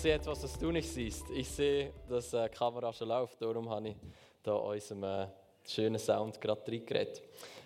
sehe 0.00 0.14
etwas, 0.14 0.42
was 0.42 0.58
du 0.58 0.70
nicht 0.70 0.88
siehst. 0.88 1.28
Ich 1.28 1.46
sehe, 1.46 1.92
dass 2.08 2.32
äh, 2.32 2.48
die 2.48 2.56
Kamera 2.56 2.90
schon 2.90 3.08
läuft, 3.08 3.42
darum 3.42 3.68
habe 3.68 3.88
ich 3.88 3.96
da 4.42 4.54
unserem 4.54 5.04
äh, 5.04 5.26
schönen 5.68 5.98
Sound 5.98 6.40
gerade 6.40 6.62
reingeredet. 6.66 7.20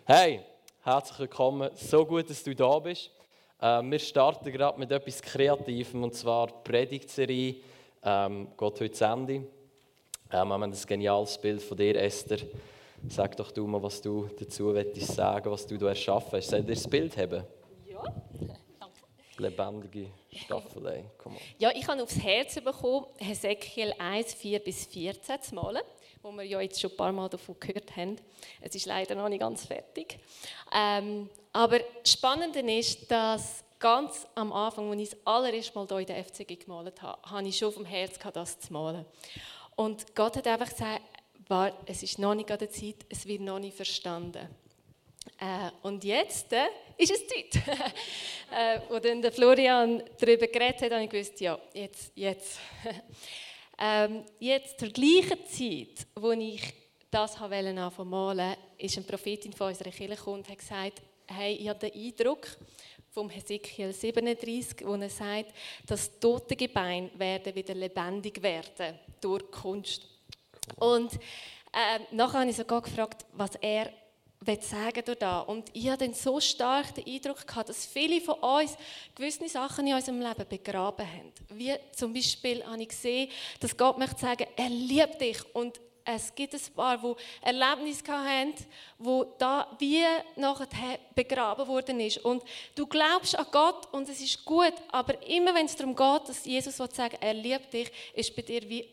Hey, 0.04 0.41
herzlich 0.83 1.20
willkommen. 1.20 1.70
So 1.76 2.05
gut, 2.05 2.28
dass 2.28 2.42
du 2.42 2.52
da 2.52 2.76
bist. 2.81 3.12
Äh, 3.60 3.83
wir 3.83 4.00
starten 4.00 4.50
gerade 4.50 4.81
mit 4.81 4.91
etwas 4.91 5.23
Kreativem, 5.23 6.02
und 6.02 6.12
zwar 6.12 6.49
die 6.49 6.55
Predigtserie 6.65 7.57
ähm, 8.02 8.48
«Gott 8.57 8.80
heute 8.80 8.91
zu 8.91 9.05
Ende». 9.05 9.35
Ähm, 9.35 9.46
wir 10.30 10.41
haben 10.41 10.62
ein 10.64 10.75
geniales 10.89 11.39
Bild 11.39 11.62
von 11.62 11.77
dir, 11.77 11.95
Esther. 11.95 12.39
Sag 13.07 13.37
doch 13.37 13.53
du 13.53 13.64
mal, 13.69 13.80
was 13.80 14.03
du 14.03 14.29
dazu 14.37 14.75
sagen, 14.96 15.51
was 15.53 15.69
du 15.69 15.79
da 15.79 15.87
erschaffen 15.87 16.32
hast. 16.32 16.51
Soll 16.51 16.62
dir 16.62 16.75
das 16.75 16.89
Bild 16.89 17.16
haben? 17.16 17.45
Ja, 17.87 18.03
Lebendige 19.39 20.11
on. 21.25 21.37
Ja, 21.59 21.71
ich 21.75 21.87
habe 21.87 22.03
aufs 22.03 22.19
Herz 22.19 22.55
bekommen, 22.55 23.07
Hesekiel 23.19 23.95
1, 23.98 24.34
4 24.34 24.59
bis 24.60 24.87
14 24.87 25.43
zu 25.43 25.55
malen, 25.55 25.83
wo 26.23 26.33
wir 26.33 26.45
ja 26.45 26.60
jetzt 26.60 26.80
schon 26.80 26.91
ein 26.91 26.97
paar 26.97 27.12
Mal 27.12 27.29
davon 27.29 27.57
gehört 27.59 27.97
haben. 27.97 28.16
Es 28.60 28.74
ist 28.74 28.87
leider 28.87 29.15
noch 29.15 29.29
nicht 29.29 29.41
ganz 29.41 29.66
fertig. 29.66 30.19
Ähm, 30.74 31.29
aber 31.52 31.79
das 31.79 32.12
Spannende 32.12 32.60
ist, 32.60 33.10
dass 33.10 33.65
ganz 33.79 34.27
am 34.34 34.52
Anfang, 34.52 34.91
als 34.91 35.01
ich 35.01 35.10
das 35.10 35.27
allererste 35.27 35.74
Mal 35.74 35.87
hier 35.88 35.98
in 35.98 36.07
der 36.07 36.24
FCG 36.24 36.57
gemalt 36.57 37.02
habe, 37.02 37.30
habe 37.30 37.48
ich 37.48 37.59
schon 37.59 37.74
dem 37.74 37.85
Herz 37.85 38.19
gehabt, 38.19 38.37
das 38.37 38.59
zu 38.59 38.73
malen. 38.73 39.05
Und 39.77 40.15
Gott 40.15 40.37
hat 40.37 40.46
einfach 40.46 40.71
gesagt, 40.71 41.02
es 41.87 42.02
ist 42.02 42.19
noch 42.19 42.35
nicht 42.35 42.51
an 42.51 42.59
der 42.59 42.71
Zeit, 42.71 43.05
es 43.09 43.27
wird 43.27 43.43
noch 43.43 43.59
nicht 43.59 43.77
verstanden. 43.77 44.48
Äh, 45.38 45.70
und 45.83 46.05
jetzt 46.05 46.52
äh, 46.52 46.66
ist 46.96 47.12
es 47.12 47.27
Zeit. 47.27 47.62
äh, 48.51 48.80
wo 48.88 48.98
dann 48.98 49.20
der 49.20 49.32
Florian 49.32 50.02
darüber 50.19 50.46
geredet 50.46 50.82
hat, 50.82 50.92
habe 50.92 51.05
ich 51.05 51.10
gewusst, 51.10 51.41
ja, 51.41 51.59
jetzt, 51.73 52.12
jetzt. 52.15 52.59
ähm, 53.79 54.24
jetzt 54.38 54.79
zur 54.79 54.88
gleichen 54.91 55.45
Zeit, 55.46 56.06
wo 56.15 56.32
ich 56.32 56.62
das 57.10 57.40
anfangen 57.40 57.76
wollte 57.76 58.04
malen, 58.04 58.57
ist 58.79 58.96
eine 58.96 59.07
Prophetin 59.07 59.52
von 59.52 59.68
unserer 59.68 59.90
Kirche 59.90 60.16
gekommen 60.16 60.38
und 60.38 60.49
hat 60.49 60.59
gesagt, 60.59 61.02
hey, 61.27 61.54
ich 61.54 61.68
habe 61.68 61.79
den 61.79 61.93
Eindruck 61.93 62.49
vom 63.10 63.30
Hesekiel 63.30 63.93
37, 63.93 64.84
wo 64.84 64.94
er 64.94 65.08
sagt, 65.08 65.52
dass 65.86 66.18
tote 66.18 66.56
Gebeine 66.56 67.10
werden 67.16 67.54
wieder 67.54 67.74
lebendig 67.74 68.42
werden 68.42 68.98
durch 69.20 69.48
Kunst. 69.50 70.06
Und 70.77 71.14
äh, 71.14 72.00
nachher 72.10 72.40
habe 72.40 72.50
ich 72.50 72.56
sogar 72.56 72.82
gefragt, 72.82 73.24
was 73.32 73.54
er 73.56 73.92
sagen 74.60 75.02
durch 75.04 75.18
da. 75.18 75.40
Und 75.40 75.70
ich 75.72 75.88
hatte 75.88 76.04
dann 76.04 76.14
so 76.14 76.40
stark 76.40 76.94
den 76.94 77.06
Eindruck 77.06 77.46
gehabt, 77.46 77.68
dass 77.68 77.86
viele 77.86 78.20
von 78.20 78.34
uns 78.36 78.76
gewisse 79.14 79.48
Sachen 79.48 79.86
in 79.86 79.94
unserem 79.94 80.20
Leben 80.20 80.46
begraben 80.48 81.06
haben. 81.06 81.32
Wie 81.50 81.74
zum 81.92 82.12
Beispiel 82.12 82.64
habe 82.64 82.82
ich 82.82 82.88
gesehen, 82.88 83.30
dass 83.60 83.76
Gott 83.76 83.98
möchte 83.98 84.20
sagen, 84.20 84.46
er 84.56 84.68
liebt 84.68 85.20
dich 85.20 85.38
und 85.54 85.80
es 86.04 86.34
gibt 86.34 86.54
ein 86.54 86.60
paar, 86.74 86.98
die 86.98 87.14
Erlebnisse 87.40 88.02
haben, 88.08 88.54
wo 88.98 89.24
da 89.38 89.74
wie 89.78 90.04
nachher 90.36 90.98
begraben 91.14 91.66
worden 91.66 91.98
ist. 92.00 92.18
Und 92.18 92.42
du 92.74 92.86
glaubst 92.86 93.38
an 93.38 93.46
Gott 93.50 93.92
und 93.92 94.08
es 94.08 94.20
ist 94.20 94.44
gut, 94.44 94.74
aber 94.90 95.26
immer 95.26 95.54
wenn 95.54 95.66
es 95.66 95.76
darum 95.76 95.96
geht, 95.96 96.28
dass 96.28 96.44
Jesus 96.44 96.76
sagen 96.76 97.16
er 97.20 97.34
liebt 97.34 97.72
dich, 97.72 97.90
ist 98.14 98.36
bei 98.36 98.42
dir 98.42 98.68
wie 98.68 98.86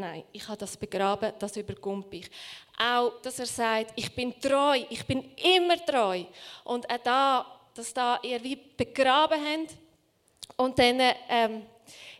Nein, 0.00 0.24
ich 0.32 0.46
habe 0.48 0.56
das 0.56 0.76
begraben, 0.76 1.32
das 1.38 1.56
überkommt 1.56 2.12
ich. 2.14 2.30
Auch, 2.78 3.20
dass 3.20 3.38
er 3.38 3.46
sagt, 3.46 3.92
ich 3.96 4.14
bin 4.14 4.38
treu, 4.40 4.82
ich 4.88 5.04
bin 5.06 5.32
immer 5.36 5.84
treu. 5.84 6.24
Und 6.64 6.88
auch 6.90 6.98
da, 7.04 7.46
dass 7.74 7.92
da 7.92 8.18
ihr 8.22 8.42
wie 8.42 8.56
begraben 8.56 9.38
habt 9.38 9.76
und 10.56 10.78
dann 10.78 10.98
ähm, 11.28 11.62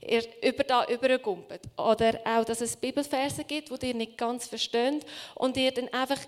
ihr 0.06 0.22
über 0.42 0.64
da 0.64 0.84
übergumpelt. 0.86 1.62
Oder 1.76 2.20
auch, 2.24 2.44
dass 2.44 2.60
es 2.60 2.76
Bibelverse 2.76 3.44
gibt, 3.44 3.70
wo 3.70 3.76
ihr 3.82 3.94
nicht 3.94 4.18
ganz 4.18 4.46
versteht 4.46 5.06
und 5.34 5.56
ihr 5.56 5.72
dann 5.72 5.88
einfach 5.88 6.20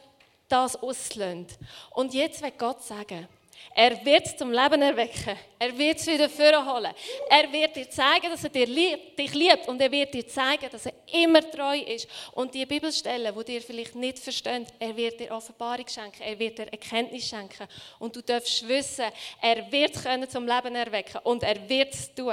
das 0.48 0.77
auslöhnt. 0.77 1.59
Und 1.91 2.15
jetzt 2.15 2.43
will 2.43 2.53
Gott 2.56 2.82
sagen, 2.82 3.28
er 3.76 4.04
wird 4.04 4.26
es 4.26 4.37
zum 4.37 4.53
Leben 4.53 4.82
erwecken. 4.82 5.37
Er 5.59 5.76
wird 5.76 5.98
es 5.98 6.06
wieder 6.06 6.28
vorholen. 6.28 6.92
Er 7.28 7.53
wird 7.53 7.75
dir 7.75 7.91
zeigen, 7.91 8.31
dass 8.31 8.44
er 8.44 8.50
dir 8.50 8.66
lieb, 8.66 9.16
dich 9.16 9.34
liebt 9.34 9.66
und 9.66 9.81
er 9.81 9.91
wird 9.91 10.15
dir 10.15 10.26
zeigen, 10.28 10.69
dass 10.70 10.87
er 10.87 10.92
immer 11.12 11.41
treu 11.50 11.78
ist. 11.78 12.09
Und 12.32 12.54
die 12.54 12.64
Bibelstellen, 12.66 13.34
die 13.37 13.44
dir 13.44 13.60
vielleicht 13.60 13.97
nicht 13.97 14.20
verstehen, 14.20 14.64
er 14.78 14.97
wird 14.97 15.19
dir 15.19 15.32
Offenbarung 15.32 15.88
schenken, 15.88 16.22
er 16.22 16.38
wird 16.38 16.59
dir 16.59 16.69
Erkenntnis 16.72 17.28
schenken. 17.28 17.66
Und 17.98 18.14
du 18.14 18.22
darfst 18.22 18.66
wissen, 18.69 19.06
er 19.41 19.70
wird 19.72 19.97
es 19.97 20.31
zum 20.31 20.47
Leben 20.47 20.75
erwecken 20.76 21.20
und 21.25 21.43
er 21.43 21.69
wird 21.69 21.94
es 21.94 22.14
tun. 22.14 22.31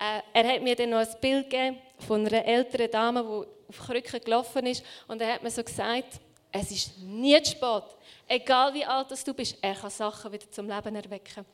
Äh, 0.00 0.20
er 0.32 0.54
hat 0.54 0.62
mir 0.62 0.76
dann 0.76 0.90
noch 0.90 0.98
ein 0.98 1.20
Bild 1.20 1.50
gegeben 1.50 1.78
von 2.06 2.26
einer 2.26 2.44
älteren 2.44 2.90
Dame, 2.90 3.22
die 3.22 3.68
auf 3.68 3.86
Krücken 3.86 4.20
gelaufen 4.20 4.66
ist. 4.66 4.84
Und 5.08 5.20
er 5.20 5.34
hat 5.34 5.42
mir 5.42 5.50
so 5.50 5.64
gesagt, 5.64 6.20
es 6.52 6.70
ist 6.70 6.98
nie 6.98 7.40
zu 7.42 7.52
spät. 7.52 7.84
Egal 8.28 8.72
wie 8.74 8.84
alt 8.84 9.08
du 9.26 9.34
bist, 9.34 9.58
er 9.60 9.74
kann 9.74 9.90
Sachen 9.90 10.32
wieder 10.32 10.50
zum 10.50 10.68
Leben 10.68 10.94
erwecken. 10.94 11.44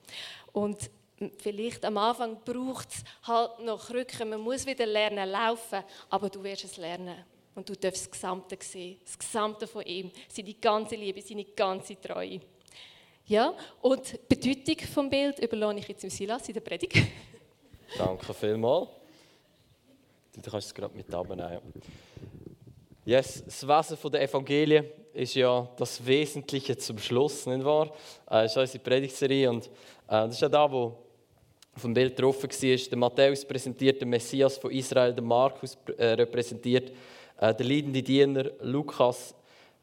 Und 0.53 0.91
vielleicht 1.39 1.85
am 1.85 1.97
Anfang 1.99 2.39
braucht 2.45 2.91
es 2.91 3.05
halt 3.27 3.61
noch 3.61 3.87
Krücken. 3.87 4.31
Man 4.31 4.41
muss 4.41 4.67
wieder 4.67 4.87
lernen 4.87 5.29
laufen, 5.29 5.83
aber 6.11 6.29
du 6.29 6.43
wirst 6.43 6.65
es 6.65 6.77
lernen. 6.77 7.25
Und 7.55 7.69
du 7.69 7.75
darfst 7.75 8.03
das 8.03 8.11
Gesamte 8.11 8.57
sehen, 8.61 9.01
das 9.05 9.19
Gesamte 9.19 9.67
von 9.67 9.83
ihm, 9.83 10.13
seine 10.29 10.55
ganze 10.55 10.95
Liebe, 10.95 11.21
seine 11.21 11.45
ganze 11.45 12.01
Treue. 12.01 12.41
Ja, 13.27 13.53
und 13.83 14.13
die 14.13 14.37
Bedeutung 14.37 14.77
des 14.77 15.11
Bild 15.11 15.39
überlasse 15.41 15.79
ich 15.79 15.89
jetzt 15.89 16.05
im 16.05 16.11
Silas 16.11 16.49
in 16.49 16.55
der 16.55 16.61
Predigt. 16.61 16.97
Danke 17.99 18.33
vielmals. 18.33 18.89
Du 20.35 20.51
kannst 20.51 20.69
es 20.69 20.75
gerade 20.75 20.97
mit 20.97 21.13
abnehmen. 21.13 21.61
Yes, 23.05 23.43
das 23.45 23.67
Wesen 23.67 24.13
der 24.13 24.23
Evangelien 24.23 24.87
ist 25.19 25.35
ja 25.35 25.69
das 25.77 26.05
Wesentliche 26.07 26.77
zum 26.77 26.99
Schluss, 26.99 27.47
nicht 27.47 27.65
wahr? 27.65 27.87
Äh, 28.27 28.43
das 28.43 28.53
ist 28.53 28.57
unsere 28.57 28.79
Predigtserie 28.79 29.51
und 29.51 29.67
äh, 29.67 29.71
das 30.07 30.35
ist 30.35 30.43
ja 30.43 30.49
da, 30.49 30.71
wo 30.71 30.97
auf 31.75 31.83
dem 31.83 31.95
Bild 31.95 32.19
drauf 32.21 32.43
war. 32.43 32.49
Der 32.49 32.99
Matthäus 32.99 33.45
präsentiert 33.45 34.01
den 34.01 34.09
Messias 34.09 34.59
von 34.59 34.71
Israel, 34.71 35.13
der 35.13 35.25
Markus 35.25 35.77
äh, 35.97 36.07
repräsentiert 36.07 36.93
äh, 37.41 37.55
der 37.55 37.67
leidende 37.67 38.03
Diener, 38.03 38.51
Lukas 38.61 39.35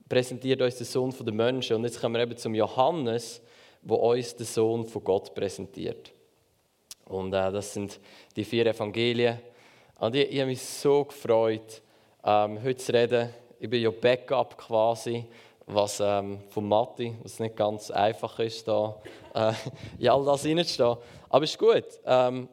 präsentiert 0.08 0.62
uns 0.62 0.76
den 0.76 0.86
Sohn 0.86 1.14
der 1.20 1.34
Menschen 1.34 1.78
und 1.78 1.84
jetzt 1.84 2.00
kommen 2.00 2.16
wir 2.16 2.22
eben 2.22 2.38
zum 2.38 2.54
Johannes, 2.54 3.42
wo 3.82 3.96
uns 3.96 4.36
den 4.36 4.46
Sohn 4.46 4.86
von 4.86 5.04
Gott 5.04 5.34
präsentiert. 5.34 6.12
Und 7.06 7.34
äh, 7.34 7.52
das 7.52 7.74
sind 7.74 8.00
die 8.36 8.44
vier 8.44 8.66
Evangelien. 8.68 9.40
Und 10.00 10.16
ich, 10.16 10.32
ich 10.32 10.40
habe 10.40 10.50
mich 10.50 10.62
so 10.62 11.06
gefreut, 11.06 11.82
ähm, 12.24 12.62
heute 12.64 12.78
zu 12.78 12.94
reden. 12.94 13.30
Ich 13.60 13.70
bin 13.70 13.82
ja 13.82 13.90
Backup 13.90 14.58
quasi, 14.58 15.26
was 15.66 16.00
ähm, 16.00 16.40
von 16.50 16.68
Matti, 16.68 17.16
was 17.24 17.40
nicht 17.40 17.56
ganz 17.56 17.90
einfach 17.90 18.38
ist, 18.40 18.68
da 18.68 18.96
äh, 19.34 19.54
in 20.00 20.10
all 20.10 20.26
das 20.26 20.46
reinzustehen. 20.46 20.98
Aber 21.30 21.44
es 21.44 21.52
ist 21.52 21.60
gut. 21.60 21.86
Ähm, 22.06 22.48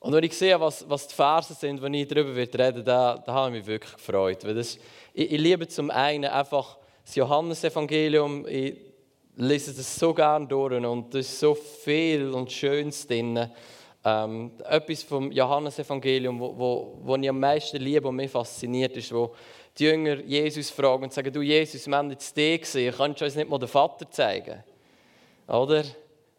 und 0.00 0.12
wenn 0.12 0.24
ich 0.24 0.36
sehe, 0.36 0.60
was, 0.60 0.88
was 0.88 1.08
die 1.08 1.14
Verse 1.14 1.54
sind, 1.54 1.80
wenn 1.80 1.94
ich 1.94 2.06
darüber 2.06 2.36
reden 2.36 2.58
werde, 2.58 2.84
da, 2.84 3.16
da 3.16 3.32
habe 3.32 3.48
ich 3.48 3.62
mich 3.62 3.66
wirklich 3.66 3.94
gefreut. 3.94 4.44
Weil 4.44 4.54
das, 4.54 4.78
ich, 5.14 5.32
ich 5.32 5.40
liebe 5.40 5.66
zum 5.66 5.90
einen 5.90 6.26
einfach 6.26 6.76
das 7.04 7.14
Johannesevangelium. 7.14 8.46
Ich 8.46 8.76
lese 9.36 9.74
das 9.74 9.96
so 9.96 10.12
gerne 10.14 10.46
durch 10.46 10.74
und 10.84 11.12
da 11.14 11.18
ist 11.18 11.40
so 11.40 11.54
viel 11.54 12.30
und 12.30 12.52
Schönes 12.52 13.06
drin. 13.06 13.50
Ähm, 14.06 14.52
etwas 14.68 15.02
vom 15.02 15.32
Johannesevangelium, 15.32 16.38
wo, 16.38 16.58
wo, 16.58 16.98
wo 17.02 17.16
ich 17.16 17.28
am 17.28 17.40
meisten 17.40 17.78
liebe 17.78 18.06
und 18.06 18.16
mich 18.16 18.30
fasziniert, 18.30 18.96
ist, 18.96 19.12
wo 19.14 19.34
die 19.78 19.84
Jünger 19.84 20.16
Jesus 20.16 20.70
fragen 20.70 21.04
und 21.04 21.12
sagen, 21.12 21.32
du 21.32 21.40
Jesus, 21.40 21.86
wir 21.86 21.96
haben 21.96 22.10
jetzt 22.10 22.36
dich 22.36 22.60
gesehen, 22.60 22.94
kannst 22.94 23.20
du 23.20 23.24
uns 23.24 23.34
nicht 23.34 23.48
mal 23.48 23.58
den 23.58 23.68
Vater 23.68 24.10
zeigen? 24.10 24.62
Oder? 25.48 25.84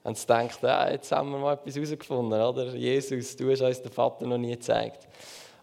Und 0.03 0.15
sie 0.15 0.27
denken, 0.27 0.57
ja, 0.61 0.91
jetzt 0.91 1.11
haben 1.11 1.31
wir 1.31 1.39
mal 1.39 1.53
etwas 1.53 1.75
herausgefunden, 1.75 2.39
oder? 2.39 2.75
Jesus, 2.75 3.35
du 3.35 3.49
hast 3.49 3.61
uns 3.61 3.81
den 3.81 3.91
Vater 3.91 4.27
noch 4.27 4.37
nie 4.37 4.51
gezeigt. 4.51 5.07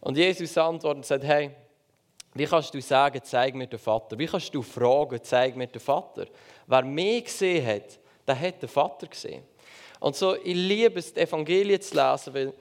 Und 0.00 0.16
Jesus 0.16 0.58
antwortet 0.58 0.96
und 0.96 1.06
sagt, 1.06 1.22
hey, 1.22 1.52
wie 2.34 2.46
kannst 2.46 2.74
du 2.74 2.80
sagen, 2.80 3.20
zeig 3.22 3.54
mir 3.54 3.68
den 3.68 3.78
Vater? 3.78 4.18
Wie 4.18 4.26
kannst 4.26 4.52
du 4.52 4.62
fragen, 4.62 5.20
zeig 5.22 5.54
mir 5.54 5.68
den 5.68 5.80
Vater? 5.80 6.26
Wer 6.66 6.82
mich 6.82 7.24
gesehen 7.24 7.64
hat, 7.64 8.00
der 8.26 8.40
hat 8.40 8.60
den 8.60 8.68
Vater 8.68 9.06
gesehen. 9.06 9.44
Und 10.02 10.16
so, 10.16 10.34
ich 10.34 10.56
liebe 10.56 10.98
es, 10.98 11.14
die 11.14 11.20
Evangelien 11.20 11.80
zu 11.80 11.94
lesen, 11.94 12.34
weil 12.34 12.52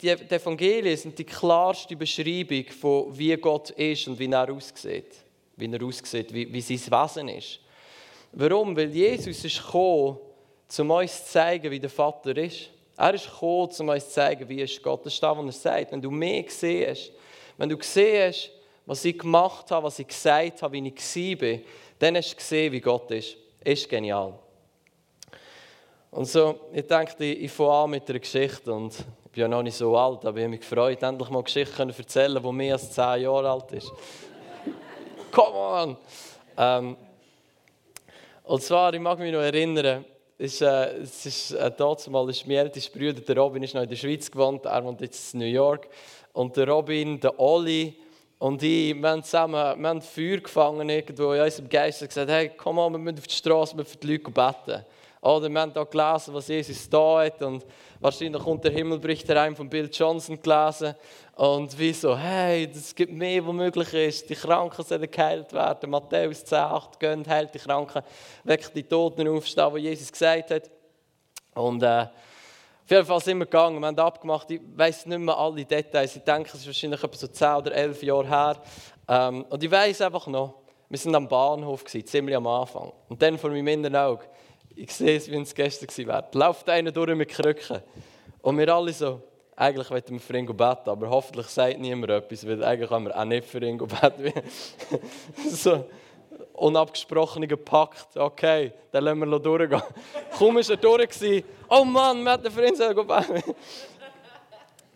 die 0.00 0.08
Evangelien 0.08 0.96
sind 0.96 1.18
die 1.18 1.24
klarste 1.24 1.96
Beschreibung 1.96 2.64
von 2.66 3.18
wie 3.18 3.36
Gott 3.36 3.70
ist 3.70 4.06
und 4.06 4.16
wie 4.16 4.30
er 4.30 4.52
aussieht. 4.52 5.16
Wie 5.56 5.66
er 5.68 5.82
aussieht, 5.82 6.32
wie, 6.32 6.50
wie 6.52 6.60
sein 6.60 6.78
Wesen 6.78 7.28
ist. 7.28 7.58
Warum? 8.30 8.76
Weil 8.76 8.94
Jesus 8.94 9.44
ist 9.44 9.60
gekommen, 9.60 10.18
um 10.78 10.90
uns 10.92 11.24
zu 11.24 11.32
zeigen, 11.32 11.72
wie 11.72 11.80
der 11.80 11.90
Vater 11.90 12.36
ist. 12.36 12.70
Er 12.96 13.14
ist 13.14 13.24
gekommen, 13.24 13.68
um 13.80 13.88
uns 13.88 14.06
zu 14.06 14.12
zeigen, 14.12 14.48
wie 14.48 14.60
ist 14.60 14.80
Gott. 14.80 15.04
Das 15.04 15.14
ist 15.14 15.20
das, 15.20 15.36
was 15.36 15.44
er 15.44 15.52
sagt. 15.52 15.90
Wenn 15.90 16.00
du 16.00 16.12
mehr 16.12 16.44
hast, 16.44 17.12
wenn 17.58 17.68
du 17.68 17.76
hast, 17.76 18.50
was 18.86 19.04
ich 19.04 19.18
gemacht 19.18 19.68
habe, 19.72 19.86
was 19.86 19.98
ich 19.98 20.06
gesagt 20.06 20.62
habe, 20.62 20.72
wie 20.74 20.86
ich 20.86 21.42
war, 21.42 21.58
dann 21.98 22.16
hast 22.16 22.30
du 22.30 22.36
gesehen, 22.36 22.72
wie 22.72 22.80
Gott 22.80 23.10
ist. 23.10 23.36
Ist 23.64 23.88
genial. 23.88 24.38
Und 26.12 26.26
so, 26.26 26.58
ich 26.72 26.86
denke, 26.86 27.24
ich 27.24 27.52
fange 27.52 27.72
an 27.72 27.90
mit 27.90 28.10
einer 28.10 28.18
Geschichte 28.18 28.72
und 28.72 28.92
Ich 29.26 29.30
bin 29.30 29.42
ja 29.42 29.48
noch 29.48 29.62
nicht 29.62 29.76
so 29.76 29.96
alt, 29.96 30.24
aber 30.24 30.38
ich 30.38 30.42
habe 30.42 30.48
mich 30.50 30.60
gefreut, 30.60 31.00
endlich 31.04 31.30
mal 31.30 31.42
Geschichte 31.44 31.80
erzählen 31.80 32.34
können, 32.34 32.42
die 32.42 32.52
mehr 32.52 32.72
als 32.74 32.90
10 32.90 33.22
Jahre 33.22 33.48
alt 33.48 33.70
ist. 33.70 33.92
Come 35.30 35.56
on! 35.56 35.96
Ähm, 36.56 36.96
und 38.42 38.60
zwar, 38.60 38.92
ich 38.92 38.98
mag 38.98 39.20
mich 39.20 39.32
noch 39.32 39.38
erinnern, 39.38 40.04
ist, 40.36 40.60
äh, 40.62 40.96
es 41.02 41.24
ist 41.26 41.52
äh, 41.52 41.70
mal 42.10 42.28
ist 42.28 42.44
mein 42.44 42.56
ältester 42.56 42.98
Bruder, 42.98 43.20
der 43.20 43.38
Robin, 43.38 43.62
ist 43.62 43.74
noch 43.74 43.82
in 43.82 43.88
der 43.88 43.94
Schweiz 43.94 44.28
gewohnt, 44.28 44.64
er 44.64 44.84
wohnt 44.84 45.00
jetzt 45.02 45.32
in 45.34 45.40
New 45.40 45.46
York. 45.46 45.88
Und 46.32 46.56
der 46.56 46.68
Robin, 46.68 47.20
der 47.20 47.38
Olli 47.38 47.94
und 48.40 48.60
ich, 48.64 48.94
wir 48.94 49.08
haben 49.10 49.22
zusammen 49.22 49.80
wir 49.80 49.88
haben 49.88 50.02
Feuer 50.02 50.38
gefangen 50.38 50.88
irgendwo 50.88 51.34
in 51.34 51.42
unserem 51.42 51.68
Geist 51.68 52.02
und 52.02 52.08
gesagt, 52.08 52.30
hey, 52.30 52.50
komm 52.56 52.76
mal, 52.76 52.90
wir 52.90 52.98
müssen 52.98 53.18
auf 53.18 53.28
die 53.28 53.34
Straße, 53.34 53.76
wir 53.76 53.84
für 53.84 53.98
die 53.98 54.16
Leute 54.16 54.30
beten. 54.30 54.84
Oder 55.20 55.50
wir 55.50 55.60
haben 55.60 55.72
da 55.72 55.84
gelesen, 55.84 56.32
was 56.32 56.48
Jesus 56.48 56.88
da 56.88 57.20
hat. 57.20 57.42
Und 57.42 57.66
wahrscheinlich 58.00 58.42
kommt 58.42 58.64
der 58.64 58.72
Himmel 58.72 58.98
bricht 58.98 59.28
herein 59.28 59.54
von 59.54 59.68
Bill 59.68 59.90
Johnson 59.92 60.40
gelesen. 60.40 60.94
Und 61.36 61.78
wie 61.78 61.92
so, 61.92 62.16
hey, 62.16 62.70
es 62.72 62.94
gibt 62.94 63.12
mehr, 63.12 63.46
was 63.46 63.54
möglich 63.54 63.94
ist, 63.94 64.30
die 64.30 64.34
Kranken 64.34 64.82
sollen 64.82 65.10
geheilt 65.10 65.52
werden, 65.52 65.90
Matthäus 65.90 66.44
10, 66.44 66.58
8, 66.58 67.00
gönnt, 67.00 67.28
heilt 67.28 67.54
die 67.54 67.58
Kranken, 67.58 68.02
weckt 68.44 68.74
die 68.74 68.82
Toten 68.82 69.26
aufstehen, 69.28 69.72
was 69.72 69.80
Jesus 69.80 70.12
gesagt 70.12 70.50
hat. 70.50 70.70
Und 71.54 71.82
äh, 71.82 72.02
auf 72.90 72.90
jeden 72.90 73.06
Fall 73.06 73.20
sind 73.20 73.38
wir 73.38 73.46
gegangen, 73.46 73.80
wir 73.80 73.86
haben 73.86 73.98
abgemacht, 73.98 74.50
ich 74.50 74.60
weiß 74.74 75.06
nicht 75.06 75.18
mehr 75.18 75.36
alle 75.36 75.64
Details, 75.64 76.16
ich 76.16 76.22
denke, 76.22 76.50
es 76.52 76.60
ist 76.60 76.66
wahrscheinlich 76.66 77.02
etwa 77.02 77.16
so 77.16 77.26
10 77.26 77.48
oder 77.54 77.72
11 77.72 78.02
Jahre 78.02 78.28
her. 78.28 78.62
Ähm, 79.08 79.44
und 79.48 79.62
ich 79.62 79.70
weiß 79.70 80.00
einfach 80.02 80.26
noch, 80.26 80.54
wir 80.88 81.04
waren 81.04 81.14
am 81.14 81.28
Bahnhof, 81.28 81.84
gewesen, 81.84 82.06
ziemlich 82.06 82.36
am 82.36 82.46
Anfang. 82.46 82.92
Und 83.08 83.22
dann 83.22 83.38
vor 83.38 83.50
meinem 83.50 83.68
inneren 83.68 83.96
Auge, 83.96 84.24
ich 84.82 84.92
sehe 84.92 85.16
es, 85.16 85.30
wie 85.30 85.36
es 85.36 85.54
gestern 85.54 86.06
war. 86.06 86.26
Läuft 86.32 86.68
einer 86.70 86.90
durch 86.90 87.14
mit 87.14 87.28
Krücken. 87.28 87.82
Und 88.40 88.56
wir 88.56 88.74
alle 88.74 88.92
so, 88.94 89.20
eigentlich 89.54 89.90
wollten 89.90 90.14
wir 90.14 90.20
für 90.20 90.38
ihn 90.38 90.46
beten, 90.46 90.88
aber 90.88 91.10
hoffentlich 91.10 91.48
sagt 91.48 91.78
niemand 91.78 92.10
etwas, 92.10 92.46
weil 92.46 92.64
eigentlich 92.64 92.88
haben 92.88 93.04
wir 93.04 93.18
auch 93.18 93.24
nicht 93.26 93.44
für 93.44 93.62
ihn 93.62 93.76
beten. 93.76 94.32
so 95.50 95.84
unabgesprochener 96.54 97.56
Pakt. 97.56 98.16
Okay, 98.16 98.72
dann 98.90 99.04
lassen 99.04 99.18
wir 99.18 99.38
durchgehen. 99.38 99.82
Kaum 100.38 100.56
war 100.56 100.70
er 100.70 100.76
durch. 100.78 101.44
Oh 101.68 101.84
Mann, 101.84 102.22
wir 102.22 102.32
hätten 102.32 102.50
für 102.50 102.66
ihn 102.66 102.76
beten. 102.78 103.54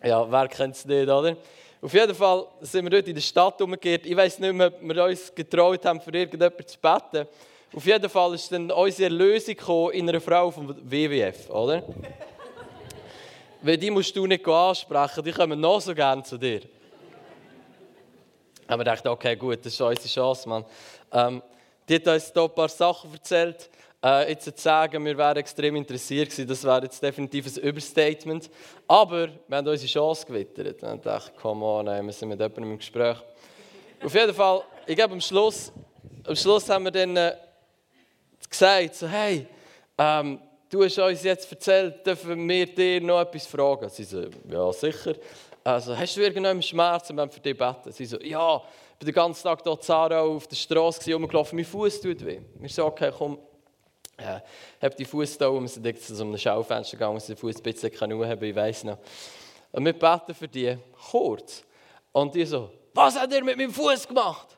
ja, 0.03 0.31
wer 0.31 0.47
kennt 0.47 0.75
es 0.75 0.85
nicht, 0.85 1.07
oder? 1.07 1.37
Auf 1.79 1.93
jeden 1.93 2.15
Fall 2.15 2.47
sind 2.61 2.85
wir 2.85 2.89
dort 2.89 3.07
in 3.07 3.13
der 3.13 3.21
Stadt 3.21 3.61
umgekehrt. 3.61 4.07
Ich 4.07 4.17
weiß 4.17 4.39
nicht 4.39 4.53
mehr, 4.53 4.67
ob 4.67 4.81
wir 4.81 5.03
uns 5.03 5.35
getraut 5.35 5.85
haben, 5.85 6.01
für 6.01 6.09
irgendjemanden 6.09 6.67
zu 6.67 6.79
beten. 6.79 7.27
Auf 7.75 7.85
jeden 7.85 8.09
Fall 8.09 8.33
ist 8.35 8.49
dann 8.53 8.71
unsere 8.71 9.09
Erlösung 9.11 9.91
in 9.91 10.07
einer 10.07 10.21
Frau 10.21 10.49
vom 10.49 10.73
WWF, 10.89 11.49
oder? 11.49 11.83
Weil 13.61 13.77
die 13.77 13.91
musst 13.91 14.15
du 14.15 14.25
nicht 14.25 14.47
ansprechen, 14.47 15.21
die 15.25 15.33
kommen 15.33 15.59
noch 15.59 15.81
so 15.81 15.93
gerne 15.93 16.23
zu 16.23 16.37
dir. 16.37 16.61
Aber 18.65 18.81
ich 18.81 18.85
dachte, 18.85 19.11
okay, 19.11 19.35
gut, 19.35 19.59
das 19.59 19.73
ist 19.73 19.81
unsere 19.81 20.07
Chance, 20.07 20.47
Mann. 20.47 20.65
Ähm, 21.11 21.43
die 21.89 21.95
hat 21.95 22.07
uns 22.07 22.31
hier 22.31 22.43
ein 22.43 22.55
paar 22.55 22.69
Sachen 22.69 23.11
erzählt. 23.11 23.69
Äh, 24.01 24.29
jetzt 24.29 24.45
zu 24.45 24.53
sagen, 24.55 25.03
wir 25.03 25.17
wären 25.17 25.35
extrem 25.35 25.75
interessiert 25.75 26.29
gewesen, 26.29 26.47
das 26.47 26.63
wäre 26.63 26.83
jetzt 26.83 27.03
definitiv 27.03 27.57
ein 27.57 27.61
Überstatement. 27.61 28.49
Aber 28.87 29.27
wir 29.49 29.57
haben 29.57 29.67
unsere 29.67 29.91
Chance 29.91 30.25
gewittert. 30.25 30.81
Und 30.81 30.95
ich 30.95 31.01
dachte, 31.01 31.33
come 31.41 31.65
on, 31.65 31.87
wir 31.87 32.13
sind 32.13 32.29
mit 32.29 32.39
jemandem 32.39 32.71
im 32.71 32.77
Gespräch. 32.77 33.17
Auf 34.01 34.15
jeden 34.15 34.33
Fall, 34.33 34.61
ich 34.87 34.95
glaube, 34.95 35.13
am 35.13 35.21
Schluss, 35.21 35.73
am 36.25 36.35
Schluss 36.37 36.69
haben 36.69 36.85
wir 36.85 36.91
dann 36.91 37.17
äh, 37.17 37.35
gesagt, 38.49 38.95
so, 38.95 39.07
hey, 39.07 39.47
ähm, 39.97 40.39
du 40.69 40.83
hast 40.83 40.97
uns 40.99 41.23
jetzt 41.23 41.51
erzählt, 41.51 42.05
dürfen 42.05 42.47
wir 42.47 42.65
dir 42.65 43.01
noch 43.01 43.21
etwas 43.21 43.45
fragen? 43.45 43.89
Sie 43.89 44.03
so, 44.03 44.23
ja, 44.49 44.71
sicher. 44.73 45.15
Also, 45.63 45.97
hast 45.97 46.15
du 46.15 46.21
irgendeinen 46.21 46.61
Schmerz, 46.61 47.09
wenn 47.09 47.17
wir 47.17 47.29
für 47.29 47.39
dich 47.39 47.57
beten? 47.57 47.91
Sie 47.91 48.05
so, 48.05 48.19
ja, 48.19 48.57
ich 48.57 48.99
bin 48.99 49.07
den 49.07 49.15
ganzen 49.15 49.43
Tag 49.43 49.61
hier 49.63 49.81
Zara 49.81 50.21
auf 50.21 50.47
der 50.47 50.55
Straße 50.55 51.13
rumgelaufen, 51.13 51.55
mein 51.55 51.65
Fuß 51.65 52.01
tut 52.01 52.25
weh. 52.25 52.39
Wir 52.59 52.69
so, 52.69 52.85
okay, 52.85 53.11
komm, 53.17 53.37
äh, 54.17 54.39
hab 54.81 54.95
die 54.95 55.05
Fuß 55.05 55.37
da, 55.37 55.51
wir 55.51 55.67
sind 55.67 56.01
zu 56.01 56.21
einem 56.21 56.37
Schaufenster 56.37 56.97
gegangen, 56.97 57.15
dass 57.15 57.27
den 57.27 57.35
Fuß 57.35 57.57
ein 57.57 57.63
bisschen 57.63 57.91
kann 57.91 58.11
ich 58.11 58.55
weiß 58.55 58.85
noch. 58.85 58.97
Und 59.71 59.85
wir 59.85 59.93
beten 59.93 60.33
für 60.33 60.47
die, 60.47 60.77
kurz. 61.09 61.63
Und 62.11 62.33
die 62.33 62.45
so, 62.45 62.69
was 62.93 63.19
hat 63.19 63.33
er 63.33 63.43
mit 63.43 63.57
meinem 63.57 63.73
Fuß 63.73 64.07
gemacht? 64.07 64.54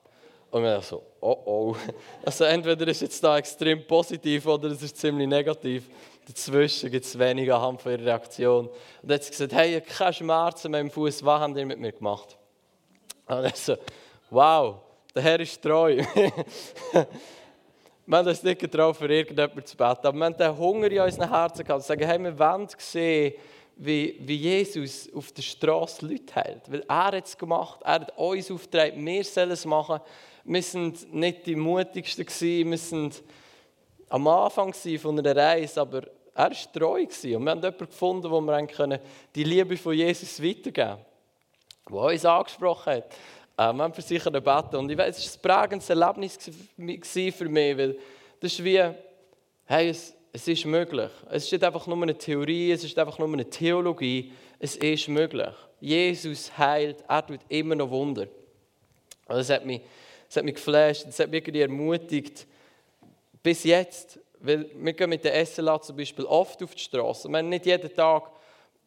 Und 0.50 0.64
wir 0.64 0.82
so, 0.82 1.04
oh 1.20 1.38
oh. 1.46 1.76
Also 2.26 2.46
entweder 2.46 2.88
ist 2.88 3.02
jetzt 3.02 3.24
da 3.24 3.38
extrem 3.38 3.86
positiv 3.86 4.46
oder 4.46 4.70
es 4.70 4.82
ist 4.82 4.98
ziemlich 4.98 5.28
negativ. 5.28 5.90
Dazwischen 6.26 6.92
gibt 6.92 7.06
es 7.06 7.18
wenig 7.18 7.52
anhand 7.52 7.82
von 7.82 7.92
ihrer 7.92 8.06
Reaktion. 8.06 8.68
Und 8.68 9.12
dann 9.12 9.22
sie 9.22 9.32
gesagt, 9.32 9.54
hey, 9.54 9.78
ich 9.78 9.84
habe 9.84 9.86
keine 9.86 10.14
Schmerzen 10.14 10.72
mehr 10.72 10.82
im 10.82 10.92
Fuß, 10.92 11.24
was 11.24 11.40
haben 11.40 11.54
die 11.54 11.66
mit 11.66 11.80
mir 11.80 11.92
gemacht? 11.92 12.38
Und 13.28 13.44
er 13.44 13.56
so, 13.56 13.76
wow, 14.30 14.76
der 15.14 15.24
Herr 15.24 15.40
ist 15.40 15.62
treu. 15.62 15.98
wir 18.06 18.18
haben 18.18 18.28
uns 18.28 18.44
nicht 18.44 18.60
getraut, 18.60 18.98
für 18.98 19.12
irgendjemanden 19.12 19.66
zu 19.66 19.76
beten, 19.76 20.08
aber 20.08 20.18
wir 20.18 20.26
haben 20.26 20.38
den 20.38 20.58
Hunger 20.58 20.92
in 20.92 21.02
unseren 21.02 21.30
Herzen 21.30 21.66
gehabt, 21.66 21.84
sagen, 21.84 22.06
hey, 22.06 22.20
wir 22.20 22.38
wollen 22.38 22.68
sehen, 22.78 23.34
wie, 23.78 24.18
wie 24.22 24.36
Jesus 24.36 25.10
auf 25.14 25.32
der 25.32 25.44
Straße 25.44 26.06
Leute 26.06 26.36
heilt. 26.36 26.72
Weil 26.72 26.84
er 26.88 27.06
hat 27.06 27.26
es 27.26 27.38
gemacht, 27.38 27.80
er 27.84 27.94
hat 27.94 28.18
uns 28.18 28.50
aufgetragen, 28.50 29.06
wir 29.06 29.24
sollen 29.24 29.52
es 29.52 29.66
machen. 29.66 30.00
Wir 30.50 30.64
sind 30.64 31.14
nicht 31.14 31.46
die 31.46 31.58
mutigsten 31.58 32.26
gewesen, 32.26 32.72
wir 32.72 32.78
sind 32.78 33.22
am 34.08 34.26
Anfang 34.30 34.74
von 34.74 35.20
einer 35.20 35.36
Reise, 35.36 35.82
aber 35.82 36.04
er 36.34 36.50
war 36.50 36.72
treu 36.74 37.06
gewesen. 37.06 37.36
und 37.36 37.44
wir 37.44 37.52
haben 37.52 37.62
jemanden 37.62 37.86
gefunden, 37.86 38.32
wo 38.32 38.40
wir 38.40 38.68
können 38.68 39.00
die 39.36 39.44
Liebe 39.44 39.76
von 39.76 39.94
Jesus 39.94 40.42
weitergeben, 40.42 41.00
der 41.90 41.98
uns 41.98 42.24
angesprochen 42.24 42.94
hat. 42.94 43.14
Äh, 43.58 43.74
wir 43.74 43.84
haben 43.84 43.94
für 43.94 44.02
sich 44.02 44.24
gebeten 44.24 44.78
und 44.78 44.90
ich 44.90 44.98
weiß, 44.98 45.18
es 45.18 45.44
war 45.44 45.58
ein 45.58 45.62
prägendes 45.62 45.90
Erlebnis 45.90 46.40
für 47.36 47.50
mich, 47.50 47.78
weil 47.78 47.98
das 48.40 48.54
ist 48.54 48.64
wie, 48.64 48.82
hey, 49.66 49.90
es, 49.90 50.16
es 50.32 50.48
ist 50.48 50.66
möglich. 50.66 51.12
Es 51.30 51.44
ist 51.44 51.52
nicht 51.52 51.64
einfach 51.66 51.88
nur 51.88 52.02
eine 52.02 52.18
Theorie, 52.18 52.72
es 52.72 52.86
ist 52.86 52.98
einfach 52.98 53.20
nur 53.20 53.28
eine 53.28 53.50
Theologie. 53.50 54.32
Es 54.60 54.78
ist 54.78 55.10
möglich. 55.10 55.54
Jesus 55.82 56.58
heilt, 56.58 57.04
er 57.06 57.28
tut 57.28 57.42
immer 57.50 57.76
noch 57.76 57.90
Wunder. 57.90 58.28
Und 59.28 59.36
das 59.36 59.50
hat 59.50 59.66
mich, 59.66 59.82
das 60.28 60.38
hat 60.38 60.44
mich 60.44 60.56
geflasht, 60.56 61.08
das 61.08 61.20
hat 61.20 61.30
mich 61.30 61.48
ermutigt, 61.56 62.46
bis 63.42 63.64
jetzt. 63.64 64.20
Weil 64.40 64.70
wir 64.76 64.94
gehen 64.94 65.10
mit 65.10 65.24
der 65.24 65.46
SLA 65.46 65.82
zum 65.82 65.98
Beispiel 65.98 66.26
oft 66.26 66.62
auf 66.62 66.76
die 66.76 66.84
Straße. 66.84 67.28
Wir 67.28 67.42
nicht 67.42 67.66
jeden 67.66 67.94
Tag 67.96 68.30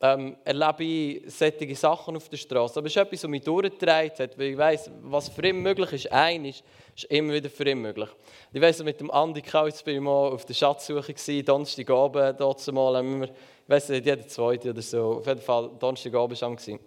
ähm, 0.00 0.36
erlebe 0.44 0.84
ich 0.84 1.22
solche 1.26 1.74
Sachen 1.74 2.16
auf 2.16 2.28
der 2.28 2.36
Straße. 2.38 2.78
Aber 2.78 2.86
es 2.86 2.96
ist 2.96 3.02
etwas, 3.02 3.24
was 3.24 3.30
mich 3.30 3.42
durchgetragen 3.42 4.12
hat, 4.18 4.38
weil 4.38 4.46
ich 4.48 4.58
weiss, 4.58 4.90
was 5.02 5.28
für 5.28 5.46
ihn 5.46 5.60
möglich 5.60 5.92
ist, 5.92 6.12
ein 6.12 6.44
ist, 6.46 6.62
ist 6.96 7.04
immer 7.04 7.34
wieder 7.34 7.50
für 7.50 7.68
ihn 7.68 7.82
möglich. 7.82 8.08
Ich 8.52 8.60
weiss, 8.60 8.82
mit 8.82 9.00
dem 9.00 9.10
Andi 9.10 9.42
Kautz 9.42 9.82
bin 9.82 9.96
ich 9.96 10.00
mal 10.00 10.28
auf 10.28 10.44
der 10.44 10.54
Schatzsuche 10.54 11.12
gewesen, 11.12 11.44
Donnerstagabend, 11.44 12.40
dort 12.40 12.72
mal, 12.72 13.02
wir, 13.02 13.24
ich 13.24 13.32
weiss 13.66 13.88
nicht, 13.90 14.06
jeder 14.06 14.26
zweite 14.26 14.70
oder 14.70 14.82
so, 14.82 15.16
auf 15.18 15.26
jeden 15.26 15.40
Fall 15.40 15.70
Donnerstagabend 15.78 16.40
war 16.40 16.56
ich. 16.66 16.80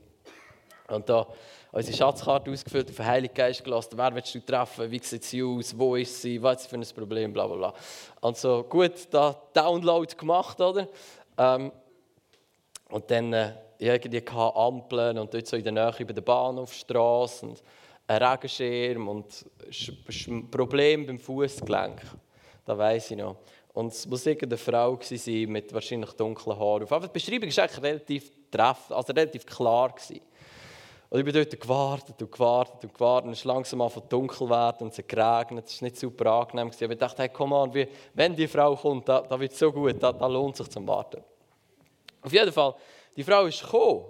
Und 0.87 1.09
da 1.09 1.27
unsere 1.73 1.97
Schatzkarte 1.97 2.51
ausgefüllt, 2.51 2.89
auf 2.89 2.95
den 2.95 3.05
Heiligen 3.05 3.33
Geist 3.33 3.63
gelassen, 3.63 3.97
wer 3.97 4.13
willst 4.13 4.33
du 4.35 4.39
treffen, 4.39 4.89
wie 4.89 4.99
sieht 4.99 5.23
sie 5.23 5.43
aus, 5.43 5.77
wo 5.77 5.95
ist 5.95 6.21
sie, 6.21 6.41
was 6.41 6.61
ist 6.61 6.67
für 6.69 6.75
ein 6.75 6.85
Problem, 6.95 7.33
bla 7.33 7.47
bla 7.47 7.55
bla. 7.55 7.73
Und 8.21 8.37
so 8.37 8.63
gut, 8.63 8.93
da 9.09 9.35
Download 9.53 10.15
gemacht, 10.15 10.61
oder? 10.61 10.87
Ähm, 11.37 11.71
und 12.89 13.09
dann 13.09 13.33
äh, 13.33 13.53
irgendwie 13.79 14.23
Ampeln 14.27 15.17
und 15.17 15.33
dort 15.33 15.47
so 15.47 15.57
in 15.57 15.63
der 15.63 15.73
Nähe 15.73 15.95
über 15.97 16.13
der 16.13 16.21
Bahnhofstrasse 16.21 17.47
und 17.47 17.63
ein 18.05 18.21
Regenschirm 18.21 19.07
und 19.07 19.45
ein 19.67 20.51
Problem 20.51 21.07
beim 21.07 21.19
Fußgelenk. 21.19 22.01
Das 22.65 22.77
weiß 22.77 23.11
ich 23.11 23.17
noch. 23.17 23.37
Und 23.73 23.91
es 23.91 24.05
muss 24.05 24.25
irgendeine 24.27 24.57
Frau 24.57 24.99
sein 25.01 25.49
mit 25.49 25.73
wahrscheinlich 25.73 26.11
dunklen 26.11 26.57
Haaren. 26.57 26.83
Aber 26.83 27.07
die 27.07 27.13
Beschreibung 27.13 27.49
war 27.49 27.63
eigentlich 27.63 27.83
relativ 27.83 28.31
treffend, 28.51 28.91
also 28.95 29.11
relativ 29.11 29.45
klar. 29.47 29.89
Gewesen. 29.89 30.21
Und 31.13 31.19
ich 31.19 31.25
bin 31.25 31.33
dort 31.35 31.61
gewartet 31.61 32.19
und 32.23 32.31
gewartet 32.31 32.83
und 32.85 32.91
gewartet. 32.91 33.27
Und 33.27 33.33
es 33.33 33.39
ist 33.41 33.45
langsam 33.45 33.81
an 33.81 33.91
von 33.91 34.01
dunkel 34.09 34.49
werden 34.49 34.77
und 34.79 34.93
es 34.93 34.97
hat 34.97 35.07
geregnet. 35.07 35.67
Es 35.67 35.79
war 35.79 35.85
nicht 35.85 35.99
super 35.99 36.31
angenehm. 36.31 36.69
Gewesen. 36.69 36.85
Aber 36.85 36.93
ich 36.93 36.99
dachte, 36.99 37.21
hey, 37.21 37.29
komm 37.29 37.53
an, 37.53 37.71
wenn 38.15 38.35
die 38.35 38.47
Frau 38.47 38.75
kommt, 38.75 39.07
da, 39.07 39.21
da 39.21 39.39
wird 39.39 39.51
es 39.51 39.59
so 39.59 39.71
gut, 39.71 40.01
da, 40.01 40.11
da 40.11 40.25
lohnt 40.25 40.55
sich 40.55 40.67
zum 40.71 40.87
Warten. 40.87 41.23
Auf 42.19 42.33
jeden 42.33 42.51
Fall, 42.51 42.73
die 43.15 43.23
Frau 43.23 43.45
ist 43.45 43.61
gekommen. 43.61 44.05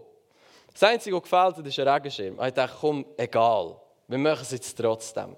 Das 0.71 0.83
Einzige, 0.83 1.17
was 1.17 1.23
gefällt 1.23 1.57
hat, 1.57 1.67
ist 1.67 1.77
ein 1.77 1.87
Regenschirm. 1.89 2.39
Ich 2.41 2.53
dachte, 2.53 2.77
komm, 2.79 3.05
egal, 3.17 3.75
wir 4.07 4.17
machen 4.17 4.43
es 4.43 4.51
jetzt 4.51 4.77
trotzdem. 4.77 5.35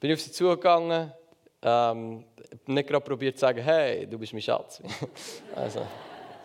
Bin 0.00 0.12
auf 0.12 0.20
sie 0.20 0.32
zugegangen, 0.32 1.14
ähm, 1.62 2.24
nicht 2.66 2.88
gerade 2.90 3.02
probiert 3.02 3.36
zu 3.36 3.40
sagen, 3.40 3.62
hey, 3.62 4.06
du 4.06 4.18
bist 4.18 4.34
mein 4.34 4.42
Schatz. 4.42 4.82
also, 5.56 5.80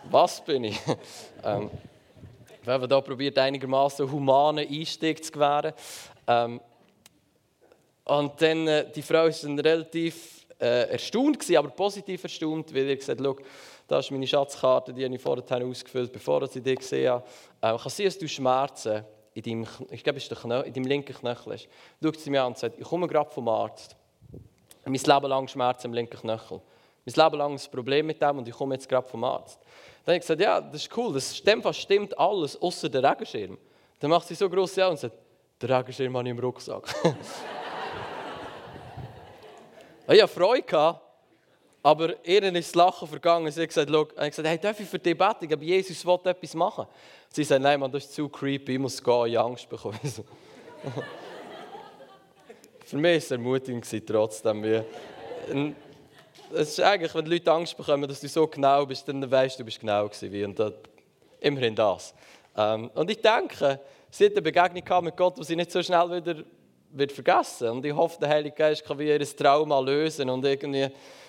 was 0.04 0.42
bin 0.42 0.64
ich? 0.64 0.80
ähm, 1.44 1.70
wir 2.66 2.74
haben 2.74 2.88
hier 2.88 3.00
probiert, 3.00 3.38
einigermaßen 3.38 4.10
humanen 4.10 4.66
Einstieg 4.68 5.24
zu 5.24 5.30
gewähren. 5.30 5.72
Ähm, 6.26 6.60
und 8.04 8.42
dann, 8.42 8.66
äh, 8.66 8.90
die 8.90 9.02
Frau 9.02 9.26
ist 9.26 9.44
relativ 9.44 10.46
äh, 10.58 10.90
erstaunt 10.90 11.38
gewesen, 11.38 11.56
aber 11.58 11.70
positiv 11.70 12.24
erstaunt, 12.24 12.74
weil 12.74 12.88
er 12.88 12.96
gesagt 12.96 13.20
hat, 13.20 13.36
da 13.86 13.98
ist 14.00 14.10
meine 14.10 14.26
Schatzkarte, 14.26 14.92
die 14.92 15.04
ich 15.04 15.20
vorher 15.20 15.64
ausgefüllt, 15.64 16.12
bevor 16.12 16.42
ich 16.42 16.50
die 16.50 16.74
gesehen 16.74 17.10
habe. 17.10 17.24
Äh, 17.60 17.76
kann 17.76 17.90
sein, 17.90 18.06
dass 18.06 18.18
du 18.18 18.28
Schmerzen 18.28 19.04
in 19.34 19.42
deinem, 19.42 19.66
ich 19.90 20.02
glaube, 20.02 20.18
es 20.18 20.28
in 20.28 20.48
deinem 20.48 20.86
linken 20.86 21.14
Knöchel 21.14 21.52
hast. 21.52 21.68
Schaut 22.02 22.18
sie 22.18 22.30
mir 22.30 22.42
an 22.42 22.48
und 22.48 22.58
sagt, 22.58 22.78
ich 22.78 22.84
komme 22.84 23.06
gerade 23.06 23.30
vom 23.30 23.46
Arzt. 23.48 23.94
Mein 24.84 24.94
Leben 24.94 25.26
lang 25.26 25.46
Schmerzen 25.46 25.88
im 25.88 25.92
linken 25.92 26.18
Knöchel. 26.18 26.60
Mein 27.06 27.24
Leben 27.24 27.38
lang 27.38 27.52
ein 27.52 27.60
Problem 27.70 28.06
mit 28.06 28.20
dem 28.20 28.38
und 28.38 28.48
ich 28.48 28.54
komme 28.54 28.74
jetzt 28.74 28.88
gerade 28.88 29.06
vom 29.06 29.22
Arzt. 29.22 29.60
Dann 30.04 30.14
habe 30.14 30.16
ich 30.16 30.22
gesagt, 30.22 30.40
ja, 30.40 30.60
das 30.60 30.82
ist 30.82 30.96
cool, 30.96 31.14
das 31.14 31.36
stimmt, 31.36 31.76
stimmt 31.76 32.18
alles, 32.18 32.60
außer 32.60 32.88
der 32.88 33.02
Regenschirm. 33.02 33.56
Dann 34.00 34.10
macht 34.10 34.26
sie 34.26 34.34
so 34.34 34.50
große 34.50 34.84
Augen 34.84 34.92
und 34.92 34.98
sagt, 34.98 35.16
der 35.60 35.78
Regenschirm 35.78 36.16
habe 36.16 36.26
ich 36.28 36.32
im 36.32 36.38
Rucksack. 36.40 36.92
ich 40.08 40.20
hatte 40.20 40.32
Freude, 40.32 41.00
aber 41.80 42.26
ihr 42.26 42.42
ist 42.42 42.68
das 42.68 42.74
Lachen 42.74 43.06
vergangen. 43.06 43.52
Sie 43.52 43.62
hat 43.62 43.68
gesagt, 43.68 43.88
ich 43.88 44.08
gesagt 44.16 44.48
hey, 44.48 44.58
darf 44.58 44.80
ich 44.80 44.88
für 44.88 44.98
dich 44.98 45.16
beten? 45.16 45.52
Aber 45.52 45.62
Jesus 45.62 46.04
will 46.04 46.18
etwas 46.24 46.54
machen. 46.54 46.86
Sie 47.28 47.44
sagt, 47.44 47.62
nein, 47.62 47.78
man, 47.78 47.92
das 47.92 48.06
ist 48.06 48.14
zu 48.14 48.28
creepy, 48.28 48.72
ich 48.72 48.80
muss 48.80 49.00
gehen, 49.02 49.26
ich 49.26 49.38
Angst 49.38 49.68
bekommen. 49.68 50.00
für 52.84 52.96
mich 52.96 53.12
war 53.12 53.16
es 53.16 53.30
ermutigend 53.30 54.06
trotzdem. 54.06 54.84
Es 56.52 56.70
ist 56.70 56.80
eigentlich, 56.80 57.14
wenn 57.14 57.24
die 57.24 57.32
Leute 57.32 57.52
Angst 57.52 57.76
bekommen, 57.76 58.08
dass 58.08 58.20
du 58.20 58.28
so 58.28 58.46
genau 58.46 58.86
bist, 58.86 59.08
dann 59.08 59.28
weißt 59.28 59.58
du, 59.58 59.62
du 59.62 59.64
bist 59.64 59.80
genau 59.80 60.08
gewesen. 60.08 60.44
Und 60.44 60.58
das, 60.58 60.72
immerhin 61.40 61.74
das. 61.74 62.14
Ähm, 62.56 62.90
und 62.94 63.10
ich 63.10 63.20
denke, 63.20 63.80
sie 64.10 64.26
hat 64.26 64.32
eine 64.32 64.42
Begegnung 64.42 65.04
mit 65.04 65.16
Gott, 65.16 65.38
die 65.38 65.44
sie 65.44 65.56
nicht 65.56 65.70
so 65.70 65.82
schnell 65.82 66.10
wieder 66.10 66.42
wird 66.92 67.12
vergessen. 67.12 67.68
Und 67.68 67.84
ich 67.84 67.94
hoffe, 67.94 68.18
der 68.20 68.28
Heilige 68.28 68.54
Geist 68.54 68.84
kann 68.84 68.98
wie 68.98 69.08
ihr 69.08 69.36
Trauma 69.36 69.80
lösen 69.80 70.30
und 70.30 70.44
irgendwie 70.44 70.88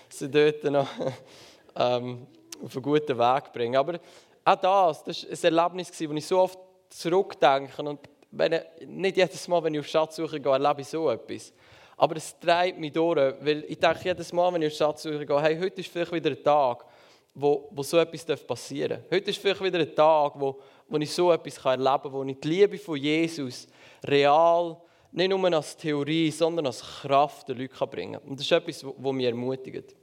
sie 0.09 0.29
dort 0.29 0.63
noch 0.65 0.88
ähm, 1.75 2.27
auf 2.63 2.75
einen 2.75 2.83
guten 2.83 3.17
Weg 3.17 3.53
bringen. 3.53 3.75
Aber 3.75 4.00
auch 4.45 4.55
das, 4.55 5.03
das 5.03 5.43
war 5.43 5.50
ein 5.50 5.57
Erlebnis, 5.57 5.91
das 5.91 6.00
ich 6.00 6.25
so 6.27 6.39
oft 6.39 6.59
zurückdenke. 6.89 7.81
Und 7.81 8.00
wenn, 8.31 8.59
nicht 8.86 9.17
jedes 9.17 9.47
Mal, 9.47 9.63
wenn 9.63 9.74
ich 9.74 9.79
auf 9.79 9.88
Schatzsuche 9.88 10.39
gehe, 10.39 10.51
erlebe 10.51 10.81
ich 10.81 10.88
so 10.88 11.09
etwas. 11.09 11.51
Aber 11.98 12.16
es 12.16 12.39
treibt 12.39 12.80
mich 12.80 12.94
durch, 12.94 13.18
weil 13.42 13.66
ich 13.68 13.80
denke 13.80 14.00
jedes 14.04 14.32
Mal, 14.32 14.54
wenn 14.54 14.62
ich 14.62 14.72
auf 14.72 14.77
Schatzsuche 14.77 15.25
gehe, 15.25 15.42
hey, 15.42 15.58
heute 15.60 15.82
ist 15.82 15.92
vielleicht 15.92 16.12
wieder 16.12 16.30
ein 16.30 16.44
Tag, 16.44 16.86
wo, 17.34 17.68
wo 17.72 17.82
so 17.82 17.98
etwas 17.98 18.24
passieren 18.44 19.01
darf. 19.01 19.12
Heute 19.12 19.32
ist 19.32 19.39
vielleicht 19.39 19.63
wieder 19.63 19.80
ein 19.80 19.96
Tag, 19.96 20.34
wo, 20.36 20.60
wo 20.88 20.98
ich 20.98 21.12
so 21.12 21.32
etwas 21.32 21.58
erleben 21.58 22.04
kann, 22.04 22.13
wo 22.13 22.24
ich 22.24 22.39
die 22.39 22.48
Liebe 22.48 22.77
von 22.77 22.98
Jesus 22.98 23.68
real, 24.06 24.77
nicht 25.12 25.30
nur 25.30 25.54
als 25.54 25.75
Theorie, 25.75 26.30
sondern 26.30 26.68
als 26.68 26.82
Kraft 26.82 27.48
der 27.48 27.56
Leute 27.56 27.88
bringen 27.88 28.13
kann. 28.13 28.30
Und 28.30 28.39
das 28.39 28.46
ist 28.46 28.51
etwas, 28.51 28.86
was 28.86 29.13
mich 29.13 29.25
ermutigt. 29.25 29.96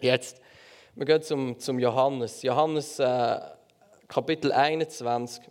Jetzt, 0.00 0.40
wir 0.94 1.04
gehen 1.04 1.22
zum, 1.22 1.58
zum 1.58 1.78
Johannes. 1.78 2.42
Johannes 2.42 2.98
äh, 2.98 3.38
Kapitel 4.08 4.50
21, 4.50 5.44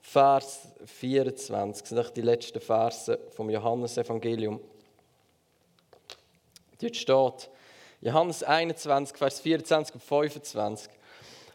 Vers 0.00 0.68
24. 0.84 1.88
Das 1.88 2.06
sind 2.06 2.16
die 2.16 2.22
letzten 2.22 2.60
Verse 2.60 3.18
vom 3.30 3.48
Johannesevangelium. 3.48 4.60
Dort 6.80 6.96
steht, 6.96 7.50
Johannes 8.00 8.42
21, 8.42 9.16
Vers 9.16 9.40
24 9.40 9.94
und 9.94 10.02
25. 10.02 10.90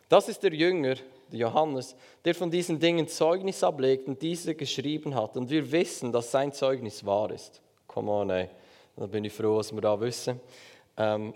Das 0.09 0.27
ist 0.27 0.43
der 0.43 0.53
Jünger, 0.53 0.95
der 1.31 1.39
Johannes, 1.39 1.95
der 2.25 2.35
von 2.35 2.51
diesen 2.51 2.79
Dingen 2.79 3.07
Zeugnis 3.07 3.63
ablegt 3.63 4.07
und 4.07 4.21
diese 4.21 4.53
geschrieben 4.53 5.15
hat. 5.15 5.37
Und 5.37 5.49
wir 5.49 5.71
wissen, 5.71 6.11
dass 6.11 6.31
sein 6.31 6.51
Zeugnis 6.51 7.05
wahr 7.05 7.31
ist. 7.31 7.61
Come 7.87 8.11
on, 8.11 8.29
ey. 8.29 8.49
Da 8.95 9.07
bin 9.07 9.23
ich 9.23 9.33
froh, 9.33 9.57
was 9.57 9.71
wir 9.71 9.81
da 9.81 9.99
wissen. 9.99 10.39
Ähm, 10.97 11.33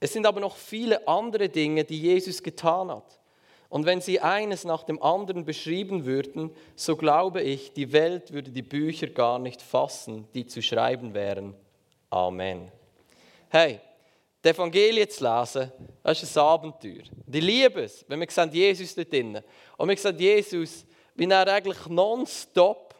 es 0.00 0.12
sind 0.12 0.26
aber 0.26 0.40
noch 0.40 0.56
viele 0.56 1.06
andere 1.08 1.48
Dinge, 1.48 1.84
die 1.84 2.00
Jesus 2.00 2.42
getan 2.42 2.90
hat. 2.90 3.18
Und 3.70 3.86
wenn 3.86 4.00
sie 4.00 4.20
eines 4.20 4.64
nach 4.64 4.82
dem 4.82 5.02
anderen 5.02 5.44
beschrieben 5.44 6.04
würden, 6.04 6.50
so 6.76 6.96
glaube 6.96 7.42
ich, 7.42 7.72
die 7.72 7.92
Welt 7.92 8.32
würde 8.32 8.50
die 8.50 8.62
Bücher 8.62 9.06
gar 9.06 9.38
nicht 9.38 9.62
fassen, 9.62 10.28
die 10.34 10.46
zu 10.46 10.60
schreiben 10.60 11.14
wären. 11.14 11.54
Amen. 12.10 12.70
Hey, 13.56 13.78
die 14.44 14.48
Evangelien 14.48 15.08
zu 15.08 15.22
lesen, 15.22 15.70
das 16.02 16.20
ist 16.20 16.36
ein 16.36 16.42
Abenteuer. 16.42 17.04
Die 17.24 17.38
liebe 17.38 17.84
es, 17.84 18.04
wenn 18.08 18.18
wir 18.18 18.28
sehen 18.28 18.50
Jesus 18.50 18.96
dort 18.96 19.12
drinnen. 19.12 19.44
Und 19.76 19.88
wir 19.88 19.96
sehen 19.96 20.18
Jesus, 20.18 20.84
wie 21.14 21.30
er 21.30 21.46
eigentlich 21.46 21.86
nonstop 21.86 22.96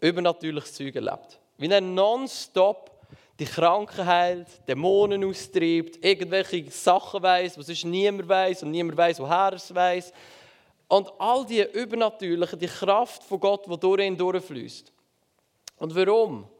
übernatürliches 0.00 0.74
Zeug 0.74 0.94
erlebt. 0.96 1.40
Wie 1.56 1.70
er 1.70 1.80
nonstop 1.80 2.90
die 3.38 3.46
Kranken 3.46 4.04
heilt, 4.04 4.48
Dämonen 4.68 5.24
austreibt, 5.24 6.04
irgendwelche 6.04 6.70
Sachen 6.70 7.22
weiß, 7.22 7.56
was 7.56 7.68
sonst 7.68 7.86
niemand 7.86 8.28
weiß 8.28 8.64
und 8.64 8.70
niemand 8.70 8.98
weiß, 8.98 9.18
woher 9.20 9.48
er 9.48 9.52
es 9.54 9.74
weiß. 9.74 10.12
Und 10.88 11.10
all 11.18 11.46
die 11.46 11.62
übernatürlichen, 11.62 12.58
die 12.58 12.66
Kraft 12.66 13.24
von 13.24 13.40
Gott, 13.40 13.64
die 13.64 13.80
durch 13.80 14.02
ihn 14.02 14.18
durchfließt. 14.18 14.92
Und 15.78 15.94
warum? 15.94 16.50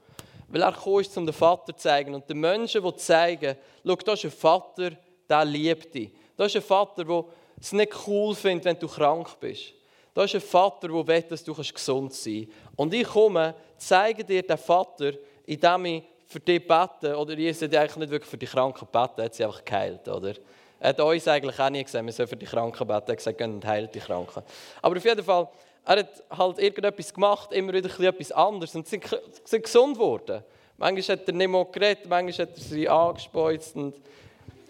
Weil 0.50 0.62
er 0.62 0.72
gekommen 0.72 1.00
ist, 1.00 1.16
um 1.16 1.24
den 1.24 1.32
Vater 1.32 1.74
zu 1.76 1.82
zeigen. 1.82 2.14
Und 2.14 2.28
den 2.28 2.40
Menschen, 2.40 2.82
die 2.82 2.96
zeigen, 2.96 3.56
schau, 3.86 3.94
da 3.94 4.12
ist 4.12 4.24
ein 4.24 4.30
Vater, 4.30 4.90
der 5.28 5.44
liebt 5.44 5.94
dich. 5.94 6.10
Da 6.36 6.44
ist 6.44 6.56
ein 6.56 6.62
Vater, 6.62 7.04
der 7.04 7.24
es 7.60 7.72
nicht 7.72 7.92
cool 8.06 8.34
findet, 8.34 8.64
wenn 8.64 8.78
du 8.78 8.88
krank 8.88 9.38
bist. 9.38 9.74
Da 10.12 10.24
ist 10.24 10.34
ein 10.34 10.40
Vater, 10.40 10.88
der 10.88 11.06
will, 11.06 11.22
dass 11.22 11.44
du 11.44 11.54
gesund 11.54 12.12
sein 12.12 12.46
kannst. 12.46 12.78
Und 12.78 12.94
ich 12.94 13.06
komme, 13.06 13.54
zeige 13.76 14.24
dir 14.24 14.42
den 14.42 14.58
Vater, 14.58 15.12
indem 15.46 15.84
ich 15.84 16.02
für 16.26 16.40
dich 16.40 16.66
bete. 16.66 17.16
Oder 17.16 17.34
Jesus 17.34 17.62
hat 17.62 17.74
eigentlich 17.74 17.96
nicht 17.96 18.10
wirklich 18.10 18.30
für 18.30 18.38
die 18.38 18.46
Kranken 18.46 18.86
beten, 18.90 19.18
er 19.18 19.24
hat 19.24 19.34
sie 19.34 19.44
einfach 19.44 19.64
geheilt. 19.64 20.08
Oder? 20.08 20.34
Er 20.78 20.88
hat 20.90 21.00
uns 21.00 21.28
eigentlich 21.28 21.58
auch 21.58 21.70
nie 21.70 21.84
gesagt, 21.84 22.04
wir 22.04 22.12
sollen 22.12 22.28
für 22.28 22.36
die 22.36 22.46
Kranken 22.46 22.86
beten. 22.86 23.06
Er 23.06 23.12
hat 23.12 23.16
gesagt, 23.16 23.38
gehen 23.38 23.54
und 23.54 23.66
heilt 23.66 23.94
die 23.94 24.00
Kranken. 24.00 24.42
Aber 24.80 24.96
auf 24.96 25.04
jeden 25.04 25.22
Fall, 25.22 25.48
er 25.84 25.98
hat 25.98 26.22
halt 26.30 26.58
irgendetwas 26.58 27.12
gemacht, 27.12 27.52
immer 27.52 27.72
wieder 27.72 27.88
etwas 28.00 28.32
anderes. 28.32 28.74
Und 28.74 28.86
sie 28.86 29.00
sind 29.44 29.62
gesund 29.62 29.94
geworden. 29.94 30.42
Manchmal 30.76 31.18
hat 31.18 31.28
er 31.28 31.34
nicht 31.34 31.48
mehr 31.48 31.64
geredet, 31.66 32.08
manchmal 32.08 32.46
hat 32.46 32.56
er 32.56 32.62
sie 32.62 32.88
angespeuzt 32.88 33.76
und 33.76 33.94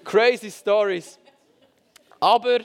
crazy 0.04 0.50
Stories. 0.50 1.18
Aber 2.18 2.60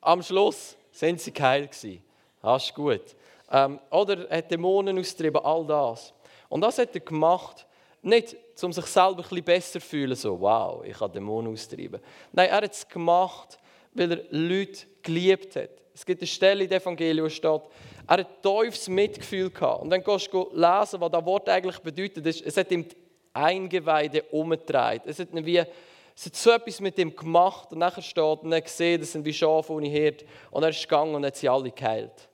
am 0.00 0.22
Schluss 0.22 0.76
sind 0.92 1.20
sie 1.20 1.32
geheilt 1.32 1.72
gewesen. 1.72 2.02
Das 2.42 2.64
ist 2.64 2.74
gut. 2.74 3.16
Ähm, 3.50 3.78
oder 3.90 4.28
er 4.28 4.38
hat 4.38 4.50
Dämonen 4.50 4.98
austrieben, 4.98 5.42
all 5.42 5.66
das. 5.66 6.12
Und 6.48 6.60
das 6.60 6.78
hat 6.78 6.94
er 6.94 7.00
gemacht, 7.00 7.66
nicht 8.02 8.36
um 8.62 8.72
sich 8.72 8.86
selber 8.86 9.22
ein 9.22 9.22
bisschen 9.22 9.44
besser 9.44 9.80
zu 9.80 9.86
fühlen, 9.86 10.14
so 10.14 10.38
wow, 10.40 10.84
ich 10.84 10.98
habe 11.00 11.12
Dämonen 11.12 11.52
austrieben. 11.52 12.00
Nein, 12.32 12.48
er 12.50 12.56
hat 12.56 12.72
es 12.72 12.86
gemacht, 12.86 13.58
weil 13.94 14.12
er 14.12 14.24
Leute 14.30 14.86
geliebt 15.02 15.56
hat. 15.56 15.70
Es 15.94 16.04
gibt 16.04 16.20
eine 16.20 16.26
Stelle 16.26 16.64
in 16.64 16.70
dem 16.70 16.80
Evangelium, 16.80 17.30
steht, 17.30 17.62
er 18.06 18.18
hat 18.18 18.42
tiefes 18.42 18.88
Mitgefühl 18.88 19.50
gehabt. 19.50 19.82
Und 19.82 19.90
dann 19.90 20.02
gehst 20.02 20.32
du 20.32 20.48
lesen, 20.52 21.00
was 21.00 21.10
das 21.10 21.24
Wort 21.24 21.48
eigentlich 21.48 21.78
bedeutet. 21.78 22.26
Es 22.26 22.56
hat 22.56 22.70
ihm 22.70 22.88
die 22.88 22.96
Eingeweide 23.32 24.22
umgedreht. 24.24 25.02
Es 25.06 25.18
hat, 25.20 25.28
wie, 25.32 25.58
es 25.58 26.26
hat 26.26 26.36
so 26.36 26.50
etwas 26.50 26.80
mit 26.80 26.98
ihm 26.98 27.14
gemacht. 27.14 27.72
Und 27.72 27.78
nachher 27.78 28.02
steht, 28.02 28.40
und 28.42 28.52
er 28.52 28.60
gesehen, 28.60 29.00
das 29.00 29.12
sind 29.12 29.24
wie 29.24 29.32
Schafe 29.32 29.72
ohne 29.72 29.88
Herd. 29.88 30.24
Und 30.50 30.64
er 30.64 30.70
ist 30.70 30.82
gegangen 30.82 31.14
und 31.14 31.24
hat 31.24 31.36
sie 31.36 31.48
alle 31.48 31.70
geheilt. 31.70 32.28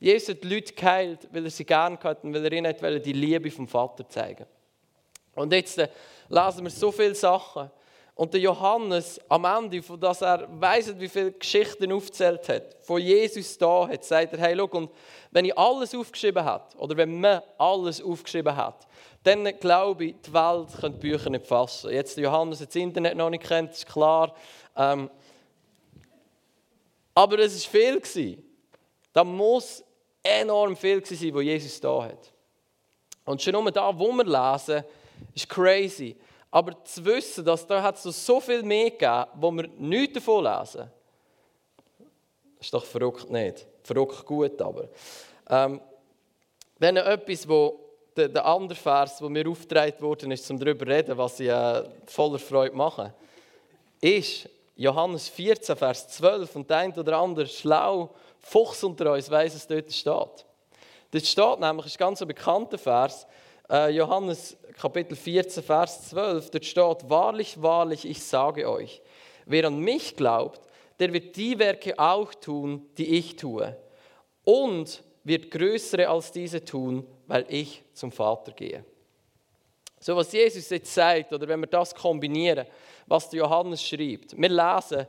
Jesus 0.00 0.30
hat 0.30 0.42
die 0.42 0.54
Leute 0.54 0.72
geheilt, 0.72 1.28
weil 1.30 1.44
er 1.44 1.50
sie 1.50 1.64
gern 1.64 1.98
hatte 2.02 2.26
und 2.26 2.34
weil 2.34 2.44
er 2.44 2.52
ihnen 2.52 3.02
die 3.02 3.12
Liebe 3.12 3.50
vom 3.50 3.68
Vater 3.68 4.08
zeigen 4.08 4.46
Und 5.34 5.52
jetzt 5.52 5.78
äh, 5.78 5.88
lesen 6.28 6.64
wir 6.64 6.70
so 6.70 6.90
viele 6.90 7.14
Sachen. 7.14 7.70
Und 8.14 8.34
der 8.34 8.40
Johannes 8.40 9.20
am 9.28 9.44
Ende, 9.44 9.82
von 9.82 9.98
dass 9.98 10.20
er 10.20 10.46
weiss, 10.60 10.92
wie 10.98 11.08
viele 11.08 11.32
Geschichten 11.32 11.90
aufgezählt 11.92 12.48
hat, 12.48 12.76
von 12.82 13.00
Jesus 13.00 13.56
da 13.56 13.88
hat, 13.88 14.04
sagt 14.04 14.34
er, 14.34 14.38
hey, 14.38 14.54
schau, 14.56 14.66
und 14.66 14.90
wenn 15.30 15.44
ich 15.44 15.56
alles 15.56 15.94
aufgeschrieben 15.94 16.44
hat 16.44 16.76
oder 16.76 16.96
wenn 16.96 17.20
man 17.20 17.40
alles 17.56 18.02
aufgeschrieben 18.02 18.54
hat, 18.54 18.86
dann 19.22 19.44
glaube 19.58 20.06
ich, 20.06 20.14
die 20.26 20.32
Welt 20.32 20.68
könnte 20.80 20.98
die 20.98 21.08
Bücher 21.08 21.30
nicht 21.30 21.46
fassen. 21.46 21.90
Jetzt 21.90 22.16
der 22.16 22.24
Johannes 22.24 22.58
das 22.58 22.74
Internet 22.74 23.16
noch 23.16 23.30
nicht 23.30 23.44
kennt, 23.44 23.70
ist 23.70 23.86
klar. 23.86 24.34
Ähm, 24.76 25.10
aber 27.14 27.38
es 27.38 27.64
war 27.72 28.00
viel. 28.02 28.42
Da 29.12 29.24
muss 29.24 29.84
enorm 30.22 30.76
viel 30.76 31.04
sein, 31.04 31.34
was 31.34 31.42
Jesus 31.42 31.80
da 31.80 32.04
hat. 32.04 32.32
Und 33.24 33.42
schon 33.42 33.52
nur 33.52 33.70
da, 33.70 33.96
wo 33.96 34.12
wir 34.12 34.24
lesen, 34.24 34.84
ist 35.34 35.48
crazy. 35.48 36.16
Aber 36.50 36.84
zu 36.84 37.04
wissen, 37.04 37.44
dass 37.44 37.66
da 37.66 37.82
hat 37.82 38.04
es 38.04 38.26
so 38.26 38.40
viel 38.40 38.62
mehr 38.62 38.90
gegeben, 38.90 39.26
wo 39.34 39.50
wir 39.52 39.68
nichts 39.78 40.14
davon 40.14 40.44
lesen, 40.44 40.90
ist 42.60 42.74
doch 42.74 42.84
verrückt 42.84 43.30
nicht. 43.30 43.66
Verrückt 43.82 44.26
gut, 44.26 44.60
aber. 44.60 44.88
Ähm, 45.48 45.80
wenn 46.78 46.96
etwas, 46.96 47.48
wo 47.48 47.78
der, 48.16 48.28
der 48.28 48.44
andere 48.44 48.78
Vers, 48.78 49.22
wo 49.22 49.28
mir 49.28 49.48
aufgetragen 49.48 50.00
worden 50.00 50.30
ist, 50.32 50.50
um 50.50 50.58
darüber 50.58 50.84
zu 50.84 50.92
reden, 50.92 51.18
was 51.18 51.40
ich 51.40 51.48
äh, 51.48 51.84
voller 52.06 52.38
Freude 52.38 52.76
mache, 52.76 53.14
ist 54.00 54.48
Johannes 54.76 55.28
14, 55.28 55.76
Vers 55.76 56.08
12. 56.08 56.56
Und 56.56 56.70
der 56.70 56.78
eine 56.78 56.94
oder 56.94 57.18
andere 57.18 57.46
schlau 57.46 58.10
Fuchs 58.40 58.82
unter 58.82 59.12
uns 59.12 59.30
weiß, 59.30 59.54
es 59.54 59.66
dort 59.66 59.92
steht. 59.92 60.46
Dort 61.12 61.26
steht 61.26 61.60
nämlich, 61.60 61.86
ist 61.86 61.96
ein 61.96 61.98
ganz 61.98 62.20
bekannter 62.20 62.78
Vers, 62.78 63.26
äh, 63.70 63.90
Johannes 63.90 64.56
Kapitel 64.80 65.14
14, 65.14 65.62
Vers 65.62 66.08
12, 66.08 66.50
dort 66.52 66.64
steht, 66.64 67.10
wahrlich, 67.10 67.60
wahrlich, 67.60 68.08
ich 68.08 68.24
sage 68.24 68.66
euch, 68.66 69.02
wer 69.44 69.66
an 69.66 69.78
mich 69.78 70.16
glaubt, 70.16 70.62
der 70.98 71.12
wird 71.12 71.36
die 71.36 71.58
Werke 71.58 71.98
auch 71.98 72.32
tun, 72.32 72.86
die 72.96 73.18
ich 73.18 73.36
tue. 73.36 73.76
Und 74.44 75.02
wird 75.22 75.50
größere 75.50 76.08
als 76.08 76.32
diese 76.32 76.64
tun, 76.64 77.06
weil 77.26 77.44
ich 77.50 77.82
zum 77.92 78.10
Vater 78.10 78.52
gehe. 78.52 78.82
So 79.98 80.16
was 80.16 80.32
Jesus 80.32 80.70
jetzt 80.70 80.94
sagt, 80.94 81.30
oder 81.30 81.46
wenn 81.46 81.60
wir 81.60 81.66
das 81.66 81.94
kombinieren, 81.94 82.66
was 83.06 83.30
Johannes 83.32 83.86
schreibt, 83.86 84.34
wir 84.34 84.48
lesen 84.48 85.06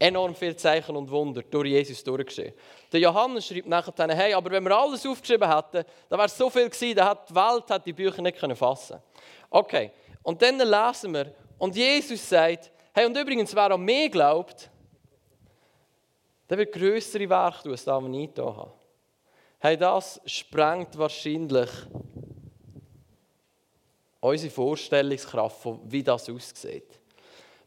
enorm 0.00 0.34
viele 0.34 0.56
Zeichen 0.56 0.96
und 0.96 1.10
Wunder 1.10 1.42
durch 1.42 1.68
Jesus 1.68 2.02
durchgeschehen. 2.02 2.54
Der 2.90 3.00
Johannes 3.00 3.46
schreibt 3.46 3.68
nachher 3.68 3.92
dann, 3.92 4.10
hey, 4.10 4.32
aber 4.32 4.50
wenn 4.50 4.64
wir 4.64 4.76
alles 4.76 5.06
aufgeschrieben 5.06 5.48
hätten, 5.48 5.84
dann 6.08 6.18
wäre 6.18 6.26
es 6.26 6.36
so 6.36 6.48
viel 6.48 6.68
gewesen, 6.68 6.96
dann 6.96 7.08
hat 7.08 7.28
die 7.28 7.34
Welt 7.34 7.70
hat 7.70 7.86
die 7.86 7.92
Bücher 7.92 8.22
nicht 8.22 8.38
können 8.38 8.56
fassen. 8.56 8.98
Okay, 9.50 9.92
und 10.22 10.40
dann 10.40 10.58
lesen 10.58 11.12
wir, 11.12 11.34
und 11.58 11.76
Jesus 11.76 12.26
sagt, 12.26 12.72
hey, 12.94 13.04
und 13.04 13.16
übrigens, 13.16 13.54
wer 13.54 13.70
an 13.70 13.82
mich 13.82 14.10
glaubt, 14.10 14.70
der 16.48 16.58
wird 16.58 16.72
größere 16.72 17.28
Werke 17.28 17.62
tun, 17.62 17.72
als 17.72 17.84
das, 17.84 18.02
was 18.02 18.10
ich 18.10 18.30
hier 18.34 18.44
habe. 18.44 18.72
Hey, 19.58 19.76
das 19.76 20.20
sprengt 20.24 20.96
wahrscheinlich 20.96 21.68
unsere 24.20 24.50
Vorstellungskraft, 24.50 25.66
wie 25.84 26.02
das 26.02 26.30
aussieht. 26.30 26.99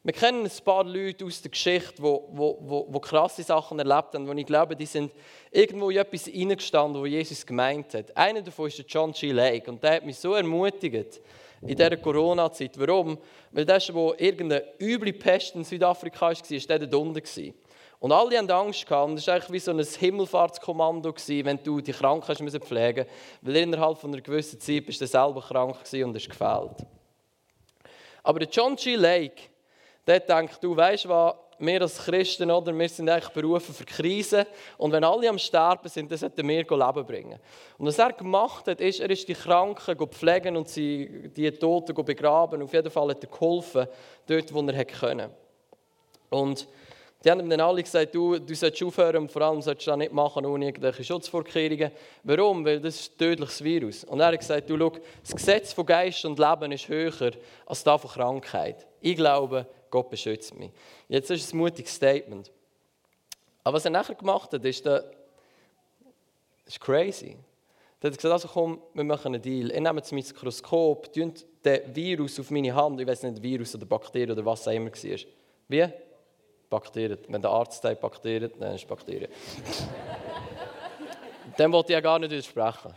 Wir 0.06 0.12
kennen 0.12 0.44
ein 0.44 0.64
paar 0.66 0.84
Leute 0.84 1.24
aus 1.24 1.40
der 1.40 1.50
Geschichte, 1.50 1.94
die 1.96 2.02
wo, 2.02 2.28
wo, 2.30 2.86
wo 2.90 3.00
krasse 3.00 3.42
Sachen 3.42 3.78
erlebt 3.78 4.12
haben, 4.12 4.28
wo 4.28 4.32
ich 4.32 4.44
glaube, 4.44 4.76
die 4.76 4.84
sind 4.84 5.10
irgendwo 5.50 5.88
in 5.88 5.96
etwas 5.96 6.26
hineingestanden, 6.26 7.00
wo 7.00 7.06
Jesus 7.06 7.46
gemeint 7.46 7.94
hat. 7.94 8.14
Einer 8.14 8.42
davon 8.42 8.68
ist 8.68 8.76
der 8.76 8.84
John 8.84 9.12
G. 9.12 9.32
Lake 9.32 9.70
und 9.70 9.82
der 9.82 9.94
hat 9.94 10.04
mich 10.04 10.18
so 10.18 10.34
ermutigt 10.34 11.22
in 11.62 11.68
dieser 11.68 11.96
Corona-Zeit. 11.96 12.78
Warum? 12.78 13.16
Weil 13.50 13.64
das, 13.64 13.94
wo 13.94 14.12
irgendeine 14.18 14.64
üble 14.78 15.14
Pest 15.14 15.54
in 15.54 15.64
Südafrika 15.64 16.26
war, 16.26 16.34
war 16.34 16.58
der 16.58 16.78
dort 16.80 16.94
unten. 16.94 17.54
Und 17.98 18.12
alle 18.12 18.36
hatten 18.36 18.50
Angst. 18.50 18.86
Gehabt. 18.86 19.08
Und 19.08 19.16
das 19.16 19.26
war 19.26 19.36
eigentlich 19.36 19.52
wie 19.52 19.58
so 19.58 19.70
ein 19.70 19.82
Himmelfahrtskommando, 19.82 21.14
wenn 21.14 21.62
du 21.62 21.80
die 21.80 21.92
Kranken 21.92 22.36
pflegen 22.60 23.06
musst. 23.06 23.40
Weil 23.40 23.56
innerhalb 23.56 24.04
einer 24.04 24.20
gewissen 24.20 24.60
Zeit 24.60 24.84
bist 24.84 25.00
du 25.00 25.06
selber 25.06 25.40
krank 25.40 25.76
und 25.76 26.14
hast 26.14 26.28
gefehlt. 26.28 26.86
Aber 28.22 28.38
der 28.40 28.48
John 28.50 28.76
G. 28.76 28.96
Lake, 28.96 29.53
der 30.06 30.20
denkt, 30.20 30.62
du 30.62 30.76
weißt 30.76 31.08
was, 31.08 31.34
wir 31.58 31.82
als 31.82 31.98
Christen, 32.04 32.50
oder, 32.50 32.76
wir 32.76 32.88
sind 32.88 33.08
eigentlich 33.08 33.32
berufen 33.32 33.74
für 33.74 33.84
Krisen. 33.84 34.44
Und 34.76 34.92
wenn 34.92 35.04
alle 35.04 35.28
am 35.28 35.38
Sterben 35.38 35.88
sind, 35.88 36.10
dann 36.10 36.18
sollten 36.18 36.46
wir 36.48 36.56
Leben 36.58 37.06
bringen. 37.06 37.38
Und 37.78 37.86
was 37.86 37.98
er 37.98 38.12
gemacht 38.12 38.66
hat, 38.66 38.80
ist, 38.80 39.00
er 39.00 39.10
ist 39.10 39.28
die 39.28 39.34
Kranken 39.34 39.96
pflegen 40.08 40.56
und 40.56 40.68
sie, 40.68 41.30
die 41.34 41.50
Toten 41.52 41.94
begraben. 41.94 42.62
Auf 42.62 42.72
jeden 42.72 42.90
Fall 42.90 43.10
hat 43.10 43.22
er 43.22 43.30
geholfen, 43.30 43.86
dort, 44.26 44.52
wo 44.52 44.62
er 44.62 44.84
konnte. 44.84 45.30
Und 46.30 46.66
die 47.24 47.30
haben 47.30 47.40
ihm 47.40 47.48
dann 47.48 47.60
alle 47.60 47.82
gesagt, 47.82 48.14
du, 48.14 48.38
du 48.38 48.54
solltest 48.54 48.82
aufhören 48.82 49.16
und 49.16 49.32
vor 49.32 49.40
allem 49.40 49.62
solltest 49.62 49.86
du 49.86 49.92
das 49.92 49.98
nicht 49.98 50.12
machen 50.12 50.44
ohne 50.44 50.66
irgendwelche 50.66 51.04
Schutzvorkehrungen. 51.04 51.90
Warum? 52.22 52.66
Weil 52.66 52.80
das 52.80 52.96
ist 52.96 53.12
ein 53.12 53.18
tödliches 53.18 53.64
Virus. 53.64 54.04
Und 54.04 54.20
er 54.20 54.26
hat 54.26 54.38
gesagt, 54.38 54.68
du, 54.68 54.76
schau, 54.76 54.92
das 55.22 55.34
Gesetz 55.34 55.72
von 55.72 55.86
Geist 55.86 56.22
und 56.26 56.38
Leben 56.38 56.72
ist 56.72 56.86
höher 56.88 57.30
als 57.64 57.82
das 57.82 58.00
von 58.00 58.10
Krankheit. 58.10 58.86
Ich 59.00 59.16
glaube, 59.16 59.66
Gott 59.94 60.10
beschützt 60.10 60.52
mich. 60.56 60.72
Jetzt 61.06 61.30
ist 61.30 61.44
es 61.44 61.52
ein 61.52 61.58
mutiges 61.58 61.94
Statement. 61.94 62.50
Aber 63.62 63.76
was 63.76 63.84
er 63.84 63.92
nachher 63.92 64.16
gemacht 64.16 64.52
hat, 64.52 64.64
ist, 64.64 64.84
der, 64.84 65.08
ist 66.66 66.80
crazy. 66.80 67.36
Er 68.00 68.10
hat 68.10 68.16
gesagt, 68.16 68.32
also 68.32 68.48
komm, 68.48 68.82
wir 68.92 69.04
machen 69.04 69.32
einen 69.32 69.40
Deal. 69.40 69.70
Ich 69.70 69.80
nehme 69.80 70.00
das 70.00 70.10
Mikroskop, 70.10 71.12
den 71.12 71.32
Virus 71.94 72.40
auf 72.40 72.50
meine 72.50 72.74
Hand, 72.74 73.00
ich 73.00 73.06
weiß 73.06 73.22
nicht, 73.22 73.40
Virus 73.40 73.76
oder 73.76 73.86
Bakterien 73.86 74.32
oder 74.32 74.44
was 74.44 74.66
auch 74.66 74.72
immer 74.72 74.90
war. 74.90 75.18
Wie? 75.68 75.88
Bakterien. 76.68 77.18
Wenn 77.28 77.40
der 77.40 77.52
Arzt 77.52 77.80
sagt 77.80 78.00
Bakterien, 78.00 78.50
dann 78.58 78.74
ist 78.74 78.82
es 78.82 78.88
Bakterien. 78.88 79.30
Dem 81.56 81.72
wollte 81.72 81.92
ich 81.92 81.94
ja 81.94 82.00
gar 82.00 82.18
nicht 82.18 82.32
widersprechen. 82.32 82.92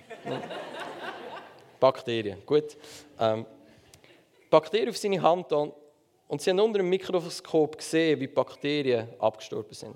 Bakterien, 1.80 2.42
gut. 2.44 2.76
Ähm, 3.20 3.46
Bakterien 4.50 4.90
auf 4.90 4.98
seine 4.98 5.22
Hand 5.22 5.54
und, 5.54 5.74
und 6.28 6.42
sie 6.42 6.50
haben 6.50 6.60
unter 6.60 6.80
dem 6.80 6.90
Mikroskop 6.90 7.78
gesehen, 7.78 8.20
wie 8.20 8.28
Bakterien 8.28 9.08
abgestorben 9.20 9.74
sind. 9.74 9.96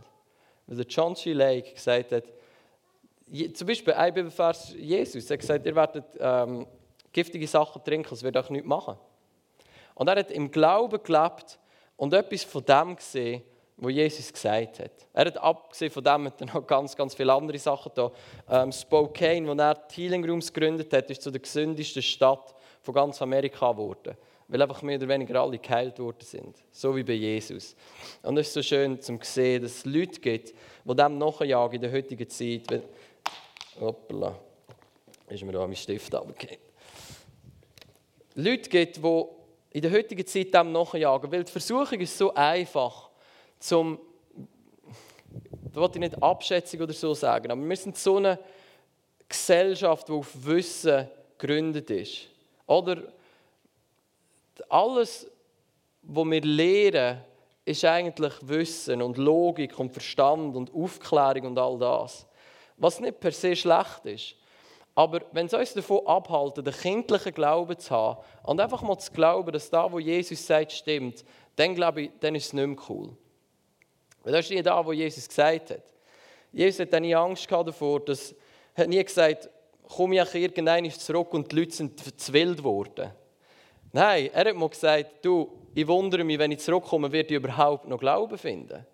Weil 0.68 0.78
der 0.78 0.86
John 0.88 1.14
G. 1.14 1.34
Lake 1.34 1.74
gesagt 1.74 2.12
hat, 2.12 2.24
zum 3.54 3.68
Beispiel 3.68 3.94
ein 3.94 4.14
Bibelvers 4.14 4.74
Jesus, 4.78 5.30
er 5.30 5.36
hat 5.36 5.40
gesagt, 5.40 5.66
ihr 5.66 5.76
werdet 5.76 6.06
ähm, 6.20 6.68
giftige 7.12 7.48
Sachen 7.48 7.84
trinken, 7.84 8.10
das 8.10 8.24
wird 8.24 8.38
euch 8.38 8.50
nichts 8.50 8.68
machen. 8.68 8.98
Und 9.96 10.08
er 10.08 10.18
hat 10.18 10.32
im 10.32 10.52
Glauben 10.52 11.02
gelebt 11.04 11.60
und 11.98 12.14
etwas 12.14 12.44
von 12.44 12.64
dem 12.66 12.96
gesehen, 12.96 13.44
wo 13.78 13.90
Jesus 13.90 14.32
gesagt 14.32 14.80
hat. 14.80 14.92
Er 15.14 15.26
hat 15.26 15.38
abgesehen 15.38 15.92
von 15.92 16.04
dem 16.04 16.26
hat 16.28 16.40
er 16.40 16.48
noch 16.48 16.66
ganz, 16.68 16.96
ganz 16.96 17.16
viele 17.16 17.34
andere 17.34 17.58
Sachen 17.58 17.92
da. 17.96 18.12
Ähm, 18.50 18.72
Spokane, 18.72 19.48
wo 19.48 19.54
er 19.54 19.74
die 19.74 20.04
Healing 20.04 20.24
Rooms 20.24 20.54
gegründet 20.54 20.94
hat, 20.94 21.10
ist 21.10 21.22
zu 21.22 21.32
der 21.32 21.42
gesündesten 21.42 22.02
Stadt 22.02 22.54
von 22.82 22.94
ganz 22.94 23.22
Amerika 23.22 23.72
geworden. 23.72 24.16
Weil 24.52 24.62
einfach 24.64 24.82
mehr 24.82 24.98
oder 24.98 25.08
weniger 25.08 25.42
alle 25.42 25.58
geheilt 25.58 25.98
worden 25.98 26.26
sind. 26.26 26.58
So 26.74 26.94
wie 26.94 27.04
bei 27.04 27.14
Jesus. 27.14 27.74
Und 28.22 28.38
es 28.38 28.48
ist 28.48 28.54
so 28.54 28.62
schön 28.62 29.02
zu 29.02 29.18
sehen, 29.22 29.62
dass 29.62 29.78
es 29.78 29.86
Leute 29.86 30.20
gibt, 30.20 30.54
die 30.84 30.96
dem 30.96 31.18
nachjagen 31.18 31.76
in 31.76 31.82
der 31.82 31.92
heutigen 31.94 32.30
Zeit. 32.30 32.70
Wenn, 32.70 32.84
hoppla, 33.80 34.38
ist 35.30 35.42
mir 35.46 35.54
da 35.54 35.66
mein 35.66 35.78
Stift 35.78 36.14
abgegeben. 36.14 36.62
Leute 38.36 38.70
gibt, 38.70 38.98
die 38.98 39.24
in 39.70 39.82
der 39.84 39.92
heutigen 39.92 40.28
Zeit 40.28 40.54
dem 40.54 40.74
nachjagen. 40.74 41.32
Weil 41.32 41.46
die 41.46 41.52
Versuchung 41.52 42.02
ist 42.02 42.18
so 42.18 42.34
einfach 42.34 43.10
zum, 43.58 44.00
da 45.74 45.80
wollte 45.80 45.98
ich 45.98 46.02
nicht 46.02 46.22
Abschätzung 46.22 46.82
oder 46.82 46.92
so 46.92 47.14
sagen, 47.14 47.52
aber 47.52 47.70
wir 47.70 47.78
sind 47.78 47.98
so 47.98 48.18
eine 48.18 48.38
Gesellschaft, 49.30 50.10
die 50.10 50.12
auf 50.12 50.28
Wissen 50.46 51.08
gegründet 51.38 51.90
ist. 51.90 52.28
Oder 52.68 53.14
alles, 54.70 55.30
was 56.02 56.26
wir 56.26 56.42
lehren, 56.42 57.22
ist 57.66 57.86
eigentlich 57.86 58.34
Wissen 58.42 59.02
und 59.02 59.18
Logik 59.18 59.78
und 59.80 59.92
Verstand 59.92 60.56
und 60.56 60.74
Aufklärung 60.74 61.48
und 61.48 61.60
all 61.60 61.78
das. 61.78 62.28
Was 62.78 63.00
nicht 63.00 63.20
per 63.20 63.32
se 63.32 63.56
schlecht 63.56 64.06
ist. 64.06 64.36
Aber 64.94 65.22
wenn 65.32 65.46
es 65.46 65.54
uns 65.54 65.74
davon 65.74 66.06
abhalten, 66.06 66.66
den 66.66 66.74
kindlichen 66.74 67.34
Glauben 67.34 67.78
zu 67.78 67.92
haben 67.92 68.20
und 68.44 68.60
einfach 68.60 68.82
mal 68.82 68.98
zu 68.98 69.12
glauben, 69.12 69.52
dass 69.52 69.70
da, 69.70 69.90
wo 69.90 70.00
Jesus 70.00 70.46
sagt, 70.46 70.72
stimmt, 70.72 71.24
dann 71.56 71.76
glaube 71.76 72.04
ich, 72.04 72.12
dann 72.20 72.36
ist 72.36 72.48
es 72.48 72.54
nicht 72.54 72.68
mehr 72.68 72.78
cool. 72.90 73.16
Weil 74.24 74.34
das 74.34 74.46
ist 74.46 74.52
nie 74.52 74.62
da, 74.62 74.86
wo 74.86 74.92
Jesus 74.92 75.28
gesagt 75.28 75.72
hat. 75.72 75.84
Jesus 76.52 76.80
hat 76.82 77.02
nie 77.02 77.16
Angst 77.16 77.50
davor, 77.50 78.02
dass, 78.02 78.36
hat 78.76 78.90
nie 78.90 79.04
gesagt, 79.04 79.50
komm 79.88 80.14
ich 80.14 80.36
irgendwann 80.36 80.90
zurück 80.92 81.34
und 81.34 81.52
die 81.52 81.56
Leute 81.56 81.72
sind 81.72 82.20
zu 82.20 82.34
wild 82.34 82.58
geworden. 82.58 83.12
Nein, 83.94 84.30
er 84.34 84.50
hat 84.50 84.56
mal 84.56 84.70
gesagt, 84.70 85.24
du, 85.24 85.52
ich 85.74 85.88
wundere 85.88 86.24
mich, 86.24 86.40
wenn 86.40 86.52
ich 86.52 86.60
zurückkomme, 86.60 87.12
wird 87.12 87.32
ich 87.32 87.38
überhaupt 87.38 87.88
noch 87.88 88.00
Glauben 88.00 88.38
finden. 88.38 88.86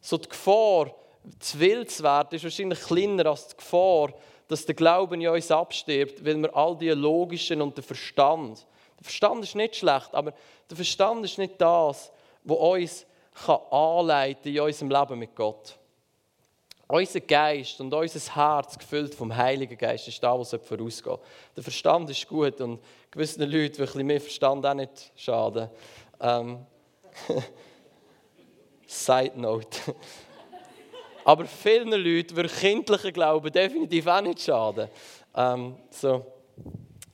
So 0.00 0.16
die 0.16 0.28
Gefahr, 0.28 0.94
zu 1.38 1.60
wild 1.60 1.90
zu 1.90 2.02
werden, 2.02 2.34
ist 2.34 2.44
wahrscheinlich 2.44 2.80
kleiner 2.80 3.26
als 3.26 3.48
die 3.48 3.56
Gefahr, 3.56 4.12
dass 4.48 4.66
der 4.66 4.74
Glauben 4.74 5.20
in 5.20 5.28
uns 5.28 5.50
abstirbt, 5.50 6.24
weil 6.24 6.36
wir 6.36 6.56
all 6.56 6.76
die 6.76 6.88
logischen 6.88 7.62
und 7.62 7.76
den 7.76 7.84
Verstand, 7.84 8.66
der 8.98 9.04
Verstand 9.04 9.44
ist 9.44 9.54
nicht 9.54 9.76
schlecht, 9.76 10.12
aber 10.12 10.34
der 10.68 10.76
Verstand 10.76 11.24
ist 11.24 11.38
nicht 11.38 11.60
das, 11.60 12.12
was 12.44 12.58
uns 12.58 13.06
kann 13.46 13.60
anleiten 13.70 14.52
in 14.52 14.60
unserem 14.60 14.90
Leben 14.90 15.18
mit 15.18 15.34
Gott. 15.34 15.78
Unser 16.88 17.20
Geist 17.20 17.80
und 17.80 17.94
unser 17.94 18.34
Herz, 18.34 18.76
gefüllt 18.76 19.14
vom 19.14 19.34
Heiligen 19.34 19.78
Geist, 19.78 20.08
ist 20.08 20.20
da, 20.20 20.36
was 20.36 20.50
vorausgeht. 20.50 21.20
Der 21.56 21.62
Verstand 21.62 22.10
ist 22.10 22.26
gut 22.26 22.60
und 22.60 22.80
gewissen 23.10 23.42
Leuten, 23.42 23.74
die 23.74 23.80
ein 23.80 23.86
bisschen 23.86 24.06
mehr 24.06 24.20
Verstand 24.20 24.66
auch 24.66 24.74
nicht 24.74 25.12
schaden. 25.16 25.68
Ähm, 26.20 26.66
Side 28.86 29.32
Note. 29.36 29.94
Aber 31.24 31.44
vielen 31.44 31.90
Leuten 31.90 32.36
wird 32.36 32.52
kindlicher 32.58 33.12
Glauben 33.12 33.52
definitiv 33.52 34.06
auch 34.06 34.20
nicht 34.20 34.40
schaden. 34.40 34.88
Ähm, 35.34 35.76
so, 35.90 36.26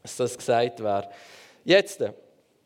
dass 0.02 0.16
das 0.16 0.38
gesagt 0.38 0.82
wäre. 0.82 1.08
Jetzt, 1.64 2.02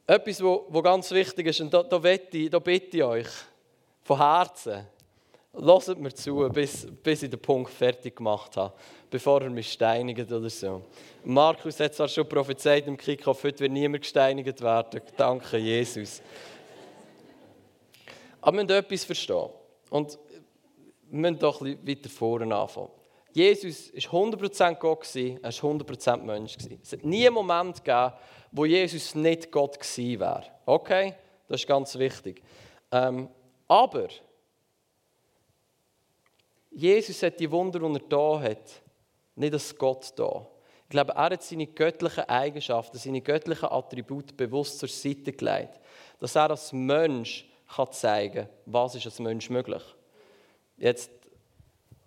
etwas, 0.06 0.42
was 0.42 0.82
ganz 0.82 1.10
wichtig 1.12 1.46
ist, 1.46 1.60
und 1.60 1.72
da, 1.72 1.82
da, 1.82 2.02
ich, 2.04 2.50
da 2.50 2.58
bitte 2.58 2.96
ich 2.96 3.02
euch 3.02 3.28
von 4.02 4.18
Herzen, 4.18 4.86
lasst 5.52 5.96
mir 5.98 6.14
zu, 6.14 6.48
bis, 6.48 6.86
bis 7.02 7.22
ich 7.22 7.30
den 7.30 7.40
Punkt 7.40 7.70
fertig 7.70 8.16
gemacht 8.16 8.56
habe, 8.56 8.74
bevor 9.10 9.42
er 9.42 9.50
mich 9.50 9.72
steinigt 9.72 10.30
oder 10.30 10.50
so. 10.50 10.82
Markus 11.24 11.80
hat 11.80 11.94
zwar 11.94 12.08
schon 12.08 12.28
prophezeit 12.28 12.86
im 12.86 12.96
Kickoff, 12.96 13.44
heute 13.44 13.60
wird 13.60 13.72
niemand 13.72 14.02
gesteinigt 14.02 14.60
werden. 14.60 15.00
Danke, 15.16 15.58
Jesus. 15.58 16.22
Aber 18.40 18.56
wir 18.56 18.64
müssen 18.64 18.76
etwas 18.76 19.04
verstehen. 19.04 19.50
Und 19.90 20.18
wir 21.10 21.20
müssen 21.20 21.38
doch 21.38 21.60
ein 21.60 21.86
weiter 21.86 22.08
vorne 22.08 22.54
anfangen. 22.54 22.90
Jesus 23.32 23.92
war 23.92 24.22
100% 24.22 24.74
Gott, 24.76 25.14
er 25.14 25.42
war 25.42 25.50
100% 25.50 26.16
Mensch. 26.18 26.56
Es 26.82 26.92
hat 26.92 27.04
nie 27.04 27.26
einen 27.26 27.34
Moment 27.34 27.84
gegeben, 27.84 28.12
wo 28.50 28.64
Jesus 28.64 29.14
nicht 29.14 29.52
Gott 29.52 29.78
gewesen 29.78 30.20
wäre. 30.20 30.44
Okay? 30.66 31.14
Das 31.46 31.60
ist 31.60 31.66
ganz 31.66 31.96
wichtig. 31.96 32.42
Ähm, 32.90 33.28
aber 33.68 34.08
Jesus 36.70 37.22
hat 37.22 37.40
die 37.40 37.50
Wunder, 37.50 37.78
die 37.78 37.94
er 37.94 38.08
da 38.08 38.40
hat, 38.40 38.82
nicht 39.34 39.52
als 39.52 39.76
Gott 39.76 40.12
da. 40.16 40.46
Ich 40.84 40.90
glaube, 40.90 41.12
er 41.12 41.30
hat 41.30 41.42
seine 41.42 41.66
göttlichen 41.66 42.24
Eigenschaften, 42.24 42.98
seine 42.98 43.20
göttlichen 43.20 43.70
Attribute 43.70 44.36
bewusst 44.36 44.78
zur 44.78 44.88
Seite 44.88 45.32
gelegt, 45.32 45.80
dass 46.18 46.34
er 46.34 46.50
als 46.50 46.72
Mensch 46.72 47.48
kann 47.76 47.92
zeigen 47.92 48.46
kann, 48.46 48.48
was 48.66 48.94
ist 48.94 49.06
als 49.06 49.20
Mensch 49.20 49.50
möglich. 49.50 49.82
Jetzt, 50.76 51.10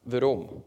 warum? 0.04 0.64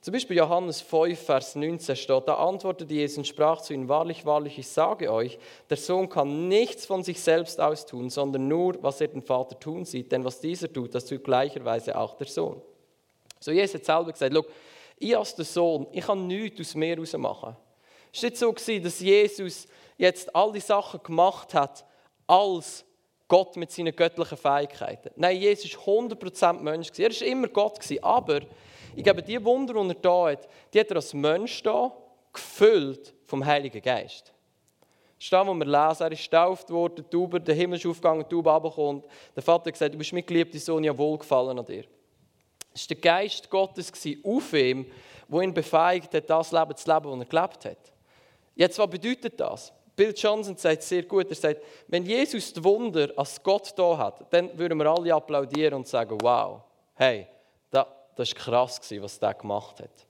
Zum 0.00 0.12
Beispiel 0.12 0.36
Johannes 0.36 0.82
5, 0.82 1.18
Vers 1.18 1.54
19 1.54 1.96
steht, 1.96 2.28
da 2.28 2.34
antwortete 2.34 2.92
Jesus 2.92 3.18
und 3.18 3.26
sprach 3.26 3.62
zu 3.62 3.72
ihnen, 3.72 3.88
wahrlich, 3.88 4.26
wahrlich, 4.26 4.58
ich 4.58 4.68
sage 4.68 5.10
euch, 5.10 5.38
der 5.70 5.78
Sohn 5.78 6.10
kann 6.10 6.46
nichts 6.46 6.84
von 6.84 7.02
sich 7.02 7.20
selbst 7.20 7.58
aus 7.58 7.86
tun, 7.86 8.10
sondern 8.10 8.46
nur, 8.46 8.82
was 8.82 9.00
er 9.00 9.08
den 9.08 9.22
Vater 9.22 9.58
tun 9.58 9.86
sieht, 9.86 10.12
denn 10.12 10.22
was 10.22 10.40
dieser 10.40 10.70
tut, 10.70 10.94
das 10.94 11.06
tut 11.06 11.24
gleicherweise 11.24 11.96
auch 11.96 12.14
der 12.14 12.26
Sohn. 12.26 12.60
So 13.44 13.52
Jesus 13.52 13.74
hat 13.74 13.84
selber 13.84 14.10
gesagt, 14.10 14.34
ich 14.98 15.14
als 15.14 15.34
der 15.34 15.44
Sohn, 15.44 15.86
ich 15.92 16.06
kann 16.06 16.26
nichts 16.26 16.60
aus 16.60 16.74
mir 16.74 16.96
heraus 16.96 17.12
machen. 17.12 17.54
Es 18.10 18.22
war 18.22 18.30
nicht 18.30 18.38
so, 18.38 18.52
dass 18.78 19.00
Jesus 19.00 19.68
jetzt 19.98 20.34
all 20.34 20.50
die 20.50 20.60
Sachen 20.60 21.02
gemacht 21.02 21.52
hat, 21.52 21.84
als 22.26 22.86
Gott 23.28 23.56
mit 23.56 23.70
seinen 23.70 23.94
göttlichen 23.94 24.38
Fähigkeiten. 24.38 25.10
Nein, 25.16 25.36
Jesus 25.36 25.76
war 25.76 25.94
100% 25.94 26.60
Mensch. 26.60 26.88
Er 26.96 27.10
war 27.10 27.26
immer 27.26 27.48
Gott, 27.48 27.78
aber 28.00 28.40
ich 28.96 29.04
glaube, 29.04 29.22
die 29.22 29.44
Wunder, 29.44 29.74
die 29.74 29.88
er 29.90 29.94
da 29.94 30.30
hat, 30.30 30.48
die 30.72 30.80
hat 30.80 30.88
er 30.88 30.96
als 30.96 31.12
Mensch 31.12 31.62
da, 31.62 31.92
gefüllt 32.32 33.14
vom 33.26 33.44
Heiligen 33.44 33.82
Geist. 33.82 34.32
Das 35.18 35.24
ist 35.26 35.32
das, 35.34 35.46
was 35.46 35.54
wir 35.54 35.66
lesen. 35.66 36.02
Er 36.02 36.12
ist 36.12 36.30
getauft 36.30 36.70
worden, 36.70 37.04
Tauber, 37.10 37.40
der 37.40 37.54
Himmel 37.54 37.78
ist 37.78 37.84
aufgegangen, 37.84 38.24
die 38.26 38.34
Taube 38.34 38.50
runterkommt. 38.50 39.04
Der 39.36 39.42
Vater 39.42 39.66
hat 39.66 39.74
gesagt, 39.74 39.92
du 39.92 39.98
bist 39.98 40.14
mein 40.14 40.24
geliebter 40.24 40.58
Sohn, 40.58 40.82
ja 40.82 40.96
wohlgefallen 40.96 41.58
an 41.58 41.66
dir. 41.66 41.84
Es 42.74 42.82
war 42.82 42.88
der 42.88 42.96
Geist 42.96 43.48
Gottes 43.48 43.92
auf 44.24 44.52
ihm, 44.52 44.86
der 45.28 45.40
ihn 45.40 45.54
befähigt 45.54 46.12
hat, 46.12 46.28
das 46.28 46.52
Leben 46.52 46.76
zu 46.76 46.92
leben, 46.92 47.10
das 47.10 47.18
er 47.20 47.24
gelebt 47.24 47.64
hat. 47.64 47.92
Jetzt, 48.56 48.78
was 48.78 48.90
bedeutet 48.90 49.38
das? 49.38 49.72
Bill 49.96 50.12
Johnson 50.16 50.56
sagt 50.56 50.82
sehr 50.82 51.04
gut, 51.04 51.28
er 51.28 51.36
sagt, 51.36 51.62
wenn 51.86 52.04
Jesus 52.04 52.52
das 52.52 52.64
Wunder 52.64 53.10
als 53.16 53.40
Gott 53.42 53.72
da 53.76 53.96
hat, 53.96 54.32
dann 54.32 54.56
würden 54.58 54.78
wir 54.78 54.86
alle 54.86 55.14
applaudieren 55.14 55.74
und 55.74 55.86
sagen, 55.86 56.18
wow, 56.20 56.62
hey, 56.94 57.28
das 57.70 57.86
war 58.16 58.26
krass, 58.26 58.80
was 59.00 59.18
der 59.18 59.34
gemacht 59.34 59.80
hat. 59.80 60.06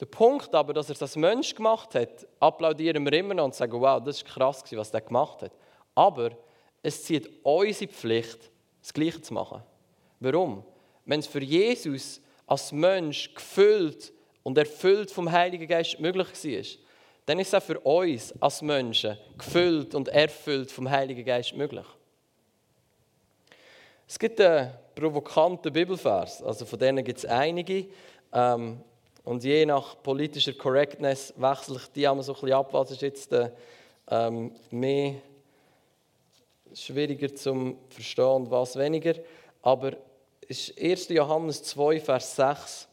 Der 0.00 0.06
Punkt 0.06 0.54
aber, 0.54 0.72
dass 0.72 0.90
er 0.90 1.00
als 1.00 1.16
Mensch 1.16 1.54
gemacht 1.54 1.94
hat, 1.96 2.26
applaudieren 2.38 3.04
wir 3.04 3.12
immer 3.14 3.34
noch 3.34 3.46
und 3.46 3.54
sagen, 3.54 3.80
wow, 3.80 4.02
das 4.02 4.18
ist 4.18 4.24
krass, 4.24 4.62
was 4.70 4.90
der 4.92 5.00
gemacht 5.00 5.42
hat. 5.42 5.52
Aber 5.94 6.30
es 6.82 7.02
zieht 7.02 7.28
unsere 7.42 7.90
Pflicht, 7.90 8.38
das 8.80 8.92
Gleiche 8.92 9.20
zu 9.20 9.34
machen. 9.34 9.62
Warum? 10.20 10.62
Wenn 11.08 11.20
es 11.20 11.26
für 11.26 11.42
Jesus 11.42 12.20
als 12.46 12.70
Mensch 12.70 13.32
gefüllt 13.34 14.12
und 14.42 14.58
erfüllt 14.58 15.10
vom 15.10 15.32
Heiligen 15.32 15.66
Geist 15.66 15.98
möglich 15.98 16.28
war, 16.28 16.82
dann 17.24 17.38
ist 17.38 17.48
es 17.48 17.54
auch 17.54 17.62
für 17.62 17.80
uns 17.80 18.34
als 18.42 18.60
Menschen 18.60 19.16
gefüllt 19.38 19.94
und 19.94 20.08
erfüllt 20.08 20.70
vom 20.70 20.88
Heiligen 20.88 21.24
Geist 21.24 21.56
möglich. 21.56 21.86
Es 24.06 24.18
gibt 24.18 24.38
einen 24.38 24.70
provokanten 24.94 25.72
Bibelvers, 25.72 26.42
also 26.42 26.66
von 26.66 26.78
denen 26.78 27.02
gibt 27.02 27.20
es 27.20 27.24
einige. 27.24 27.86
Ähm, 28.30 28.82
und 29.24 29.42
je 29.42 29.64
nach 29.64 30.02
politischer 30.02 30.52
Correctness 30.52 31.32
wechsle 31.38 31.76
ich 31.76 31.86
die 31.88 32.06
einmal 32.06 32.22
so 32.22 32.34
ein 32.34 32.40
bisschen 32.40 32.52
ab, 32.52 32.68
was 32.72 32.90
ist 32.90 33.00
jetzt 33.00 33.32
äh, 33.32 33.50
ähm, 34.10 34.52
mehr 34.70 35.14
schwieriger 36.74 37.34
zu 37.34 37.78
verstehen 37.88 38.24
und 38.26 38.50
was 38.50 38.76
weniger. 38.76 39.14
Aber 39.62 39.96
ist 40.48 40.80
1. 40.80 41.08
Johannes 41.10 41.62
2, 41.62 42.00
Vers 42.00 42.36
6. 42.36 42.88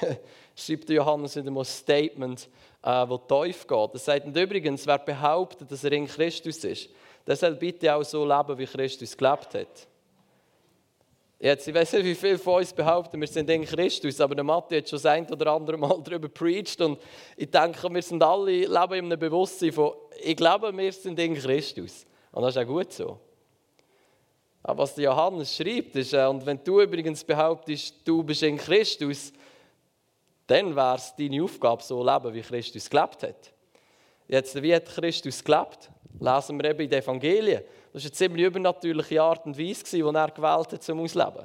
schreibt 0.56 0.88
Johannes 0.88 1.36
in 1.36 1.46
einem 1.46 1.64
Statement, 1.64 2.48
äh, 2.82 3.08
wo 3.08 3.18
tief 3.18 3.66
geht. 3.66 3.90
Er 3.92 3.98
sagt, 3.98 4.26
und 4.26 4.36
übrigens, 4.36 4.86
wer 4.86 4.98
behauptet, 4.98 5.70
dass 5.70 5.84
er 5.84 5.92
in 5.92 6.06
Christus 6.06 6.64
ist, 6.64 6.88
der 7.26 7.36
soll 7.36 7.54
bitte 7.54 7.94
auch 7.94 8.02
so 8.02 8.24
leben, 8.24 8.58
wie 8.58 8.66
Christus 8.66 9.16
gelebt 9.16 9.54
hat. 9.54 9.88
Jetzt, 11.38 11.68
ich 11.68 11.74
weiß 11.74 11.92
nicht, 11.94 12.04
wie 12.06 12.14
viele 12.14 12.38
von 12.38 12.60
uns 12.60 12.72
behaupten, 12.72 13.20
wir 13.20 13.28
sind 13.28 13.50
in 13.50 13.66
Christus, 13.66 14.20
aber 14.22 14.34
der 14.34 14.44
Matthi 14.44 14.76
hat 14.76 14.88
schon 14.88 14.96
das 14.96 15.04
ein 15.04 15.30
oder 15.30 15.52
andere 15.52 15.76
Mal 15.76 16.00
darüber 16.04 16.28
preached 16.28 16.80
und 16.80 16.98
ich 17.36 17.50
denke, 17.50 17.92
wir 17.92 18.02
sind 18.02 18.22
alle 18.22 18.52
leben 18.52 18.94
in 18.94 19.04
einem 19.04 19.18
Bewusstsein 19.18 19.72
von, 19.72 19.92
ich 20.22 20.36
glaube, 20.36 20.74
wir 20.74 20.92
sind 20.92 21.18
in 21.18 21.34
Christus. 21.34 22.06
Und 22.32 22.42
das 22.42 22.56
ist 22.56 22.62
auch 22.62 22.66
gut 22.66 22.92
so. 22.92 23.18
Aber 24.68 24.82
was 24.82 24.96
Johannes 24.96 25.54
schreibt, 25.54 25.94
ist, 25.94 26.12
äh, 26.12 26.26
und 26.26 26.44
wenn 26.44 26.58
du 26.64 26.80
übrigens 26.80 27.22
behauptest, 27.22 27.94
du 28.04 28.24
bist 28.24 28.42
in 28.42 28.56
Christus, 28.56 29.32
dann 30.44 30.74
wäre 30.74 30.96
es 30.96 31.14
deine 31.16 31.40
Aufgabe, 31.44 31.84
so 31.84 32.04
leben, 32.04 32.34
wie 32.34 32.42
Christus 32.42 32.90
gelebt 32.90 33.22
hat. 33.22 33.52
Jetzt, 34.26 34.60
wie 34.60 34.74
hat 34.74 34.86
Christus 34.86 35.44
gelebt? 35.44 35.88
Lesen 36.18 36.60
wir 36.60 36.70
eben 36.70 36.80
in 36.80 36.90
den 36.90 37.00
Evangelien. 37.00 37.62
Das 37.92 38.02
war 38.02 38.08
eine 38.08 38.12
ziemlich 38.12 38.44
übernatürliche 38.44 39.22
Art 39.22 39.46
und 39.46 39.56
Weise, 39.56 39.84
die 39.84 40.00
er 40.00 40.30
gewählt 40.32 40.72
hat 40.72 40.82
zum 40.82 40.98
Ausleben. 40.98 41.44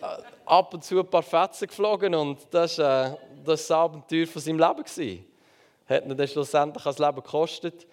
Äh, 0.00 0.06
ab 0.46 0.72
und 0.72 0.82
zu 0.82 1.00
ein 1.00 1.06
paar 1.06 1.22
Fetzen 1.22 1.68
geflogen 1.68 2.14
und 2.14 2.38
das 2.50 2.78
war 2.78 3.12
äh, 3.12 3.16
das 3.44 3.70
Abenteuer 3.70 4.26
von 4.26 4.40
seinem 4.40 4.58
Leben. 4.58 5.26
Hat 5.86 6.06
ihn 6.06 6.16
dann 6.16 6.28
schlussendlich 6.28 6.82
das 6.82 6.98
Leben 6.98 7.16
gekostet. 7.16 7.86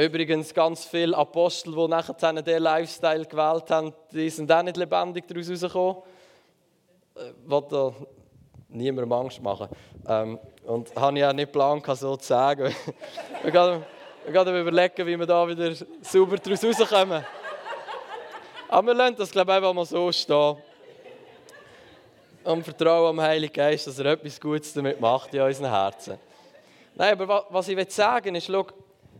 Übrigens, 0.00 0.54
ganz 0.54 0.86
viele 0.86 1.14
Apostel, 1.14 1.74
die 1.74 1.88
nachher 1.88 2.14
diesen 2.14 2.62
Lifestyle 2.62 3.26
gewählt 3.26 3.70
haben, 3.70 3.92
die 4.10 4.30
sind 4.30 4.50
auch 4.50 4.62
nicht 4.62 4.78
lebendig 4.78 5.28
daraus 5.28 5.50
rausgekommen. 5.50 5.96
Ich 7.16 7.22
äh, 7.22 7.32
wollte 7.44 7.94
niemandem 8.70 9.12
Angst 9.12 9.42
machen. 9.42 9.68
Ähm, 10.08 10.38
und 10.64 10.96
habe 10.96 11.18
ich 11.18 11.24
auch 11.26 11.34
nicht 11.34 11.52
geplant, 11.52 11.84
so 11.98 12.16
zu 12.16 12.26
sagen. 12.26 12.74
Wir 13.42 13.52
gehen 14.32 14.56
überlegen, 14.56 15.06
wie 15.06 15.18
wir 15.18 15.26
da 15.26 15.48
wieder 15.48 15.74
sauber 16.02 16.36
daraus 16.38 16.64
rauskommen. 16.64 17.24
Aber 18.68 18.86
wir 18.86 18.94
lassen 18.94 19.16
das, 19.16 19.30
glaube 19.30 19.50
ich, 19.50 19.56
einfach 19.56 19.72
mal 19.72 19.86
so 19.86 20.12
stehen. 20.12 20.56
Und 22.44 22.64
vertrauen 22.64 23.08
am 23.08 23.20
Heiligen 23.20 23.52
Geist, 23.52 23.86
dass 23.86 23.98
er 23.98 24.06
etwas 24.06 24.40
Gutes 24.40 24.72
damit 24.74 25.00
macht 25.00 25.34
in 25.34 25.40
unseren 25.40 25.70
Herzen. 25.70 26.18
Nein, 26.94 27.20
aber 27.20 27.46
was 27.48 27.68
ich 27.68 27.92
sagen 27.92 28.26
will, 28.26 28.36
ist, 28.36 28.46
schau, 28.46 28.66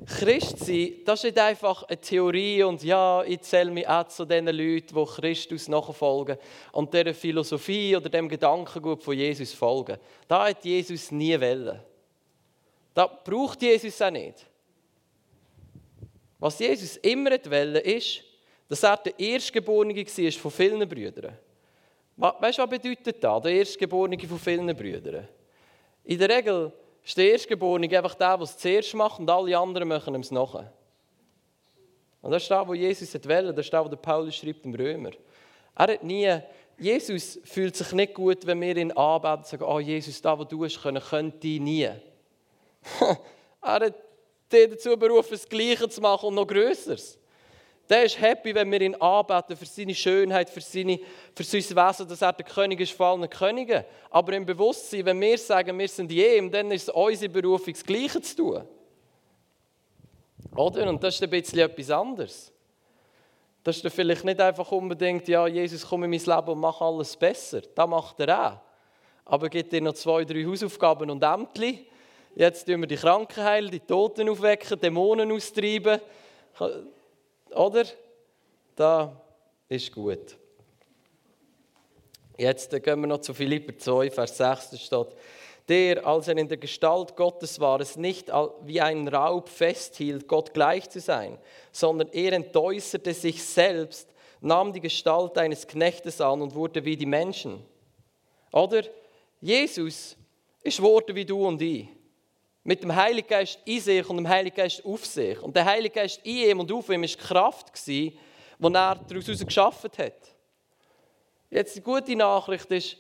Christ 0.07 0.61
sein, 0.61 0.93
das 1.05 1.21
ist 1.21 1.25
nicht 1.25 1.39
einfach 1.39 1.83
eine 1.83 2.01
Theorie 2.01 2.63
und 2.63 2.83
ja, 2.83 3.23
ich 3.23 3.43
zähle 3.43 3.71
mich 3.71 3.87
auch 3.87 4.09
zu 4.09 4.25
den 4.25 4.47
Leuten, 4.47 4.95
die 4.95 5.05
Christus 5.05 5.69
nachfolgen 5.69 6.39
und 6.73 6.93
dieser 6.93 7.13
Philosophie 7.13 7.95
oder 7.97 8.09
dem 8.09 8.29
Gedankengut 8.29 9.03
von 9.03 9.17
Jesus 9.17 9.53
folgen. 9.53 9.99
Da 10.27 10.49
hat 10.49 10.65
Jesus 10.65 11.11
nie 11.11 11.39
wollen. 11.39 11.81
Da 12.95 13.07
braucht 13.07 13.61
Jesus 13.63 14.01
auch 14.01 14.11
nicht. 14.11 14.47
Was 16.39 16.59
Jesus 16.59 16.97
immer 16.99 17.31
wollte, 17.31 17.79
ist, 17.81 18.23
dass 18.69 18.83
er 18.83 18.97
der 18.97 19.19
Erstgeborene 19.19 19.95
war 19.95 20.33
von 20.33 20.51
vielen 20.51 20.89
Brüdern. 20.89 21.37
Weißt 22.17 22.59
du, 22.59 22.63
was 22.63 22.71
bedeutet 22.71 23.23
das, 23.23 23.43
der 23.43 23.53
Erstgeborene 23.53 24.19
von 24.19 24.39
vielen 24.39 24.75
Brüdern? 24.75 25.29
In 26.05 26.19
der 26.19 26.29
Regel 26.29 26.73
ist 27.05 27.17
der 27.17 27.33
Erstgeborene 27.33 27.97
einfach 27.97 28.15
der, 28.15 28.37
der 28.37 28.45
es 28.45 28.57
zuerst 28.57 28.95
macht 28.95 29.19
und 29.21 29.31
alle 29.31 29.57
anderen 29.57 29.89
machen 29.89 30.15
es 30.17 30.31
nachher. 30.31 30.73
Und 32.23 32.31
das 32.31 32.43
ist 32.43 32.51
das, 32.51 32.69
was 32.69 32.77
Jesus 32.77 33.15
wollte, 33.15 33.55
das 33.55 33.67
ist 33.67 33.73
das, 33.73 33.91
was 33.91 34.01
Paulus 34.01 34.37
schreibt 34.37 34.65
im 34.65 34.75
Römer. 34.75 35.11
Er 35.75 35.93
hat 35.95 36.05
nie, 36.05 36.39
Jesus 36.79 37.39
fühlt 37.45 37.77
sich 37.77 37.93
nicht 37.93 38.15
gut, 38.15 38.47
wenn 38.47 38.61
wir 38.61 38.77
ihn 38.77 38.93
anbeten 38.93 39.39
und 39.39 39.47
sagen, 39.47 39.65
oh 39.65 39.81
Jesus, 39.81 40.21
das, 40.21 40.39
was 40.39 40.49
du 40.49 40.65
hast 40.65 40.83
können, 40.83 41.03
könnte 41.03 41.47
ich 41.47 41.61
nie. 41.61 41.85
er 43.03 43.19
hat 43.63 43.95
den 44.53 44.71
dazu 44.71 44.97
berufen, 44.97 45.33
das 45.33 45.49
Gleiche 45.49 45.89
zu 45.89 46.01
machen 46.01 46.27
und 46.27 46.35
noch 46.35 46.47
Größeres. 46.47 47.20
Der 47.91 48.05
ist 48.05 48.21
happy, 48.21 48.55
wenn 48.55 48.71
wir 48.71 48.81
ihn 48.81 48.95
anbeten 48.95 49.57
für 49.57 49.67
seine 49.67 49.95
Schönheit, 49.95 50.49
für, 50.49 50.61
seine, 50.61 51.01
für 51.35 51.43
sein 51.43 51.61
Wesen, 51.61 52.09
dass 52.09 52.23
er 52.23 52.33
der 52.33 52.47
König 52.47 52.79
ist 52.81 52.93
von 52.93 53.21
allen 53.21 53.29
Königen. 53.29 53.85
Aber 54.11 54.33
im 54.33 54.47
Bewusstsein, 54.47 55.05
wenn 55.07 55.21
wir 55.21 55.37
sagen, 55.37 55.77
wir 55.77 55.89
sind 55.89 56.13
jedem, 56.13 56.53
dann 56.53 56.71
ist 56.71 56.85
es 56.85 56.95
unsere 56.95 57.33
Berufung, 57.33 57.73
das 57.73 57.85
Gleiche 57.85 58.21
zu 58.21 58.37
tun. 58.37 58.63
Oder? 60.55 60.89
Und 60.89 61.03
das 61.03 61.17
ist 61.17 61.23
ein 61.25 61.31
bisschen 61.31 61.59
etwas 61.59 61.91
anderes. 61.91 62.53
Das 63.65 63.77
ist 63.77 63.95
vielleicht 63.95 64.25
nicht 64.25 64.41
einfach 64.41 64.71
unbedingt, 64.71 65.27
ja, 65.27 65.47
Jesus, 65.49 65.87
komm 65.87 66.05
in 66.05 66.11
mein 66.11 66.21
Leben 66.21 66.49
und 66.49 66.61
mach 66.61 66.81
alles 66.81 67.17
besser. 67.17 67.61
Das 67.75 67.89
macht 67.89 68.21
er 68.21 68.53
auch. 68.53 68.59
Aber 69.25 69.47
er 69.47 69.51
gibt 69.51 69.73
dir 69.73 69.81
noch 69.81 69.95
zwei, 69.95 70.25
drei 70.25 70.45
Hausaufgaben 70.45 71.11
und 71.11 71.23
Ämter 71.23 71.75
Jetzt 72.37 72.67
tun 72.67 72.81
wir 72.81 72.87
die 72.87 72.97
Kranken 72.97 73.43
heilen, 73.43 73.71
die 73.71 73.81
Toten 73.81 74.29
aufwecken, 74.29 74.79
Dämonen 74.79 75.33
austreiben. 75.33 76.01
Oder? 77.55 77.85
Da 78.77 79.21
ist 79.69 79.93
gut. 79.93 80.37
Jetzt 82.37 82.71
gehen 82.71 83.01
wir 83.01 83.07
noch 83.07 83.21
zu 83.21 83.35
Philipper 83.35 83.77
2, 83.77 84.11
Vers 84.11 84.37
6, 84.39 84.71
da 84.71 84.77
steht, 84.77 85.17
der, 85.69 86.07
als 86.07 86.27
er 86.27 86.37
in 86.37 86.49
der 86.49 86.57
Gestalt 86.57 87.15
Gottes 87.15 87.61
war, 87.61 87.81
es 87.81 87.97
nicht 87.97 88.29
wie 88.65 88.81
ein 88.81 89.07
Raub 89.07 89.49
festhielt, 89.49 90.27
Gott 90.27 90.53
gleich 90.53 90.91
zu 90.91 91.01
sein, 91.01 91.39
sondern 91.71 92.09
er 92.09 92.33
entäußerte 92.33 93.15
sich 93.15 93.45
selbst, 93.45 94.09
nahm 94.41 94.73
die 94.73 94.81
Gestalt 94.81 95.39
eines 95.39 95.67
Knechtes 95.69 96.21
an 96.21 96.43
und 96.43 96.55
wurde 96.55 96.85
wie 96.85 96.97
die 96.97 97.07
Menschen. 97.07 97.63
Oder 98.53 98.83
Jesus 99.41 100.17
ist 100.63 100.79
geworden 100.79 101.15
wie 101.15 101.25
du 101.25 101.47
und 101.47 101.63
ich. 101.63 101.87
Mit 102.63 102.83
dem 102.83 102.95
Heiligen 102.95 103.29
Geist 103.29 103.59
in 103.65 103.81
sich 103.81 104.09
und 104.09 104.17
dem 104.17 104.29
Heiligen 104.29 104.57
Geist 104.57 104.85
auf 104.85 105.05
sich. 105.07 105.41
Und 105.41 105.57
der 105.57 105.65
Heilige 105.65 105.95
Geist 105.95 106.21
in 106.25 106.51
ihm 106.51 106.61
und 106.61 106.71
auf 106.73 106.89
ihm 106.91 107.03
war 107.03 107.09
Kraft, 107.09 107.87
die 107.87 108.19
er 108.63 108.69
daraus 108.71 109.45
geschaffen 109.45 109.91
hat. 109.99 110.35
Jetzt 111.51 111.75
die 111.75 111.81
gute 111.81 112.15
Nachricht 112.15 112.71
ist, 112.71 112.97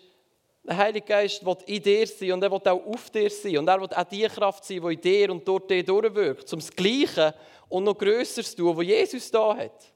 der 0.62 0.76
Heilige 0.76 1.06
Geist 1.06 1.44
will 1.44 1.56
in 1.66 1.82
dir 1.82 2.06
sein 2.06 2.32
und 2.32 2.42
er 2.42 2.50
will 2.50 2.60
auch 2.64 2.86
auf 2.86 3.10
dir 3.10 3.30
sein. 3.30 3.58
Und 3.58 3.68
er 3.68 3.80
will 3.80 3.88
auch 3.94 4.04
die 4.04 4.26
Kraft 4.26 4.64
sein, 4.64 4.80
die 4.80 4.94
in 4.94 5.00
dir 5.00 5.30
und 5.30 5.46
dort 5.46 5.70
dir 5.70 5.84
durchwirkt, 5.84 6.52
um 6.52 6.58
das 6.58 6.70
Gleiche 6.70 7.34
und 7.68 7.84
noch 7.84 7.96
Größeres 7.96 8.50
zu 8.50 8.56
tun, 8.56 8.76
was 8.76 8.84
Jesus 8.84 9.30
da 9.30 9.56
hat. 9.56 9.92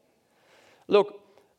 Schau, 0.89 1.11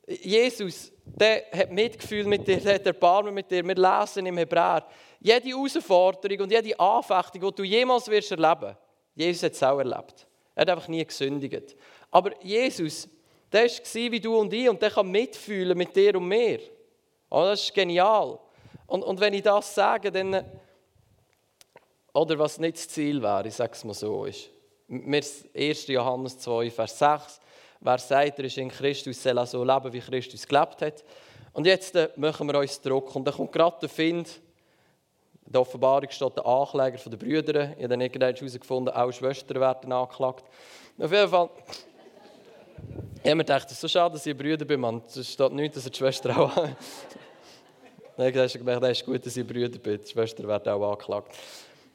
Jesus, 0.07 0.91
der 1.05 1.45
hat 1.53 1.71
Mitgefühl 1.71 2.25
mit 2.25 2.47
dir, 2.47 2.57
der 2.57 2.75
hat 2.75 2.85
Erbarmen 2.85 3.33
mit 3.33 3.49
dir. 3.49 3.63
Wir 3.63 3.75
lesen 3.75 4.25
im 4.25 4.37
Hebräer, 4.37 4.85
jede 5.19 5.49
Herausforderung 5.49 6.41
und 6.41 6.51
jede 6.51 6.79
Anfechtung, 6.79 7.41
die 7.41 7.55
du 7.55 7.63
jemals 7.63 8.07
wirst 8.07 8.31
erleben 8.31 8.75
Jesus 9.15 9.43
hat 9.43 9.53
es 9.53 9.63
auch 9.63 9.79
erlebt. 9.79 10.27
Er 10.53 10.61
hat 10.61 10.69
einfach 10.69 10.87
nie 10.89 11.03
gesündigt. 11.05 11.75
Aber 12.11 12.31
Jesus, 12.43 13.07
der 13.51 13.63
war 13.63 14.11
wie 14.11 14.19
du 14.19 14.37
und 14.37 14.51
ich 14.51 14.69
und 14.69 14.81
der 14.81 14.91
kann 14.91 15.09
mitfühlen 15.09 15.77
mit 15.77 15.95
dir 15.95 16.15
und 16.15 16.27
mir. 16.27 16.59
Oh, 17.29 17.43
das 17.43 17.63
ist 17.63 17.73
genial. 17.73 18.37
Und, 18.87 19.03
und 19.03 19.19
wenn 19.19 19.33
ich 19.33 19.43
das 19.43 19.73
sage, 19.73 20.11
dann. 20.11 20.43
Oder 22.13 22.39
was 22.39 22.59
nicht 22.59 22.77
das 22.77 22.89
Ziel 22.89 23.21
wäre, 23.21 23.47
ich 23.47 23.53
sage 23.53 23.73
es 23.73 23.83
mal 23.83 23.93
so, 23.93 24.25
ist. 24.25 24.49
1. 24.87 25.87
Johannes 25.87 26.39
2, 26.39 26.69
Vers 26.69 26.99
6. 26.99 27.39
Wer 27.85 27.99
sagt, 27.99 28.39
er 28.39 28.45
ist 28.45 28.57
in 28.57 28.69
Christus, 28.69 29.21
soll 29.21 29.45
so 29.45 29.63
leben, 29.63 29.93
wie 29.93 29.99
Christus 29.99 30.47
gelebt 30.47 30.81
hat. 30.81 31.03
Und 31.53 31.67
jetzt 31.67 31.95
äh, 31.95 32.09
machen 32.15 32.47
wir 32.47 32.57
uns 32.57 32.81
Druck. 32.81 33.15
Und 33.15 33.25
dann 33.25 33.35
kommt 33.35 33.51
gerade 33.51 33.77
der 33.79 33.89
Find. 33.89 34.27
In 35.45 35.51
der 35.51 35.61
Offenbarung 35.61 36.09
steht 36.09 36.35
der 36.35 36.43
Ankläger 36.47 36.97
der 36.97 37.17
Brüder. 37.17 37.63
Ich 37.73 37.83
habe 37.83 37.89
dann 37.89 38.01
irgendwann 38.01 38.33
herausgefunden, 38.33 38.91
auch 38.91 39.11
Schwestern 39.11 39.59
werden 39.59 39.91
angeklagt. 39.91 40.45
Auf 40.97 41.11
jeden 41.11 41.29
Fall. 41.29 41.49
Ich 43.17 43.29
habe 43.29 43.35
mir 43.35 43.43
gedacht, 43.43 43.67
es 43.67 43.73
ist 43.73 43.81
so 43.81 43.87
schade, 43.87 44.13
dass 44.13 44.25
ich 44.25 44.35
Brüder 44.35 44.65
bin, 44.65 44.79
man. 44.79 45.03
Es 45.05 45.31
steht 45.31 45.51
nichts, 45.51 45.75
dass 45.75 45.85
er 45.85 45.91
die 45.91 45.97
Schwester 45.99 46.39
auch. 46.39 46.55
Dann 48.17 48.35
hast 48.35 48.55
du 48.55 48.57
gemerkt, 48.57 48.83
es 48.83 48.99
ist 48.99 49.05
gut, 49.05 49.23
dass 49.23 49.37
ich 49.37 49.45
Brüder 49.45 49.77
bin. 49.77 50.01
Die 50.01 50.09
Schwester 50.09 50.43
wird 50.47 50.67
auch 50.67 50.91
angeklagt. 50.91 51.35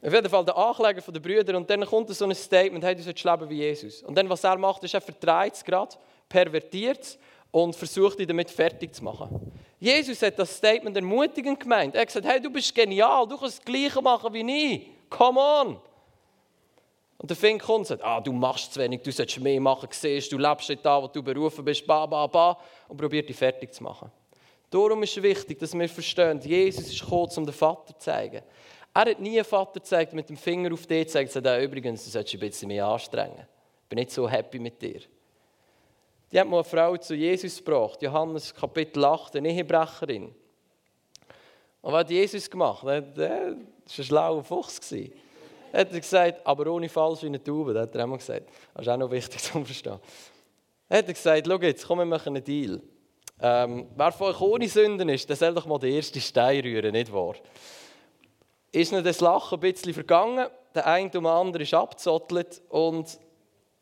Auf 0.02 0.12
jeden 0.14 0.30
Fall 0.30 0.44
der 0.44 0.56
Ankläger 0.56 1.00
der 1.00 1.20
Brüder 1.20 1.56
und 1.56 1.68
dann 1.68 1.84
kommt 1.84 2.08
so 2.08 2.24
ein 2.24 2.34
Statement, 2.34 2.82
hey, 2.82 2.94
du 2.94 3.02
sollst 3.02 3.22
leben 3.22 3.50
wie 3.50 3.56
Jesus. 3.56 4.02
Und 4.02 4.14
dann, 4.16 4.28
was 4.28 4.42
er 4.44 4.56
macht, 4.56 4.82
ist, 4.82 4.94
er 4.94 5.00
vertreibt 5.00 5.56
es 5.56 5.64
gerade, 5.64 5.94
pervertiert 6.28 7.02
es 7.02 7.18
und 7.50 7.76
versucht, 7.76 8.18
ihn 8.18 8.26
damit 8.26 8.50
fertig 8.50 8.94
zu 8.94 9.04
machen. 9.04 9.52
Jesus 9.78 10.22
hat 10.22 10.38
das 10.38 10.56
Statement 10.56 10.96
ermutigend 10.96 11.60
gemeint. 11.60 11.94
Er 11.94 12.02
hat 12.02 12.08
gesagt, 12.08 12.26
hey, 12.26 12.40
du 12.40 12.50
bist 12.50 12.74
genial, 12.74 13.26
du 13.28 13.36
kannst 13.36 13.58
das 13.58 13.64
Gleiche 13.64 14.00
machen 14.00 14.32
wie 14.32 14.74
ich. 14.74 14.90
Come 15.10 15.40
on! 15.40 15.80
Und 17.18 17.28
der 17.28 17.36
Fink 17.36 17.62
kommt 17.62 17.80
und 17.80 17.86
sagt, 17.86 18.02
ah, 18.02 18.18
du 18.18 18.32
machst 18.32 18.72
zu 18.72 18.80
wenig, 18.80 19.02
du 19.02 19.12
solltest 19.12 19.40
mehr 19.40 19.60
machen, 19.60 19.88
siehst, 19.90 20.32
du 20.32 20.38
lebst 20.38 20.70
nicht 20.70 20.84
da, 20.84 21.02
wo 21.02 21.06
du 21.06 21.22
berufen 21.22 21.62
bist, 21.62 21.86
ba, 21.86 22.06
ba, 22.06 22.26
ba, 22.26 22.56
und 22.88 22.96
probiert 22.96 23.28
dich 23.28 23.36
fertig 23.36 23.74
zu 23.74 23.82
machen. 23.82 24.10
Darum 24.70 25.02
ist 25.02 25.14
es 25.14 25.22
wichtig, 25.22 25.58
dass 25.58 25.74
wir 25.74 25.88
verstehen, 25.88 26.40
Jesus 26.40 26.86
ist 26.86 27.00
gekommen, 27.00 27.30
um 27.36 27.44
den 27.44 27.52
Vater 27.52 27.88
zu 27.88 27.98
zeigen. 27.98 28.40
Er 28.92 29.02
hat 29.02 29.20
nie 29.20 29.36
einen 29.36 29.44
Vater 29.44 29.80
gezeigt, 29.80 30.12
mit 30.12 30.28
dem 30.28 30.36
Finger 30.36 30.72
auf 30.72 30.86
dich 30.86 31.06
gezeigt, 31.06 31.34
und 31.36 31.42
gesagt, 31.42 31.62
übrigens, 31.62 32.04
du 32.04 32.10
solltest 32.10 32.34
ein 32.34 32.40
bisschen 32.40 32.68
mehr 32.68 32.86
anstrengen. 32.86 33.46
Ich 33.82 33.88
bin 33.88 33.98
nicht 33.98 34.10
so 34.10 34.28
happy 34.28 34.58
mit 34.58 34.80
dir. 34.82 35.00
Die 36.32 36.38
hat 36.38 36.48
mal 36.48 36.58
eine 36.58 36.64
Frau 36.64 36.96
zu 36.96 37.14
Jesus 37.14 37.58
gebracht, 37.58 38.02
Johannes 38.02 38.54
Kapitel 38.54 39.04
8, 39.04 39.36
eine 39.36 39.50
Ehebrecherin. 39.50 40.34
Und 41.82 41.92
was 41.92 42.00
hat 42.00 42.10
Jesus 42.10 42.50
gemacht? 42.50 42.84
Er 42.84 43.16
war 43.16 43.26
ein 43.26 43.66
schlauer 43.88 44.44
Fuchs. 44.44 44.92
Er 44.92 45.80
hat 45.80 45.90
gesagt, 45.90 46.46
aber 46.46 46.70
ohne 46.70 46.88
Falsch 46.88 47.22
wie 47.22 47.26
eine 47.26 47.42
Taube, 47.42 47.78
hat 47.78 47.94
er 47.94 48.04
immer 48.04 48.18
gesagt. 48.18 48.48
Das 48.74 48.82
ist 48.82 48.88
auch 48.88 48.96
noch 48.96 49.10
wichtig 49.10 49.40
zu 49.42 49.64
verstehen. 49.64 49.98
Er 50.88 50.98
hat 50.98 51.06
gesagt, 51.06 51.46
schau 51.46 51.58
jetzt, 51.58 51.86
komm, 51.86 51.98
wir 51.98 52.04
machen 52.04 52.34
einen 52.34 52.44
Deal. 52.44 52.80
Ähm, 53.40 53.86
wer 53.96 54.12
von 54.12 54.28
euch 54.28 54.40
ohne 54.40 54.68
Sünden 54.68 55.08
ist, 55.08 55.28
der 55.28 55.36
soll 55.36 55.54
doch 55.54 55.66
mal 55.66 55.78
den 55.78 55.94
ersten 55.94 56.20
Stein 56.20 56.60
rühren, 56.60 56.92
nicht 56.92 57.12
wahr? 57.12 57.34
Ist 58.72 58.92
nicht 58.92 59.06
das 59.06 59.20
Lachen 59.20 59.56
ein 59.56 59.60
bisschen 59.60 59.94
vergangen, 59.94 60.48
der 60.74 60.86
eine 60.86 61.06
um 61.06 61.10
den 61.10 61.26
anderen 61.26 61.62
ist 61.62 61.74
abgezottelt 61.74 62.62
und 62.68 63.18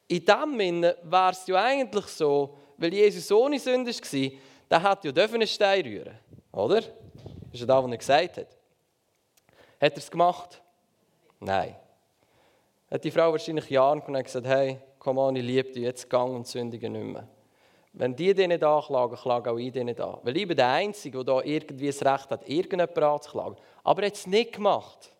in 0.09 0.25
dem 0.25 0.59
Sinne 0.59 0.97
wäre 1.03 1.33
es 1.33 1.47
ja 1.47 1.63
eigentlich 1.63 2.07
so, 2.07 2.57
weil 2.79 2.95
Jesus 2.95 3.31
ohne 3.31 3.59
Sünde 3.59 3.91
war, 3.91 4.31
der 4.71 4.91
hätte 4.91 5.09
ja 5.09 5.25
einen 5.25 5.47
Stein 5.47 5.83
rühren 5.83 6.19
oder? 6.53 6.81
Das 6.81 7.55
ist 7.55 7.61
ja 7.61 7.67
das, 7.67 7.85
was 7.85 7.91
er 7.91 7.99
gesagt 7.99 8.37
hat. 8.39 8.47
Hat 9.81 9.93
er 9.93 9.99
es 9.99 10.11
gemacht? 10.11 10.63
Nein. 11.41 11.77
Hat 12.91 13.05
die 13.05 13.11
Frau 13.11 13.31
wahrscheinlich 13.33 13.69
Jahre 13.71 14.01
und 14.01 14.25
gesagt, 14.25 14.47
hey, 14.47 14.79
komm 14.99 15.19
an, 15.19 15.37
ich 15.37 15.45
liebe 15.45 15.71
dich, 15.71 15.83
jetzt 15.83 16.09
gang 16.09 16.35
und 16.35 16.47
sündige 16.47 16.89
nicht 16.89 17.05
mehr. 17.05 17.29
Wenn 17.99 18.15
die 18.15 18.33
dich 18.33 18.47
nicht 18.47 18.63
anklagen, 18.63 19.17
klage 19.17 19.51
auch 19.51 19.59
ich 19.59 19.73
dich 19.73 19.83
nicht 19.83 20.01
an. 20.01 20.19
Weil 20.23 20.37
ich 20.37 20.47
bin 20.47 20.57
der 20.57 20.69
Einzige, 20.69 21.25
der 21.25 21.35
da 21.35 21.43
irgendwie 21.43 21.89
das 21.89 22.01
Recht 22.05 22.31
hat, 22.31 22.49
irgendjemanden 22.49 23.03
anzuklagen. 23.03 23.57
Aber 23.83 24.03
er 24.03 24.07
hat 24.07 24.15
es 24.15 24.25
nicht 24.25 24.53
gemacht. 24.53 25.13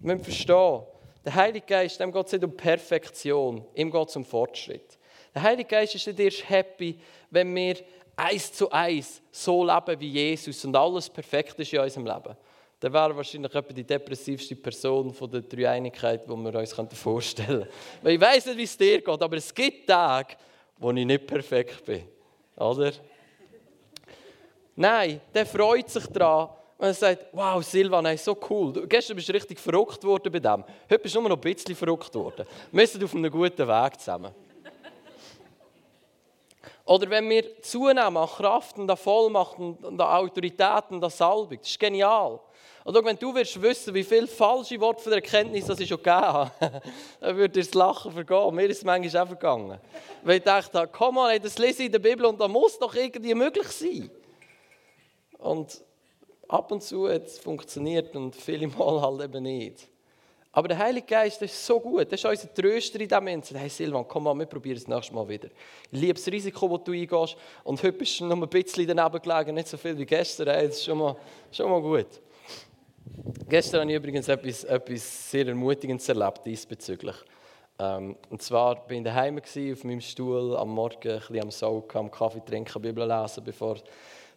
Wir 0.00 0.12
müssen 0.12 0.24
verstehen, 0.24 0.82
der 1.24 1.34
Heilige 1.34 1.64
Geist, 1.66 1.98
dem 1.98 2.12
geht 2.12 2.26
es 2.26 2.32
nicht 2.32 2.44
um 2.44 2.54
Perfektion, 2.54 3.64
ihm 3.74 3.90
geht 3.90 4.08
es 4.08 4.16
um 4.16 4.26
Fortschritt. 4.26 4.98
Der 5.34 5.42
Heilige 5.42 5.70
Geist 5.70 5.94
ist 5.94 6.06
nicht 6.06 6.20
erst 6.20 6.50
happy, 6.50 6.98
wenn 7.30 7.54
wir 7.54 7.76
eins 8.14 8.52
zu 8.52 8.70
eins 8.70 9.22
so 9.30 9.64
leben 9.64 10.00
wie 10.00 10.10
Jesus 10.10 10.62
und 10.66 10.76
alles 10.76 11.08
perfekt 11.08 11.58
ist 11.58 11.72
in 11.72 11.80
unserem 11.80 12.04
Leben. 12.04 12.36
Dann 12.78 12.92
wäre 12.92 13.16
wahrscheinlich 13.16 13.54
etwa 13.54 13.72
die 13.72 13.84
depressivste 13.84 14.54
Person 14.54 15.14
von 15.14 15.30
der 15.30 15.40
Dreieinigkeit, 15.40 16.24
die 16.24 16.28
wir 16.28 16.54
uns 16.54 16.74
vorstellen 16.92 17.60
können. 17.60 17.68
Weil 18.02 18.12
ich 18.12 18.20
weiß 18.20 18.46
nicht, 18.46 18.58
wie 18.58 18.64
es 18.64 18.76
dir 18.76 19.00
geht, 19.00 19.22
aber 19.22 19.36
es 19.38 19.54
gibt 19.54 19.88
Tage, 19.88 20.36
wo 20.78 20.90
ich 20.90 21.04
nicht 21.04 21.26
perfekt 21.26 21.84
bin. 21.84 22.04
Oder? 22.56 22.92
Nein, 24.76 25.20
der 25.34 25.46
freut 25.46 25.90
sich 25.90 26.06
daran, 26.06 26.50
wenn 26.78 26.88
er 26.88 26.94
sagt, 26.94 27.26
wow, 27.32 27.62
Silvan, 27.64 28.06
hey, 28.06 28.16
so 28.16 28.36
cool. 28.48 28.72
Du, 28.72 28.86
gestern 28.86 29.16
bist 29.16 29.28
du 29.28 29.32
richtig 29.32 29.58
verrückt 29.58 30.02
worden 30.04 30.30
bei 30.30 30.38
dem. 30.38 30.64
Heute 30.88 30.98
bist 31.00 31.14
du 31.14 31.20
nur 31.20 31.30
noch 31.30 31.36
ein 31.36 31.40
bisschen 31.40 31.74
verrückt 31.74 32.14
worden. 32.14 32.46
Wir 32.70 32.86
sind 32.86 33.02
auf 33.02 33.14
einem 33.14 33.30
guten 33.30 33.66
Weg 33.66 33.98
zusammen. 33.98 34.32
Oder 36.84 37.10
wenn 37.10 37.28
wir 37.28 37.60
zunehmen 37.60 38.16
an 38.16 38.28
Kraft 38.28 38.78
und 38.78 38.90
an 38.90 38.96
Vollmacht 38.96 39.58
und 39.58 39.84
an 39.84 40.00
Autorität 40.00 40.84
und 40.90 41.04
an 41.04 41.10
Salbung, 41.10 41.58
das 41.58 41.68
ist 41.68 41.78
genial. 41.78 42.40
Und 42.88 43.04
wenn 43.04 43.18
du 43.18 43.34
willst 43.34 43.60
wissen, 43.60 43.92
wie 43.92 44.02
viele 44.02 44.26
falsche 44.26 44.80
Worte 44.80 45.02
von 45.02 45.10
der 45.10 45.22
Erkenntnis 45.22 45.66
das 45.66 45.78
ich 45.78 45.90
schon 45.90 45.98
gegeben 45.98 46.22
habe, 46.22 46.50
dann 47.20 47.36
würde 47.36 47.50
dir 47.50 47.60
das 47.60 47.74
Lachen 47.74 48.12
vergehen. 48.12 48.54
Mir 48.54 48.64
ist 48.64 48.78
es 48.78 48.84
manchmal 48.84 49.24
auch 49.24 49.26
vergangen. 49.26 49.78
Weil 50.22 50.38
ich 50.38 50.42
dachte, 50.42 50.88
komm 50.90 51.16
mal, 51.16 51.38
das 51.38 51.58
lese 51.58 51.80
ich 51.82 51.86
in 51.86 51.92
der 51.92 51.98
Bibel 51.98 52.24
und 52.24 52.40
da 52.40 52.48
muss 52.48 52.78
doch 52.78 52.94
irgendwie 52.94 53.34
möglich 53.34 53.68
sein. 53.68 54.10
Und 55.36 55.82
ab 56.48 56.72
und 56.72 56.82
zu 56.82 57.10
hat 57.10 57.26
es 57.26 57.38
funktioniert 57.38 58.16
und 58.16 58.34
viele 58.34 58.68
Mal 58.68 59.02
halt 59.02 59.20
eben 59.22 59.42
nicht. 59.42 59.86
Aber 60.50 60.68
der 60.68 60.78
Heilige 60.78 61.08
Geist 61.08 61.42
ist 61.42 61.66
so 61.66 61.78
gut. 61.78 62.10
Das 62.10 62.18
ist 62.18 62.24
unser 62.24 62.54
Tröster 62.54 62.98
in 63.00 63.06
diesem 63.06 63.22
Moment. 63.22 63.52
Hey 63.52 63.68
Silvan, 63.68 64.08
komm 64.08 64.24
mal, 64.24 64.34
wir 64.34 64.46
probieren 64.46 64.78
es 64.78 64.88
nächstes 64.88 65.14
Mal 65.14 65.28
wieder. 65.28 65.48
Ich 65.92 66.00
liebe 66.00 66.14
das 66.14 66.26
Risiko, 66.26 66.66
das 66.78 66.84
du 66.84 66.92
eingehst. 66.92 67.36
Und 67.64 67.82
heute 67.82 67.92
bist 67.92 68.18
du 68.18 68.24
noch 68.24 68.40
ein 68.40 68.48
bisschen 68.48 68.86
daneben 68.86 69.20
gelegen, 69.20 69.56
nicht 69.56 69.68
so 69.68 69.76
viel 69.76 69.98
wie 69.98 70.06
gestern. 70.06 70.46
Das 70.46 70.64
ist 70.64 70.86
schon 70.86 70.96
mal, 70.96 71.14
schon 71.52 71.68
mal 71.68 71.82
gut. 71.82 72.06
Gestern 73.48 73.82
habe 73.82 73.90
ich 73.90 73.96
übrigens 73.96 74.28
etwas, 74.28 74.64
etwas 74.64 75.30
sehr 75.30 75.46
Ermutigendes 75.46 76.08
erlebt 76.08 76.44
diesbezüglich. 76.44 77.16
Ähm, 77.78 78.16
und 78.28 78.42
zwar 78.42 78.76
war 78.76 78.90
ich 78.90 79.02
daheim 79.02 79.38
auf 79.38 79.84
meinem 79.84 80.00
Stuhl 80.00 80.56
am 80.56 80.70
Morgen, 80.70 81.12
ein 81.12 81.18
bisschen 81.18 81.42
am 81.42 81.50
Saug, 81.50 81.94
am 81.96 82.10
Kaffee 82.10 82.44
trinken, 82.44 82.82
Bibel 82.82 83.06
lesen, 83.06 83.44
bevor 83.44 83.76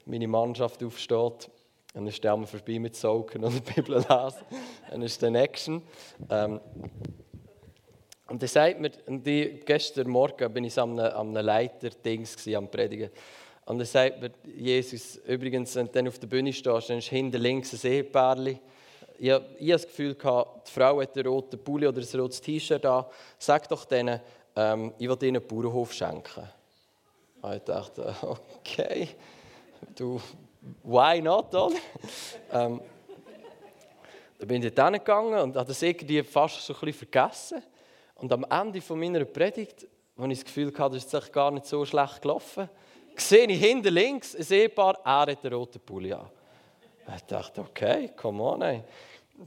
meine 0.06 0.28
Mannschaft 0.28 0.84
aufsteht. 0.84 1.50
Und 1.94 2.06
dann 2.06 2.12
stellen 2.12 2.42
wir 2.42 2.48
vorbei 2.48 2.80
mit 2.80 2.96
Saugen 2.96 3.44
und 3.44 3.66
Bibel 3.76 3.96
lesen. 3.96 4.46
dann 4.90 5.02
ist 5.02 5.22
dann 5.22 5.36
Action. 5.36 5.82
Ähm, 6.30 6.62
und 8.28 8.42
er 8.42 8.48
sagt 8.48 8.80
mir, 8.80 8.92
und 9.08 9.28
die, 9.28 9.60
gestern 9.66 10.08
Morgen 10.08 10.54
bin 10.54 10.64
ich 10.64 10.80
am 10.80 10.98
einem, 10.98 11.34
Leiter-Dings 11.34 12.48
am 12.56 12.70
Predigen. 12.70 13.10
Und 13.72 13.78
dann 13.78 13.88
sagt 13.88 14.20
mir 14.20 14.32
Jesus, 14.54 15.16
übrigens, 15.26 15.74
wenn 15.78 15.86
du 15.86 15.94
dann 15.94 16.10
auf 16.10 16.20
der 16.20 16.28
Bühne 16.28 16.52
stehst, 16.52 16.90
dann 16.90 16.98
ist 16.98 17.08
hinter 17.08 17.40
links 17.40 17.72
ein 17.72 17.90
Ehepärchen. 17.90 18.60
Ich, 19.18 19.28
ich 19.28 19.32
habe 19.32 19.46
das 19.60 19.88
Gefühl, 19.88 20.14
gehabt, 20.14 20.68
die 20.68 20.72
Frau 20.74 21.02
hat 21.02 21.16
einen 21.16 21.26
roten 21.26 21.58
Pulli 21.58 21.88
oder 21.88 22.02
ein 22.02 22.20
rotes 22.20 22.42
T-Shirt 22.42 22.86
an. 22.86 23.06
Sag 23.40 23.70
doch 23.70 23.86
denen, 23.86 24.20
ähm, 24.58 24.94
ich 24.98 25.08
will 25.08 25.18
ihnen 25.22 25.38
einen 25.38 25.48
Bauernhof 25.48 25.94
schenken. 25.94 26.50
Und 27.42 27.54
ich 27.54 27.62
dachte, 27.62 28.14
okay, 28.22 29.08
du 29.96 30.20
why 30.84 31.22
not, 31.22 31.54
ähm, 32.52 32.82
dann 34.38 34.48
bin 34.50 34.64
ich 34.64 34.76
dort 34.76 34.94
gegangen 34.96 35.40
und 35.40 35.56
habe 35.56 35.70
das 35.70 35.82
irgendwie 35.82 36.22
fast 36.24 36.60
so 36.62 36.74
ein 36.74 36.80
bisschen 36.82 37.08
vergessen. 37.10 37.64
Und 38.16 38.34
am 38.34 38.46
Ende 38.50 38.82
meiner 38.96 39.24
Predigt, 39.24 39.88
wo 40.18 40.26
ich 40.26 40.40
das 40.40 40.44
Gefühl 40.44 40.74
hatte, 40.78 40.96
das 40.96 41.06
ist 41.06 41.32
gar 41.32 41.52
nicht 41.52 41.68
so 41.68 41.86
schlecht 41.86 42.22
gelaufen, 42.22 42.68
sehe 43.28 43.48
ich 43.48 43.60
hinten 43.60 43.94
links 43.94 44.36
ein 44.36 44.46
Ehepaar, 44.50 45.00
er 45.04 45.32
hat 45.32 45.44
einen 45.44 45.54
roten 45.54 45.80
Pulli 45.80 46.14
an. 46.14 46.30
Ich 47.16 47.24
dachte, 47.24 47.62
okay, 47.62 48.12
come 48.16 48.42
on. 48.44 48.62
Ey. 48.62 48.84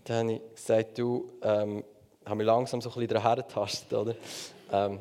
Dann 0.05 0.29
habe 0.29 0.33
ich 0.33 0.55
gesagt, 0.55 0.99
du, 0.99 1.31
ähm, 1.43 1.85
habe 2.25 2.37
mich 2.37 2.47
langsam 2.47 2.81
so 2.81 2.91
ein 2.91 2.95
bisschen 2.95 3.09
daran 3.09 3.37
getastet, 3.37 3.93
oder? 3.93 4.15
Ähm, 4.73 5.01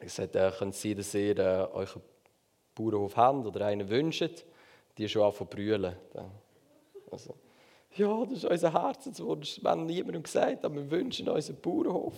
ich 0.00 0.12
sagte, 0.12 0.38
äh, 0.38 0.50
könnte 0.50 0.74
es 0.74 0.82
sein, 0.82 0.96
dass 0.96 1.14
ihr 1.14 1.38
äh, 1.38 1.66
euch 1.72 1.94
einen 1.94 2.04
Bauernhof 2.74 3.16
habt 3.16 3.46
oder 3.46 3.66
einen 3.66 3.88
wünscht, 3.88 4.44
die 4.96 5.08
schon 5.08 5.22
anfangen 5.22 5.50
zu 5.50 5.56
brüllen. 5.56 5.96
Also, 7.10 7.34
ja, 7.96 8.24
das 8.24 8.38
ist 8.38 8.44
unser 8.44 8.72
Herzenswunsch. 8.72 9.62
Wir 9.62 9.70
haben 9.70 9.86
niemandem 9.86 10.22
gesagt, 10.22 10.64
aber 10.64 10.76
wir 10.76 10.90
wünschen 10.90 11.28
uns 11.28 11.48
einen 11.48 11.60
Bauernhof. 11.60 12.14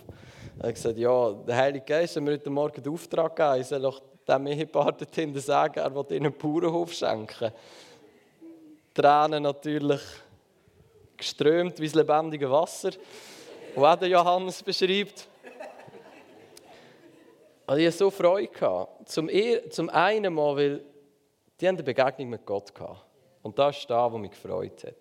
Er 0.59 0.69
hat 0.69 0.75
gesagt, 0.75 0.99
ja, 0.99 1.33
der 1.33 1.57
Heilige 1.57 1.85
Geist 1.85 2.17
hat 2.17 2.23
mir 2.23 2.33
heute 2.33 2.51
Morgen 2.51 2.83
den 2.83 2.93
Auftrag 2.93 3.35
gegeben, 3.35 3.61
ich 3.61 3.67
soll 3.67 3.81
doch 3.81 4.03
dem 4.29 4.47
Ehepaar 4.47 4.93
dort 4.93 5.15
hinten 5.15 5.41
sagen, 5.41 5.79
er 5.79 5.95
will 5.95 6.05
ihnen 6.11 6.27
einen 6.27 6.39
Bauernhof 6.39 6.93
schenken. 6.93 7.53
Tränen 8.95 9.43
natürlich 9.43 10.01
geströmt 11.17 11.79
wie 11.79 11.87
das 11.87 11.95
lebendige 11.95 12.51
Wasser, 12.51 12.91
auch 13.77 13.97
der 13.97 14.09
Johannes 14.09 14.63
beschreibt. 14.63 15.29
Also 17.67 17.81
ich 17.81 17.87
hatte 17.87 17.97
so 17.97 18.11
Freude. 18.11 18.89
Zum, 19.05 19.31
zum 19.71 19.91
einen 19.91 20.35
mal, 20.35 20.57
weil 20.57 20.85
die 21.61 21.69
eine 21.69 21.83
Begegnung 21.83 22.31
mit 22.31 22.45
Gott 22.45 22.75
gehabt. 22.75 23.07
Und 23.43 23.59
das 23.59 23.79
ist 23.79 23.89
da, 23.89 24.13
was 24.13 24.21
mich 24.21 24.33
gefreut 24.33 24.85
hat. 24.85 24.95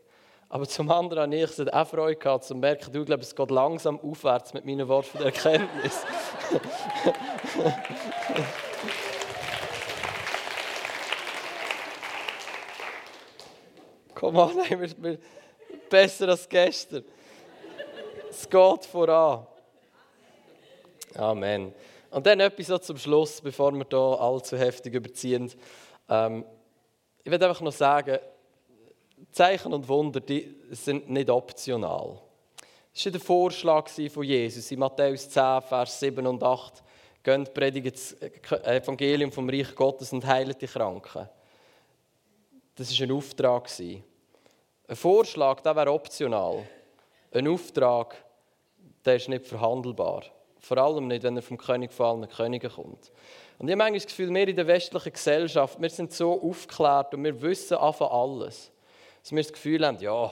Aber 0.47 0.67
zum 0.67 0.91
anderen 0.91 1.31
habe 1.31 1.35
ich 1.35 1.73
auch 1.73 1.87
Freude 1.87 2.17
gehabt, 2.17 2.43
zu 2.43 2.55
merken, 2.55 2.91
du 2.91 3.05
glaubst, 3.05 3.29
es 3.29 3.35
geht 3.35 3.51
langsam 3.51 3.99
aufwärts 3.99 4.53
mit 4.53 4.65
meinen 4.65 4.87
Worten 4.87 5.17
der 5.17 5.27
Erkenntnis. 5.27 6.05
Komm 14.21 14.35
on, 14.35 14.51
wir, 14.69 15.17
besser 15.89 16.29
als 16.29 16.47
gestern. 16.47 17.03
Es 18.29 18.47
geht 18.47 18.85
voran. 18.85 19.47
Amen. 21.15 21.73
Und 22.11 22.23
dann 22.27 22.39
etwas 22.39 22.67
so 22.67 22.77
zum 22.77 22.99
Schluss, 22.99 23.41
bevor 23.41 23.71
wir 23.71 23.83
hier 23.89 23.97
allzu 23.97 24.59
heftig 24.59 24.93
überziehen. 24.93 25.51
Ähm, 26.07 26.45
ich 27.23 27.31
will 27.31 27.43
einfach 27.43 27.61
noch 27.61 27.71
sagen, 27.71 28.19
Zeichen 29.31 29.73
und 29.73 29.87
Wunder 29.87 30.19
die 30.19 30.55
sind 30.69 31.09
nicht 31.09 31.31
optional. 31.31 32.21
Das 32.93 33.05
war 33.05 33.11
der 33.13 33.21
Vorschlag 33.21 33.89
von 33.89 34.23
Jesus 34.23 34.69
in 34.69 34.77
Matthäus 34.77 35.27
10, 35.31 35.63
Vers 35.63 35.99
7 35.99 36.27
und 36.27 36.43
8. 36.43 36.83
Geht, 37.23 37.53
predigt 37.55 37.95
das 37.95 38.15
Evangelium 38.65 39.31
vom 39.31 39.49
Reich 39.49 39.73
Gottes 39.73 40.13
und 40.13 40.27
heilt 40.27 40.61
die 40.61 40.67
Kranken. 40.67 41.27
Das 42.75 42.99
war 42.99 43.07
ein 43.07 43.11
Auftrag. 43.11 43.67
Ein 44.91 44.97
Vorschlag, 44.97 45.61
der 45.61 45.73
wäre 45.77 45.93
optional. 45.93 46.67
Ein 47.31 47.47
Auftrag, 47.47 48.13
der 49.05 49.15
ist 49.15 49.29
nicht 49.29 49.47
verhandelbar. 49.47 50.25
Vor 50.59 50.77
allem 50.79 51.07
nicht, 51.07 51.23
wenn 51.23 51.37
er 51.37 51.41
vom 51.41 51.57
König 51.57 51.93
von 51.93 52.07
allen 52.07 52.29
Königen 52.29 52.69
kommt. 52.69 53.09
Und 53.57 53.69
ich 53.69 53.71
habe 53.71 53.77
manchmal 53.77 53.99
das 53.99 54.07
Gefühl, 54.07 54.33
wir 54.33 54.45
in 54.49 54.55
der 54.57 54.67
westlichen 54.67 55.13
Gesellschaft, 55.13 55.81
wir 55.81 55.89
sind 55.89 56.11
so 56.11 56.41
aufgeklärt 56.41 57.13
und 57.13 57.23
wir 57.23 57.41
wissen 57.41 57.77
einfach 57.77 58.11
alles 58.11 58.69
dass 59.23 59.31
wir 59.31 59.41
das 59.41 59.53
Gefühl 59.53 59.87
haben, 59.87 59.99
ja, 59.99 60.29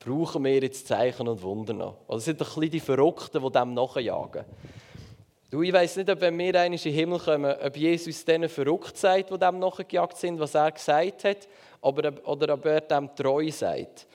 brauchen 0.00 0.44
wir 0.44 0.60
jetzt 0.60 0.86
Zeichen 0.86 1.26
und 1.26 1.40
Wunder 1.40 1.72
noch? 1.72 1.94
Oder 2.08 2.20
sind 2.20 2.42
ein 2.42 2.46
bisschen 2.46 2.70
die 2.70 2.80
Verrückten, 2.80 3.42
die 3.42 3.50
dem 3.50 3.72
nachjagen. 3.72 4.44
Du, 5.50 5.62
ich 5.62 5.72
weiss 5.72 5.96
nicht, 5.96 6.10
ob 6.10 6.20
wenn 6.20 6.38
wir 6.38 6.54
einmal 6.60 6.66
in 6.66 6.76
den 6.76 6.92
Himmel 6.92 7.18
kommen, 7.18 7.56
ob 7.64 7.74
Jesus 7.74 8.22
denen 8.22 8.50
verrückt 8.50 8.98
sagt, 8.98 9.30
die 9.30 9.38
dem 9.38 9.58
nachgejagt 9.58 10.18
sind, 10.18 10.38
was 10.38 10.54
er 10.54 10.70
gesagt 10.70 11.24
hat, 11.24 11.48
oder, 11.80 12.12
oder 12.24 12.52
ob 12.52 12.66
er 12.66 12.82
dem 12.82 13.14
treu 13.16 13.50
sagt. 13.50 14.06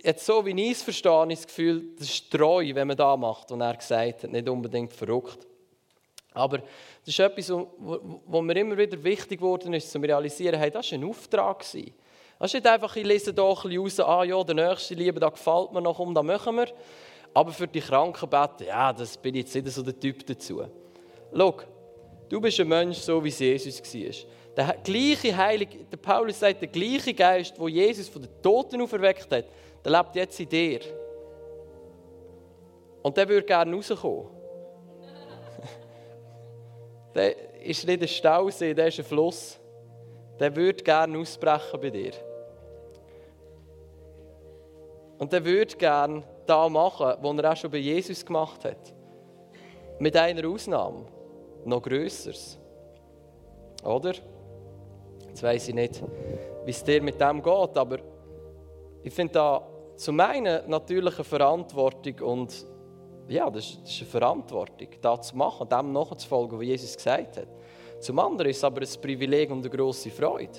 Jetzt 0.00 0.24
so 0.24 0.46
wie 0.46 0.52
ich 0.52 0.72
es 0.72 0.82
verstehe, 0.82 1.26
ich 1.28 1.38
das 1.40 1.46
Gefühl, 1.48 1.84
das 1.98 2.08
ist 2.08 2.30
treu, 2.30 2.70
wenn 2.72 2.86
man 2.86 2.96
das 2.96 3.18
macht, 3.18 3.50
was 3.50 3.58
er 3.58 3.76
gesagt 3.76 4.22
hat, 4.22 4.30
nicht 4.30 4.48
unbedingt 4.48 4.92
verrückt. 4.92 5.38
Aber 6.32 6.58
das 6.58 7.08
ist 7.08 7.18
etwas, 7.18 7.50
was 7.50 8.42
mir 8.42 8.56
immer 8.56 8.78
wieder 8.78 9.02
wichtig 9.02 9.40
geworden 9.40 9.74
ist, 9.74 9.90
zu 9.90 9.98
realisieren, 9.98 10.60
hey, 10.60 10.70
das 10.70 10.92
war 10.92 10.98
ein 10.98 11.04
Auftrag. 11.04 11.58
Das 11.58 11.74
ist 11.74 12.54
nicht 12.54 12.66
einfach, 12.66 12.94
ich 12.94 13.04
lese 13.04 13.32
hier 13.32 13.42
ein 13.42 13.54
bisschen 13.54 13.80
raus, 13.80 14.00
ah 14.00 14.22
ja, 14.22 14.44
der 14.44 14.54
nächste 14.54 14.94
Liebe, 14.94 15.18
da 15.18 15.30
gefällt 15.30 15.72
mir 15.72 15.82
noch, 15.82 15.98
um, 15.98 16.14
da 16.14 16.22
machen 16.22 16.56
wir. 16.56 16.68
Aber 17.34 17.52
für 17.52 17.66
die 17.66 17.80
Kranken 17.80 18.28
beten, 18.28 18.64
ja, 18.68 18.92
das 18.92 19.16
bin 19.16 19.34
ich 19.34 19.42
jetzt 19.42 19.54
nicht 19.54 19.68
so 19.68 19.82
der 19.82 19.98
Typ 19.98 20.24
dazu. 20.24 20.62
Schau, 21.36 21.56
du 22.28 22.40
bist 22.40 22.60
ein 22.60 22.68
Mensch, 22.68 22.98
so 22.98 23.22
wie 23.22 23.28
Jesus 23.28 23.82
war. 23.82 24.28
Der 24.56 24.76
gleiche 24.84 25.36
Heilige, 25.36 25.78
der 25.84 25.96
Paulus 25.96 26.38
sagt, 26.38 26.60
der 26.60 26.68
gleiche 26.68 27.12
Geist, 27.12 27.58
wo 27.58 27.66
Jesus 27.66 28.08
von 28.08 28.22
den 28.22 28.30
Toten 28.40 28.80
auferweckt 28.80 29.30
hat, 29.32 29.46
der 29.84 29.92
lebt 29.92 30.14
jetzt 30.14 30.38
in 30.38 30.48
dir. 30.48 30.80
Und 33.02 33.16
der 33.16 33.28
würde 33.28 33.44
gerne 33.44 33.74
rauskommen. 33.74 34.28
der 37.14 37.62
ist 37.62 37.84
nicht 37.84 38.00
ein 38.00 38.08
Stausee, 38.08 38.72
der 38.72 38.86
ist 38.86 38.98
ein 39.00 39.04
Fluss 39.04 39.58
der 40.38 40.54
würde 40.54 40.82
gerne 40.82 41.18
ausbrechen 41.18 41.80
bei 41.80 41.90
dir. 41.90 42.12
Und 45.18 45.32
der 45.32 45.44
würde 45.44 45.76
gerne 45.76 46.22
da 46.46 46.68
machen, 46.68 47.14
was 47.20 47.38
er 47.38 47.52
auch 47.52 47.56
schon 47.56 47.70
bei 47.70 47.78
Jesus 47.78 48.24
gemacht 48.24 48.64
hat. 48.64 48.94
Mit 49.98 50.16
einer 50.16 50.48
Ausnahme. 50.48 51.06
Noch 51.64 51.82
Größeres. 51.82 52.58
Oder? 53.84 54.14
Jetzt 55.28 55.42
weiß 55.42 55.68
ich 55.68 55.74
nicht, 55.74 56.02
wie 56.64 56.70
es 56.70 56.84
dir 56.84 57.02
mit 57.02 57.20
dem 57.20 57.42
geht, 57.42 57.76
aber 57.76 57.98
ich 59.02 59.12
finde 59.12 59.34
da 59.34 59.66
zum 59.96 60.20
einen 60.20 60.68
natürlich 60.68 61.14
eine 61.14 61.24
Verantwortung 61.24 62.20
und 62.20 62.66
ja, 63.28 63.48
das 63.50 63.78
ist, 63.84 64.00
eine 64.00 64.10
Verantwortung, 64.10 64.88
das 65.00 65.28
zu 65.28 65.36
machen, 65.36 65.68
dem 65.68 65.92
nachzufolgen, 65.92 66.58
was 66.58 66.66
Jesus 66.66 66.96
gesagt 66.96 67.38
hat. 67.38 67.48
Zum 68.00 68.18
anderen 68.18 68.50
ist 68.50 68.58
es 68.58 68.64
aber 68.64 68.82
ein 68.82 69.00
Privileg 69.00 69.50
und 69.50 69.60
eine 69.60 69.70
grosse 69.70 70.10
Freude. 70.10 70.58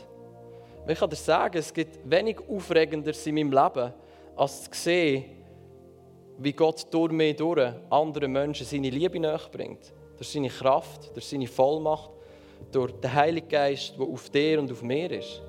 Ich 0.88 1.00
kann 1.00 1.10
dir 1.10 1.16
sagen, 1.16 1.58
es 1.58 1.74
gibt 1.74 2.10
wenig 2.10 2.38
Aufregender 2.50 3.12
in 3.26 3.36
meinem 3.36 3.52
Leben, 3.52 3.94
als 4.36 4.64
zu 4.64 4.70
sehen, 4.74 5.26
wie 6.38 6.54
Gott 6.54 6.88
durch 6.92 7.12
mich 7.12 7.36
durch 7.36 7.74
anderen 7.90 8.32
Menschen 8.32 8.66
seine 8.66 8.90
Liebe 8.90 9.20
nachbringt. 9.20 9.94
Durch 10.18 10.30
seine 10.30 10.50
Kraft, 10.50 11.14
durch 11.14 11.26
seine 11.26 11.48
Vollmacht, 11.48 12.12
durch 12.72 12.92
den 12.94 13.14
Heiligen 13.14 13.48
Geist, 13.48 13.96
der 13.98 14.06
auf 14.06 14.30
dir 14.30 14.60
und 14.60 14.72
auf 14.72 14.82
mir 14.82 15.12
ist. 15.12 15.42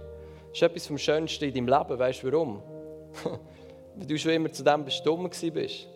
Das 0.51 0.55
ist 0.59 0.63
etwas 0.63 0.87
vom 0.87 0.99
Schönsten 0.99 1.45
in 1.45 1.55
deinem 1.55 1.69
Leben. 1.69 1.99
Weißt 1.99 2.23
du 2.23 2.33
warum? 2.33 2.63
Weil 3.97 4.07
du 4.07 4.19
schon 4.19 4.33
immer 4.33 4.53
zu 4.53 4.63
dem 4.63 4.85
bestimmt 4.85 5.31
bist. 5.55 5.89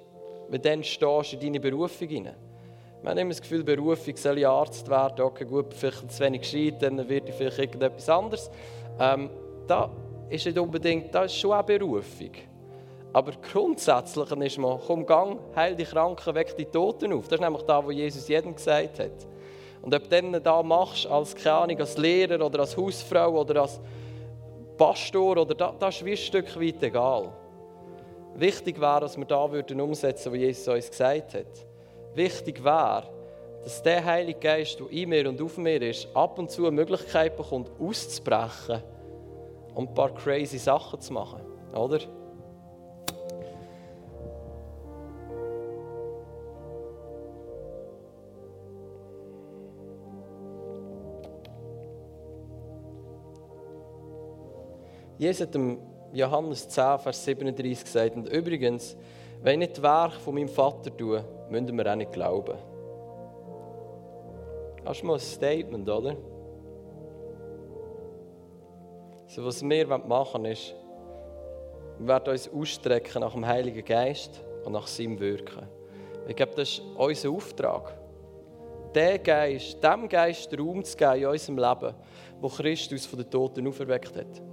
Weil 0.48 0.59
dann 0.59 0.83
stehst 0.83 1.33
du 1.33 1.37
in 1.37 1.40
deine 1.40 1.61
Berufung 1.61 2.09
hinein. 2.09 2.37
Wir 3.03 3.11
haben 3.11 3.18
immer 3.18 3.31
das 3.31 3.40
Gefühl, 3.40 3.64
Berufung 3.64 4.16
soll 4.16 4.38
ich 4.38 4.46
Arzt 4.46 4.88
werden. 4.90 5.22
Okay, 5.22 5.44
gut, 5.44 5.72
vielleicht 5.72 6.11
zu 6.11 6.22
wenig 6.22 6.42
gescheit, 6.42 6.83
dann 6.83 7.09
wird 7.09 7.29
ich 7.29 7.35
vielleicht 7.35 7.59
irgendetwas 7.59 8.09
anderes. 8.09 8.50
Ähm, 8.98 9.31
da 9.66 9.90
ist 10.29 10.44
nicht 10.44 10.59
unbedingt, 10.59 11.14
das 11.14 11.33
ist 11.33 11.38
schon 11.38 11.53
eine 11.53 11.64
Berufung. 11.64 12.33
Aber 13.12 13.33
grundsätzlich 13.53 14.31
ist 14.31 14.59
man, 14.59 14.79
komm, 14.87 15.05
gang, 15.05 15.40
heil 15.57 15.75
die 15.75 15.85
Kranken, 15.85 16.35
weg 16.35 16.57
die 16.57 16.66
Toten 16.66 17.12
auf. 17.12 17.25
Das 17.25 17.38
ist 17.38 17.40
nämlich 17.40 17.62
das, 17.62 17.85
was 17.85 17.94
Jesus 17.94 18.29
jedem 18.29 18.55
gesagt 18.55 19.01
hat. 19.01 19.27
Und 19.83 19.94
ob 19.94 20.09
du 20.09 20.31
das 20.31 20.42
da 20.42 20.62
machst, 20.62 21.07
als, 21.07 21.35
keine 21.35 21.57
Ahnung, 21.57 21.81
als 21.81 21.96
Lehrer 21.96 22.44
oder 22.44 22.61
als 22.61 22.77
Hausfrau 22.77 23.40
oder 23.40 23.62
als 23.62 23.81
Pastor, 24.77 25.38
oder 25.38 25.55
das, 25.55 25.73
das 25.79 25.96
ist 25.96 26.05
wie 26.05 26.12
ein 26.12 26.16
Stück 26.16 26.61
weit 26.61 26.83
egal. 26.83 27.33
Wichtig 28.35 28.81
wäre, 28.81 29.01
dass 29.01 29.16
wir 29.16 29.25
da 29.25 29.51
würden 29.51 29.81
umsetzen, 29.81 30.33
was 30.33 30.38
Jesus 30.38 30.68
uns 30.68 30.90
gesagt 30.90 31.35
hat. 31.35 31.66
Wichtig 32.14 32.62
wäre, 32.62 33.05
dass 33.64 33.82
der 33.82 34.05
Heilige 34.05 34.39
Geist, 34.39 34.78
der 34.78 34.91
in 34.91 35.09
mir 35.09 35.28
und 35.28 35.41
auf 35.43 35.59
mir 35.59 35.82
ist, 35.82 36.09
ab 36.14 36.39
und 36.39 36.51
zu 36.51 36.62
eine 36.66 36.76
Möglichkeit 36.76 37.37
bekommt, 37.37 37.70
auszubrechen 37.80 38.82
und 39.74 39.91
ein 39.91 39.95
paar 39.95 40.14
crazy 40.14 40.59
Sachen 40.59 41.01
zu 41.01 41.12
machen. 41.12 41.41
Oder? 41.74 42.01
Jesus 55.21 55.43
hat 55.43 55.55
dem 55.55 55.77
Johannes 56.14 56.66
10, 56.66 56.99
Vers 56.99 57.23
37 57.27 57.85
gesagt, 57.85 58.16
und 58.16 58.27
übrigens, 58.31 58.97
wenn 59.43 59.61
ich 59.61 59.68
nicht 59.68 59.83
Werk 59.83 60.14
von 60.14 60.35
meinem 60.35 60.49
Vater 60.49 60.97
tue, 60.97 61.23
müssen 61.51 61.77
wir 61.77 61.93
auch 61.93 61.95
nicht 61.95 62.11
glauben. 62.11 62.57
Das 64.83 64.97
ist 64.97 65.05
mal 65.05 65.12
ein 65.12 65.21
Statement, 65.21 65.87
oder? 65.91 66.16
So, 69.27 69.45
was 69.45 69.62
wir 69.62 69.87
machen 69.87 70.43
wollen, 70.43 70.53
ist, 70.53 70.75
wir 71.99 72.09
werden 72.09 72.33
uns 72.33 72.49
ausstrecken 72.49 73.21
nach 73.21 73.35
dem 73.35 73.47
Heiligen 73.47 73.85
Geist 73.85 74.43
und 74.64 74.73
nach 74.73 74.87
seinem 74.87 75.21
Wirken. 75.21 75.68
Ich 76.29 76.35
glaube, 76.35 76.53
das 76.57 76.71
ist 76.71 76.83
unser 76.97 77.29
Auftrag. 77.29 77.93
Den 78.95 79.23
Geist, 79.23 79.85
dem 79.85 80.09
Geist 80.09 80.59
Raum 80.59 80.83
zu 80.83 80.97
geben 80.97 81.16
in 81.16 81.27
unserem 81.27 81.59
Leben, 81.59 81.95
wo 82.41 82.49
Christus 82.49 83.05
von 83.05 83.18
den 83.18 83.31
Toten 83.31 83.68
auferweckt 83.68 84.16
hat. 84.16 84.49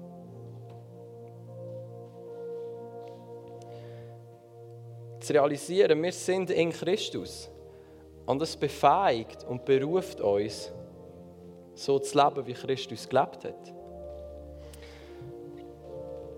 Zu 5.27 5.33
realisieren, 5.33 6.01
wir 6.01 6.13
sind 6.13 6.51
in 6.51 6.71
Christus. 6.71 7.49
Und 8.25 8.41
das 8.41 8.55
befähigt 8.55 9.43
und 9.43 9.65
beruft 9.65 10.21
uns, 10.21 10.71
so 11.75 11.99
zu 11.99 12.17
leben, 12.17 12.47
wie 12.47 12.53
Christus 12.53 13.09
gelebt 13.09 13.43
hat. 13.43 13.73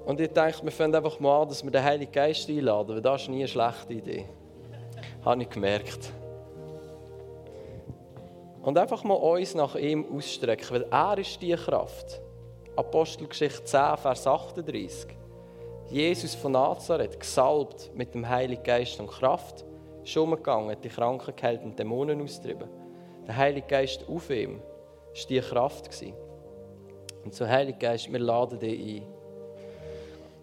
Und 0.08 0.20
ich 0.20 0.30
denke, 0.30 0.64
wir 0.64 0.72
fangen 0.72 0.96
einfach 0.96 1.20
mal 1.20 1.44
an, 1.44 1.50
dass 1.50 1.64
wir 1.64 1.70
den 1.70 1.84
Heiligen 1.84 2.12
Geist 2.12 2.50
einladen, 2.50 2.96
weil 2.96 3.02
das 3.04 3.22
ist 3.22 3.30
nie 3.30 3.42
eine 3.42 3.48
schlechte 3.48 3.94
Idee. 3.94 4.26
Habe 5.24 5.44
ich 5.44 5.50
gemerkt. 5.52 6.12
Und 8.64 8.76
einfach 8.76 9.04
mal 9.04 9.14
uns 9.14 9.54
nach 9.54 9.76
ihm 9.76 10.04
ausstrecken, 10.12 10.66
weil 10.72 10.88
er 10.90 11.18
ist 11.20 11.40
die 11.40 11.54
Kraft. 11.54 12.20
Apostelgeschichte 12.76 13.66
10, 13.66 13.98
Vers 13.98 14.26
38. 14.26 15.19
Jesus 15.90 16.36
von 16.36 16.52
Nazareth, 16.52 17.20
gesalbt 17.20 17.90
mit 17.96 18.14
dem 18.14 18.28
Heiligen 18.30 18.62
Geist 18.62 19.00
und 19.00 19.08
Kraft, 19.08 19.66
ist 20.04 20.16
umgegangen, 20.18 20.70
hat 20.70 20.84
die 20.84 20.90
Kranken 20.90 21.36
geheilt 21.36 21.64
und 21.64 21.80
Dämonen 21.80 22.22
austrieben. 22.22 22.70
Der 23.26 23.36
Heilige 23.36 23.66
Geist 23.68 24.08
auf 24.08 24.30
ihm 24.30 24.60
war 24.60 25.28
die 25.28 25.40
Kraft. 25.40 25.90
Und 27.24 27.34
so, 27.34 27.48
Heiliger 27.48 27.80
Geist, 27.80 28.12
wir 28.12 28.20
laden 28.20 28.60
dich 28.60 28.80
ein. 28.80 29.08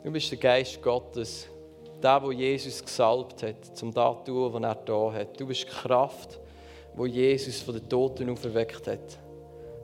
Du 0.02 0.10
bist 0.10 0.30
der 0.32 0.38
Geist 0.38 0.82
Gottes, 0.82 1.48
der, 2.02 2.22
wo 2.22 2.32
Jesus 2.32 2.84
gesalbt 2.84 3.42
hat, 3.44 3.64
zum 3.76 3.94
das 3.94 4.16
zu 4.18 4.32
tun, 4.32 4.52
was 4.52 4.62
er 4.62 4.74
da 4.74 5.12
hat. 5.12 5.40
Du 5.40 5.46
bist 5.46 5.62
die 5.62 5.68
Kraft, 5.68 6.40
wo 6.94 7.06
Jesus 7.06 7.60
von 7.60 7.74
den 7.74 7.88
Toten 7.88 8.30
auferweckt 8.30 8.88
hat. 8.88 9.18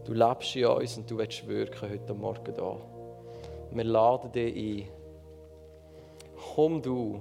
Du 0.04 0.12
lebst 0.12 0.56
in 0.56 0.66
uns 0.66 0.96
und 0.96 1.08
du 1.08 1.18
willst 1.18 1.46
wirken 1.46 1.88
heute 1.88 2.14
Morgen 2.14 2.52
da. 2.52 2.76
Wir 3.70 3.84
laden 3.84 4.32
dich 4.32 4.56
ein. 4.56 5.01
Komm 6.54 6.82
du 6.82 7.20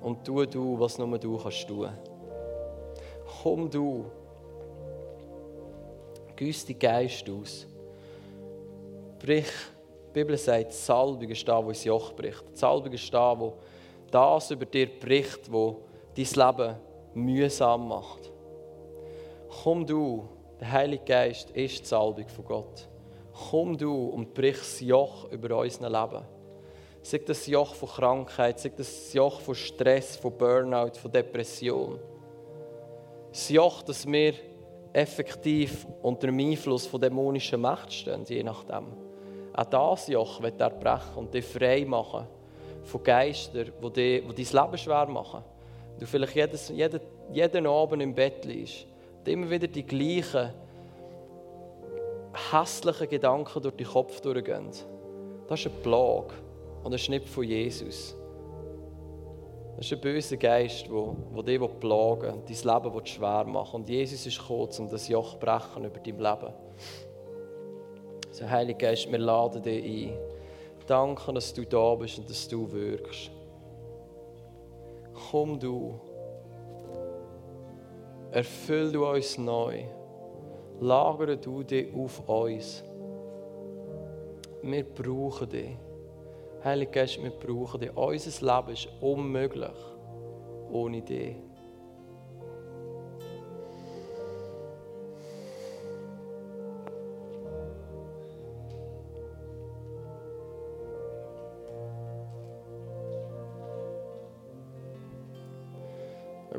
und 0.00 0.24
tu 0.24 0.44
du, 0.44 0.78
was 0.78 0.98
nur 0.98 1.18
du 1.18 1.38
kannst 1.38 1.68
tun. 1.68 1.88
Komm 3.42 3.70
du. 3.70 4.04
Güss 6.36 6.64
die 6.64 6.78
Geist 6.78 7.28
aus. 7.28 7.66
Brich. 9.18 9.52
Die 10.08 10.12
Bibel 10.12 10.36
sagt, 10.36 10.72
Salbung 10.72 11.28
ist 11.28 11.46
da, 11.46 11.64
wo 11.64 11.68
das 11.68 11.84
Joch 11.84 12.12
bricht. 12.12 12.56
Salbung 12.56 12.92
ist 12.92 13.14
da, 13.14 13.38
wo 13.38 13.54
das 14.10 14.50
über 14.50 14.64
dir 14.66 14.88
bricht, 14.98 15.50
wo 15.52 15.82
dein 16.16 16.24
Leben 16.24 16.76
mühsam 17.14 17.88
macht. 17.88 18.32
Komm 19.62 19.86
du, 19.86 20.28
der 20.58 20.72
Heilige 20.72 21.04
Geist 21.04 21.50
ist 21.50 21.80
die 21.80 21.86
Salbung 21.86 22.28
von 22.28 22.44
Gott. 22.44 22.88
Komm 23.50 23.76
du 23.76 24.08
und 24.08 24.34
brich 24.34 24.58
das 24.58 24.80
Joch 24.80 25.30
über 25.30 25.58
unser 25.58 25.88
Leben. 25.88 26.39
Sei 27.02 27.18
das 27.18 27.46
Joch 27.46 27.74
von 27.74 27.88
Krankheit, 27.88 28.60
sei 28.60 28.72
das 28.76 29.12
Joch 29.12 29.40
von 29.40 29.54
Stress, 29.54 30.16
von 30.16 30.36
Burnout, 30.36 30.98
von 31.00 31.10
Depression. 31.10 31.98
Das 33.30 33.48
Joch, 33.48 33.82
dass 33.82 34.06
wir 34.06 34.34
effektiv 34.92 35.86
unter 36.02 36.26
dem 36.26 36.38
Einfluss 36.38 36.86
von 36.86 37.00
dämonischer 37.00 37.56
Macht 37.56 37.92
stehen, 37.92 38.24
je 38.26 38.42
nachdem. 38.42 38.86
Auch 39.54 39.64
das 39.64 40.08
Joch 40.08 40.42
wird 40.42 40.60
er 40.60 40.70
brechen 40.70 41.16
und 41.16 41.32
dich 41.32 41.44
frei 41.44 41.84
machen 41.84 42.26
von 42.82 43.02
Geistern, 43.02 43.72
die, 43.94 44.22
die 44.22 44.44
dein 44.44 44.64
Leben 44.64 44.78
schwer 44.78 45.06
machen. 45.06 45.44
Du 45.98 46.06
vielleicht 46.06 46.34
jedes, 46.34 46.68
jeden, 46.70 47.00
jeden 47.32 47.66
Abend 47.66 48.02
im 48.02 48.14
Bett 48.14 48.44
liegst 48.44 48.86
und 49.18 49.28
immer 49.28 49.50
wieder 49.50 49.66
die 49.66 49.84
gleichen 49.84 50.52
hässlichen 52.52 53.08
Gedanken 53.08 53.62
durch 53.62 53.76
den 53.76 53.86
Kopf 53.86 54.20
durchgehen. 54.20 54.70
Das 55.46 55.60
ist 55.60 55.66
eine 55.66 55.74
Plage. 55.82 56.34
Und 56.82 56.92
das 56.92 57.02
ist 57.02 57.08
nicht 57.10 57.28
von 57.28 57.44
Jesus. 57.44 58.16
Das 59.76 59.86
ist 59.86 59.92
ein 59.92 60.00
böser 60.00 60.36
Geist, 60.36 60.88
der 60.88 61.42
dich 61.42 61.80
plagen 61.80 62.32
und 62.32 62.50
dein 62.50 62.82
Leben 62.82 63.06
schwer 63.06 63.44
machen 63.44 63.76
Und 63.76 63.88
Jesus 63.88 64.26
ist 64.26 64.38
gekommen, 64.38 64.68
um 64.78 64.88
das 64.90 65.08
Joch 65.08 65.32
zu 65.32 65.38
brechen 65.38 65.84
über 65.84 65.98
dein 65.98 66.18
Leben. 66.18 66.54
So, 68.30 68.48
Heiliger 68.48 68.78
Geist, 68.78 69.10
wir 69.10 69.18
laden 69.18 69.62
dich 69.62 69.84
ein. 69.84 70.18
Danke, 70.86 71.32
dass 71.32 71.54
du 71.54 71.64
da 71.64 71.94
bist 71.94 72.18
und 72.18 72.28
dass 72.28 72.48
du 72.48 72.70
wirkst. 72.70 73.30
Komm 75.30 75.58
du. 75.58 75.98
Erfüll 78.32 78.92
du 78.92 79.06
uns 79.06 79.38
neu. 79.38 79.84
Lagere 80.80 81.36
du 81.36 81.62
dich 81.62 81.94
auf 81.94 82.28
uns. 82.28 82.84
Wir 84.62 84.84
brauchen 84.84 85.48
dich. 85.48 85.89
Heilige 86.62 86.90
Geist, 86.90 87.22
wir 87.22 87.30
brauchen 87.30 87.80
dich. 87.80 87.96
Unser 87.96 88.56
Leben 88.56 88.72
ist 88.74 88.88
unmöglich 89.00 89.70
ohne 90.70 91.00
dich. 91.00 91.36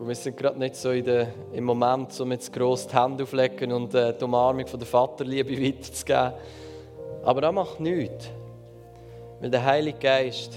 Wir 0.04 0.16
sind 0.16 0.36
gerade 0.36 0.58
nicht 0.58 0.76
so 0.76 1.00
der, 1.00 1.28
im 1.54 1.64
Moment, 1.64 2.20
um 2.20 2.32
jetzt 2.32 2.52
gross 2.52 2.88
die 2.88 2.98
Hände 2.98 3.24
auflegen 3.24 3.72
und 3.72 3.94
äh, 3.94 4.18
die 4.18 4.24
Umarmung 4.24 4.66
von 4.66 4.80
der 4.80 4.88
Vaterliebe 4.88 5.52
weiterzugeben. 5.62 6.34
Aber 7.24 7.42
das 7.42 7.54
macht 7.54 7.80
nichts. 7.80 8.32
Weil 9.42 9.50
der 9.50 9.66
Heilige 9.66 9.98
Geist, 9.98 10.54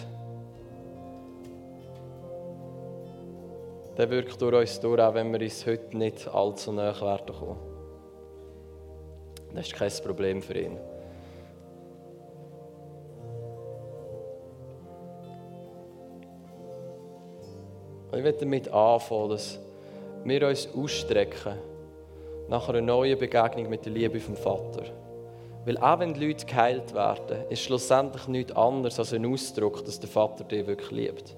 der 3.96 4.10
wirkt 4.10 4.40
durch 4.42 4.54
uns 4.54 4.78
durch, 4.78 5.00
auch 5.00 5.14
wenn 5.14 5.32
wir 5.32 5.40
uns 5.40 5.64
heute 5.64 5.96
nicht 5.96 6.28
allzu 6.28 6.70
nahe 6.70 7.00
werden 7.00 7.34
kommen. 7.34 7.58
Das 9.54 9.66
ist 9.68 9.74
kein 9.74 9.90
Problem 10.04 10.42
für 10.42 10.58
ihn. 10.58 10.76
Ich 18.12 18.22
will 18.22 18.32
damit 18.32 18.68
anfangen, 18.68 19.30
dass 19.30 19.58
wir 20.24 20.48
uns 20.48 20.68
ausstrecken 20.76 21.58
nach 22.48 22.68
einer 22.68 22.82
neuen 22.82 23.18
Begegnung 23.18 23.70
mit 23.70 23.86
der 23.86 23.92
Liebe 23.92 24.20
vom 24.20 24.36
Vater. 24.36 25.03
Weil 25.64 25.78
auch 25.78 25.98
wenn 25.98 26.12
die 26.12 26.26
Leute 26.26 26.44
geheilt 26.44 26.94
werden, 26.94 27.48
ist 27.48 27.62
schlussendlich 27.62 28.28
nichts 28.28 28.52
anderes 28.52 28.98
als 28.98 29.14
ein 29.14 29.24
Ausdruck, 29.24 29.84
dass 29.84 29.98
der 29.98 30.10
Vater 30.10 30.44
dich 30.44 30.66
wirklich 30.66 30.90
liebt. 30.90 31.36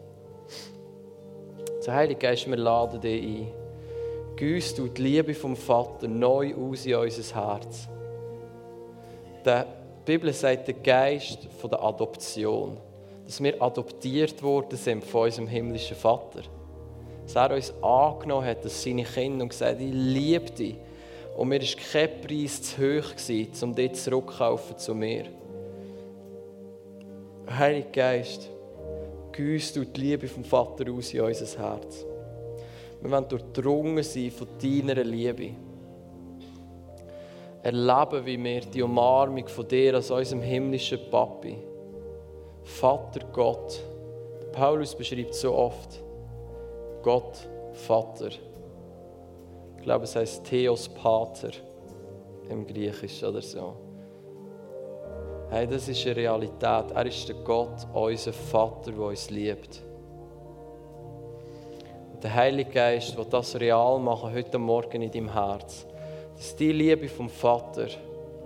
Der 1.87 1.95
Heilige 1.95 2.18
Geist, 2.18 2.49
wir 2.49 2.57
laden 2.57 3.01
dich 3.01 3.22
ein. 3.22 3.53
Güss 4.35 4.74
du 4.74 4.89
die 4.89 5.03
Liebe 5.03 5.35
vom 5.35 5.55
Vater 5.55 6.09
neu 6.09 6.53
aus 6.55 6.85
in 6.85 6.97
unser 6.97 7.35
Herz. 7.35 7.89
Die 9.47 9.62
Bibel 10.05 10.33
sagt, 10.33 10.66
der 10.66 10.74
Geist 10.74 11.47
von 11.61 11.70
der 11.70 11.83
Adoption. 11.83 12.77
Dass 13.24 13.41
wir 13.41 13.61
adoptiert 13.62 14.43
worden 14.43 14.77
sind 14.77 15.05
von 15.05 15.22
unserem 15.22 15.47
himmlischen 15.47 15.97
Vater. 15.97 16.43
Dass 17.24 17.37
er 17.37 17.55
uns 17.55 17.72
angenommen 17.83 18.47
hat, 18.47 18.64
dass 18.64 18.83
seine 18.83 19.05
Kinder 19.05 19.45
und 19.45 19.51
gesagt 19.51 19.81
ich 19.81 19.93
liebe 19.93 20.51
dich. 20.51 20.77
Und 21.37 21.49
mir 21.49 21.61
war 21.61 21.68
kein 21.93 22.20
Preis 22.22 22.62
zu 22.62 22.78
hoch, 22.78 23.62
um 23.62 23.74
dich 23.74 23.93
zurückzukaufen 23.93 24.78
zu 24.78 24.95
mir. 24.95 25.26
Heiliger 27.51 27.91
Geist, 27.91 28.49
gieß 29.32 29.74
du 29.74 29.84
die 29.84 30.01
Liebe 30.01 30.28
vom 30.28 30.43
Vater 30.43 30.91
aus 30.91 31.12
in 31.12 31.20
unser 31.20 31.59
Herz. 31.59 32.07
Wir 33.03 33.11
wollen 33.11 33.28
durchdrungen 33.28 34.03
sein 34.03 34.30
von 34.30 34.49
deiner 34.62 35.05
Liebe. 35.05 35.51
Erleben, 37.62 38.24
wie 38.24 38.43
wir 38.43 38.61
die 38.62 38.82
Umarmung 38.82 39.47
von 39.47 39.68
dir 39.68 39.95
als 39.95 40.11
unserem 40.11 40.41
himmlischen 40.41 41.01
Papi, 41.11 41.59
Vater 42.64 43.20
Gott, 43.32 43.78
Paulus 44.53 44.95
beschreibt 44.95 45.34
so 45.34 45.55
oft, 45.55 46.03
Gott, 47.03 47.47
Vater, 47.74 48.30
glaube, 49.87 50.05
es 50.05 50.16
heißt 50.16 50.45
Theos 50.45 50.89
Pater 50.89 51.51
im 52.51 52.66
Griechischen 52.66 53.28
oder 53.28 53.41
so. 53.41 53.76
Hey, 55.49 55.64
das 55.68 55.89
ist 55.89 56.05
eine 56.05 56.16
Realität. 56.16 56.91
Er 56.93 57.07
ist 57.07 57.28
der 57.28 57.37
Gott, 57.37 57.87
unser 57.95 58.32
Vater, 58.32 58.91
der 58.91 59.01
uns 59.01 59.30
liebt. 59.30 59.80
Und 62.12 62.24
der 62.24 62.34
Heilige 62.34 62.70
Geist 62.70 63.16
wird 63.16 63.32
das 63.32 63.55
real 63.61 64.01
machen 64.01 64.34
heute 64.34 64.59
Morgen 64.59 65.03
in 65.03 65.11
deinem 65.11 65.32
Herz. 65.32 65.87
Dass 66.37 66.57
die 66.57 66.72
Liebe 66.72 67.09
vom 67.09 67.28
Vater 67.28 67.87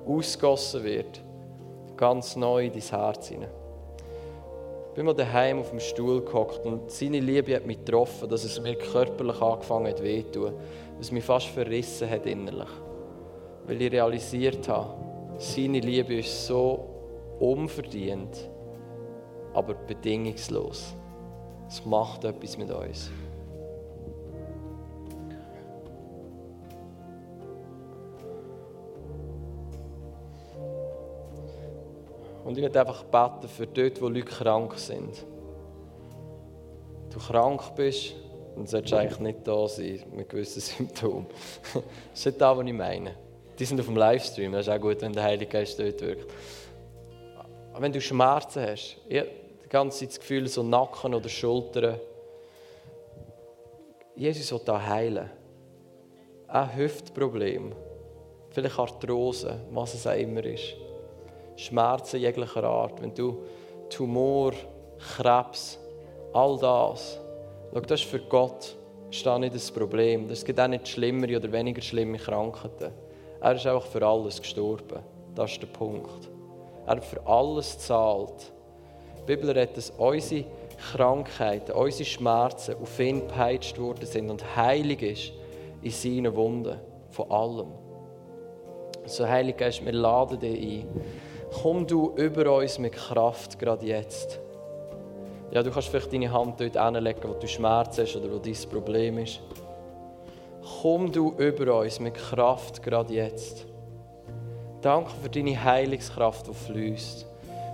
ausgossen 0.06 0.84
wird. 0.84 1.22
ganz 1.96 2.36
neu 2.36 2.66
in 2.66 2.72
dein 2.72 2.82
Herz 2.82 3.28
hinein. 3.28 3.48
Ich 4.90 4.94
bin 4.94 5.06
mal 5.06 5.14
daheim 5.14 5.60
auf 5.60 5.70
dem 5.70 5.80
Stuhl 5.80 6.20
gehockt 6.20 6.66
und 6.66 6.90
seine 6.90 7.20
Liebe 7.20 7.54
hat 7.54 7.64
mich 7.64 7.78
getroffen, 7.78 8.28
dass 8.28 8.44
es 8.44 8.60
mir 8.60 8.74
körperlich 8.74 9.40
angefangen 9.40 9.86
hat 9.86 10.02
weh 10.02 10.24
zu 10.24 10.32
tun, 10.32 10.52
es 11.00 11.10
mich 11.10 11.24
fast 11.24 11.46
verrissen 11.46 12.08
hat 12.08 12.26
innerlich. 12.26 12.68
Weil 13.66 13.82
ich 13.82 13.92
realisiert 13.92 14.68
habe, 14.68 14.94
seine 15.38 15.80
Liebe 15.80 16.16
ist 16.16 16.46
so 16.46 16.84
unverdient, 17.38 18.50
aber 19.54 19.74
bedingungslos. 19.74 20.94
Es 21.68 21.84
macht 21.86 22.24
etwas 22.24 22.58
mit 22.58 22.70
uns. 22.70 23.10
Und 32.44 32.56
ich 32.56 32.62
werde 32.62 32.80
einfach 32.80 33.04
beten 33.04 33.48
für 33.48 33.66
dort, 33.66 34.02
wo 34.02 34.08
Leute 34.08 34.24
krank 34.24 34.74
sind. 34.74 35.24
Du 37.12 37.18
krank 37.18 37.62
bist, 37.76 38.16
dann 38.60 38.66
solltest 38.66 38.92
du 38.92 38.96
eigentlich 38.98 39.20
nicht 39.20 39.48
da 39.48 39.66
sein 39.66 40.02
mit 40.14 40.28
gewissen 40.28 40.60
Symptomen. 40.60 41.26
das 41.72 41.82
ist 42.12 42.26
nicht 42.26 42.40
das, 42.40 42.58
was 42.58 42.66
ich 42.66 42.72
meine. 42.74 43.14
Die 43.58 43.64
sind 43.64 43.80
auf 43.80 43.86
dem 43.86 43.96
Livestream, 43.96 44.52
das 44.52 44.66
ist 44.66 44.72
auch 44.72 44.80
gut, 44.80 45.00
wenn 45.00 45.14
der 45.14 45.22
Heilige 45.22 45.50
Geist 45.50 45.78
dort 45.78 45.98
wirkt. 46.02 46.30
Wenn 47.78 47.90
du 47.90 48.00
Schmerzen 48.02 48.62
hast, 48.62 48.98
die 49.08 49.24
ganze 49.70 50.00
Zeit 50.00 50.10
das 50.10 50.20
Gefühl, 50.20 50.46
so 50.46 50.62
Nacken 50.62 51.14
oder 51.14 51.28
Schultern, 51.30 51.98
Jesus 54.14 54.52
will 54.52 54.60
da 54.66 54.86
heilen. 54.86 55.30
Auch 56.46 56.74
Hüftprobleme, 56.74 57.72
vielleicht 58.50 58.78
Arthrose, 58.78 59.58
was 59.70 59.94
es 59.94 60.06
auch 60.06 60.18
immer 60.18 60.44
ist. 60.44 60.74
Schmerzen 61.56 62.20
jeglicher 62.20 62.64
Art, 62.64 63.00
wenn 63.00 63.14
du 63.14 63.42
Tumor, 63.88 64.52
Krebs, 65.16 65.78
all 66.34 66.58
das, 66.58 67.18
schau, 67.72 67.80
das 67.80 68.00
ist 68.00 68.10
für 68.10 68.20
Gott 68.20 68.76
ist 69.10 69.26
da 69.26 69.38
nicht 69.38 69.54
das 69.54 69.70
Problem. 69.70 70.30
Es 70.30 70.44
gibt 70.44 70.60
auch 70.60 70.68
nicht 70.68 70.86
schlimmere 70.86 71.36
oder 71.36 71.50
weniger 71.50 71.82
schlimme 71.82 72.18
Krankheiten. 72.18 72.92
Er 73.40 73.54
ist 73.54 73.66
einfach 73.66 73.86
für 73.86 74.06
alles 74.06 74.40
gestorben. 74.40 75.00
Das 75.34 75.52
ist 75.52 75.62
der 75.62 75.66
Punkt. 75.66 76.28
Er 76.86 76.96
hat 76.96 77.04
für 77.04 77.26
alles 77.26 77.72
gezahlt. 77.72 78.52
Die 79.18 79.22
Bibel 79.26 79.50
redet, 79.50 79.76
dass 79.76 79.90
unsere 79.90 80.44
Krankheiten, 80.92 81.72
unsere 81.72 82.04
Schmerzen 82.04 82.76
auf 82.80 83.00
ihn 83.00 83.20
gepeitscht 83.20 83.78
worden 83.78 84.06
sind 84.06 84.30
und 84.30 84.56
heilig 84.56 85.02
ist 85.02 85.32
in 85.82 85.90
seinen 85.90 86.34
Wunden. 86.36 86.78
Von 87.10 87.30
allem. 87.30 87.72
So, 89.06 89.26
Heilige 89.26 89.58
Geist, 89.58 89.84
wir 89.84 89.92
laden 89.92 90.38
dich 90.38 90.84
ein 90.84 90.88
komm 91.50 91.86
du 91.86 92.14
über 92.16 92.56
uns 92.56 92.78
mit 92.78 92.92
Kraft, 92.92 93.58
gerade 93.58 93.86
jetzt. 93.86 94.40
Ja, 95.52 95.64
du 95.64 95.70
kannst 95.70 95.88
vielleicht 95.88 96.12
deine 96.12 96.32
Hand 96.32 96.60
dort 96.60 96.80
hinlegen, 96.80 97.20
wo 97.24 97.32
du 97.32 97.48
Schmerz 97.48 97.98
hast 97.98 98.14
oder 98.14 98.32
wo 98.32 98.38
dein 98.38 98.54
Problem 98.70 99.18
ist. 99.18 99.40
Komm 100.80 101.10
du 101.10 101.34
über 101.38 101.80
uns 101.80 101.98
mit 101.98 102.14
Kraft, 102.14 102.82
gerade 102.82 103.12
jetzt. 103.14 103.66
Danke 104.80 105.10
für 105.22 105.28
deine 105.28 105.62
Heilungskraft, 105.62 106.46
die 106.46 106.54
fließt. 106.54 107.26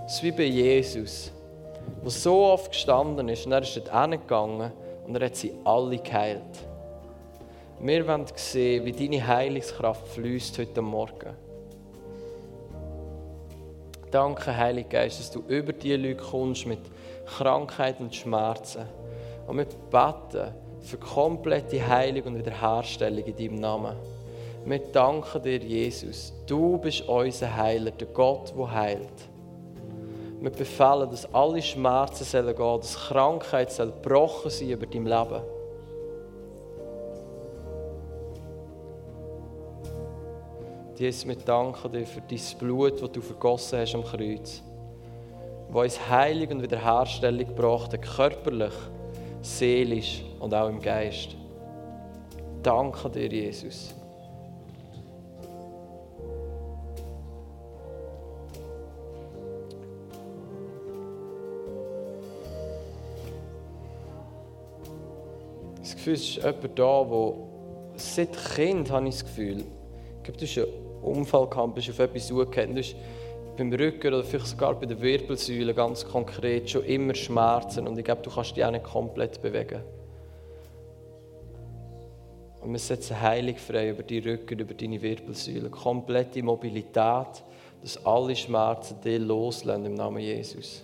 Ist 0.07 0.23
wie 0.23 0.31
bei 0.31 0.43
Jesus, 0.43 1.31
der 2.03 2.09
so 2.09 2.45
oft 2.45 2.71
gestanden 2.71 3.29
ist 3.29 3.45
und 3.45 3.51
er 3.51 3.61
ist 3.61 3.77
dort 3.77 3.91
hingegangen 3.93 4.71
und 5.05 5.15
er 5.15 5.25
hat 5.27 5.35
sie 5.35 5.53
alle 5.63 5.97
geheilt. 5.97 6.41
Wir 7.79 8.07
wollen 8.07 8.25
sehen, 8.35 8.85
wie 8.85 8.91
deine 8.91 9.25
Heilungskraft 9.25 10.07
fließt 10.07 10.57
heute 10.57 10.81
Morgen. 10.81 11.46
Danke, 14.17 14.57
Heiliger 14.57 14.89
Geist, 14.89 15.19
dass 15.19 15.29
du 15.29 15.43
über 15.47 15.73
die 15.73 15.95
Leute 15.95 16.15
kommst 16.15 16.65
mit 16.65 16.79
Krankheit 17.37 17.99
und 17.99 18.15
Schmerzen. 18.15 18.81
Und 19.45 19.57
wir 19.57 19.65
beten 19.91 20.55
für 20.81 20.97
komplette 20.97 21.87
Heilung 21.87 22.23
und 22.23 22.39
Wiederherstellung 22.39 23.23
in 23.23 23.35
deinem 23.35 23.59
Namen. 23.59 23.95
Wir 24.65 24.79
danken 24.79 25.43
dir, 25.43 25.59
Jesus. 25.59 26.33
Du 26.47 26.79
bist 26.79 27.07
unser 27.07 27.55
Heiler, 27.55 27.91
der 27.91 28.07
Gott, 28.07 28.55
der 28.57 28.71
heilt. 28.71 29.29
Wir 30.41 30.49
befehlen, 30.49 31.11
dass 31.11 31.31
alle 31.31 31.61
Schmerzen 31.61 32.23
sollen 32.23 32.55
gehen, 32.55 32.77
dass 32.79 32.95
Krankheit 32.95 33.77
gebrochen 33.77 34.49
sein 34.49 34.71
über 34.71 34.87
dein 34.87 35.05
Leben. 35.05 35.56
Jesus, 40.97 41.27
wir 41.27 41.35
danken 41.35 41.91
dir 41.91 42.07
für 42.07 42.21
dein 42.21 42.39
Blut, 42.57 42.99
das 42.99 43.11
du 43.11 43.21
vergossen 43.21 43.77
hast 43.77 43.93
am 43.93 44.03
Kreuz, 44.03 44.63
das 45.71 45.75
uns 45.75 46.09
Heilung 46.09 46.57
und 46.57 46.63
Wiederherstellung 46.63 47.45
gebracht 47.45 47.93
hat, 47.93 48.01
körperlich, 48.01 48.73
seelisch 49.43 50.23
und 50.39 50.55
auch 50.55 50.69
im 50.69 50.81
Geist. 50.81 51.35
Danke 52.63 53.11
dir, 53.11 53.27
Jesus. 53.27 53.93
Das 65.79 65.95
Gefühl, 65.95 66.13
es 66.15 66.21
ist 66.21 66.35
jemand 66.37 66.79
da, 66.79 67.03
der 67.03 67.33
seit 67.97 68.55
Kind, 68.55 68.89
habe 68.89 69.07
ich 69.07 69.13
das 69.13 69.25
Gefühl, 69.25 69.59
ich 69.59 70.23
glaube, 70.23 70.39
das 70.39 70.49
ist 70.49 70.86
Unfall 71.01 71.47
gehabt, 71.47 71.75
bist 71.75 71.89
auf 71.89 71.99
etwas 71.99 72.31
hast 72.31 72.95
beim 73.57 73.73
Rücken 73.73 74.13
oder 74.13 74.23
vielleicht 74.23 74.47
sogar 74.47 74.75
bei 74.75 74.85
der 74.85 75.01
Wirbelsäule 75.01 75.73
ganz 75.73 76.05
konkret 76.05 76.69
schon 76.69 76.83
immer 76.85 77.15
Schmerzen 77.15 77.87
und 77.87 77.97
ich 77.97 78.05
glaube, 78.05 78.21
du 78.21 78.29
kannst 78.29 78.55
dich 78.55 78.63
auch 78.63 78.71
nicht 78.71 78.83
komplett 78.83 79.41
bewegen. 79.41 79.81
Und 82.61 82.71
wir 82.71 82.79
setzen 82.79 83.19
heilig 83.19 83.59
frei 83.59 83.89
über 83.89 84.03
die 84.03 84.19
Rücken, 84.19 84.59
über 84.59 84.73
deine 84.73 85.01
Wirbelsäule, 85.01 85.69
komplette 85.69 86.43
Mobilität, 86.43 87.43
dass 87.81 88.05
alle 88.05 88.35
Schmerzen 88.35 88.99
dir 89.01 89.19
loslassen 89.19 89.85
im 89.85 89.93
Namen 89.93 90.19
Jesus. 90.19 90.83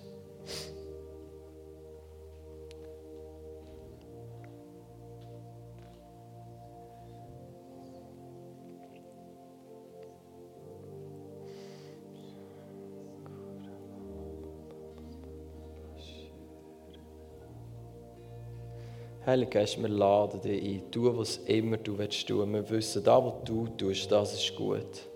Heilige 19.26 19.52
Geist, 19.52 19.82
wir 19.82 19.88
laden 19.88 20.42
dich 20.42 20.62
ein. 20.62 20.92
Tu, 20.92 21.18
was 21.18 21.38
immer 21.38 21.78
du 21.78 21.98
willst 21.98 22.28
tun. 22.28 22.54
Wir 22.54 22.70
wissen, 22.70 23.02
das, 23.02 23.24
was 23.24 23.34
du 23.46 23.68
tust, 23.68 24.12
das 24.12 24.34
ist 24.34 24.54
gut. 24.54 25.08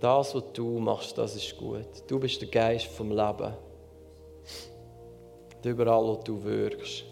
Das, 0.00 0.34
was 0.34 0.44
du 0.54 0.78
machst, 0.78 1.18
das 1.18 1.36
ist 1.36 1.54
gut. 1.58 1.86
Du 2.06 2.18
bist 2.18 2.40
der 2.40 2.48
Geist 2.48 2.86
vom 2.86 3.10
Leben. 3.10 3.52
Und 5.54 5.66
überall, 5.66 6.02
wo 6.02 6.14
du 6.14 6.42
wirkst, 6.42 7.04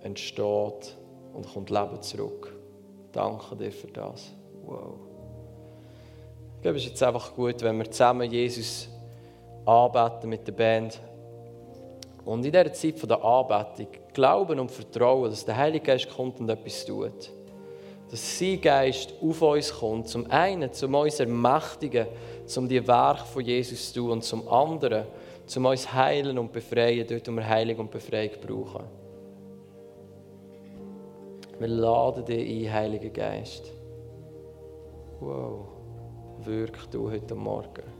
entsteht 0.00 0.96
und 1.32 1.46
kommt 1.52 1.70
Leben 1.70 2.02
zurück. 2.02 2.56
Danke 3.12 3.54
dir 3.54 3.70
für 3.70 3.86
das. 3.86 4.32
Wow. 4.64 4.94
Ich 6.56 6.62
glaube, 6.62 6.78
es 6.78 6.82
ist 6.82 6.90
jetzt 6.90 7.02
einfach 7.04 7.36
gut, 7.36 7.62
wenn 7.62 7.78
wir 7.78 7.88
zusammen 7.88 8.28
Jesus 8.32 8.88
anbeten 9.64 10.28
mit 10.28 10.44
der 10.44 10.52
Band. 10.52 11.00
Und 12.26 12.44
in 12.44 12.50
dieser 12.50 12.72
Zeit 12.72 13.08
der 13.08 13.24
Anbetung 13.24 13.86
glauben 14.12 14.58
und 14.58 14.70
vertrauen, 14.70 15.30
dass 15.30 15.44
der 15.44 15.56
Heilige 15.56 15.86
Geist 15.86 16.10
kommt 16.10 16.40
und 16.40 16.48
etwas 16.48 16.84
tut. 16.84 17.30
Dass 18.10 18.38
sein 18.38 18.60
Geist 18.60 19.14
auf 19.22 19.42
uns 19.42 19.72
kommt, 19.72 20.08
zum 20.08 20.28
einen, 20.28 20.72
zum 20.72 20.92
uns 20.96 21.20
ermächtigen, 21.20 22.08
zum 22.44 22.68
die 22.68 22.84
Werke 22.86 23.24
von 23.26 23.44
Jesus 23.44 23.92
zu 23.92 24.00
tun 24.00 24.10
und 24.10 24.24
zum 24.24 24.48
anderen, 24.48 25.06
zum 25.46 25.66
uns 25.66 25.92
heilen 25.92 26.36
und 26.36 26.52
befreien, 26.52 27.06
dort 27.08 27.28
wo 27.28 27.32
wir 27.32 27.48
Heilung 27.48 27.76
und 27.78 27.90
Befreiung 27.92 28.32
brauchen. 28.44 28.84
Wir 31.60 31.68
laden 31.68 32.24
dich 32.24 32.66
ein, 32.66 32.72
Heiliger 32.74 33.10
Geist. 33.10 33.72
Wow, 35.20 35.68
wirk 36.44 36.90
du 36.90 37.08
heute 37.08 37.36
Morgen. 37.36 37.95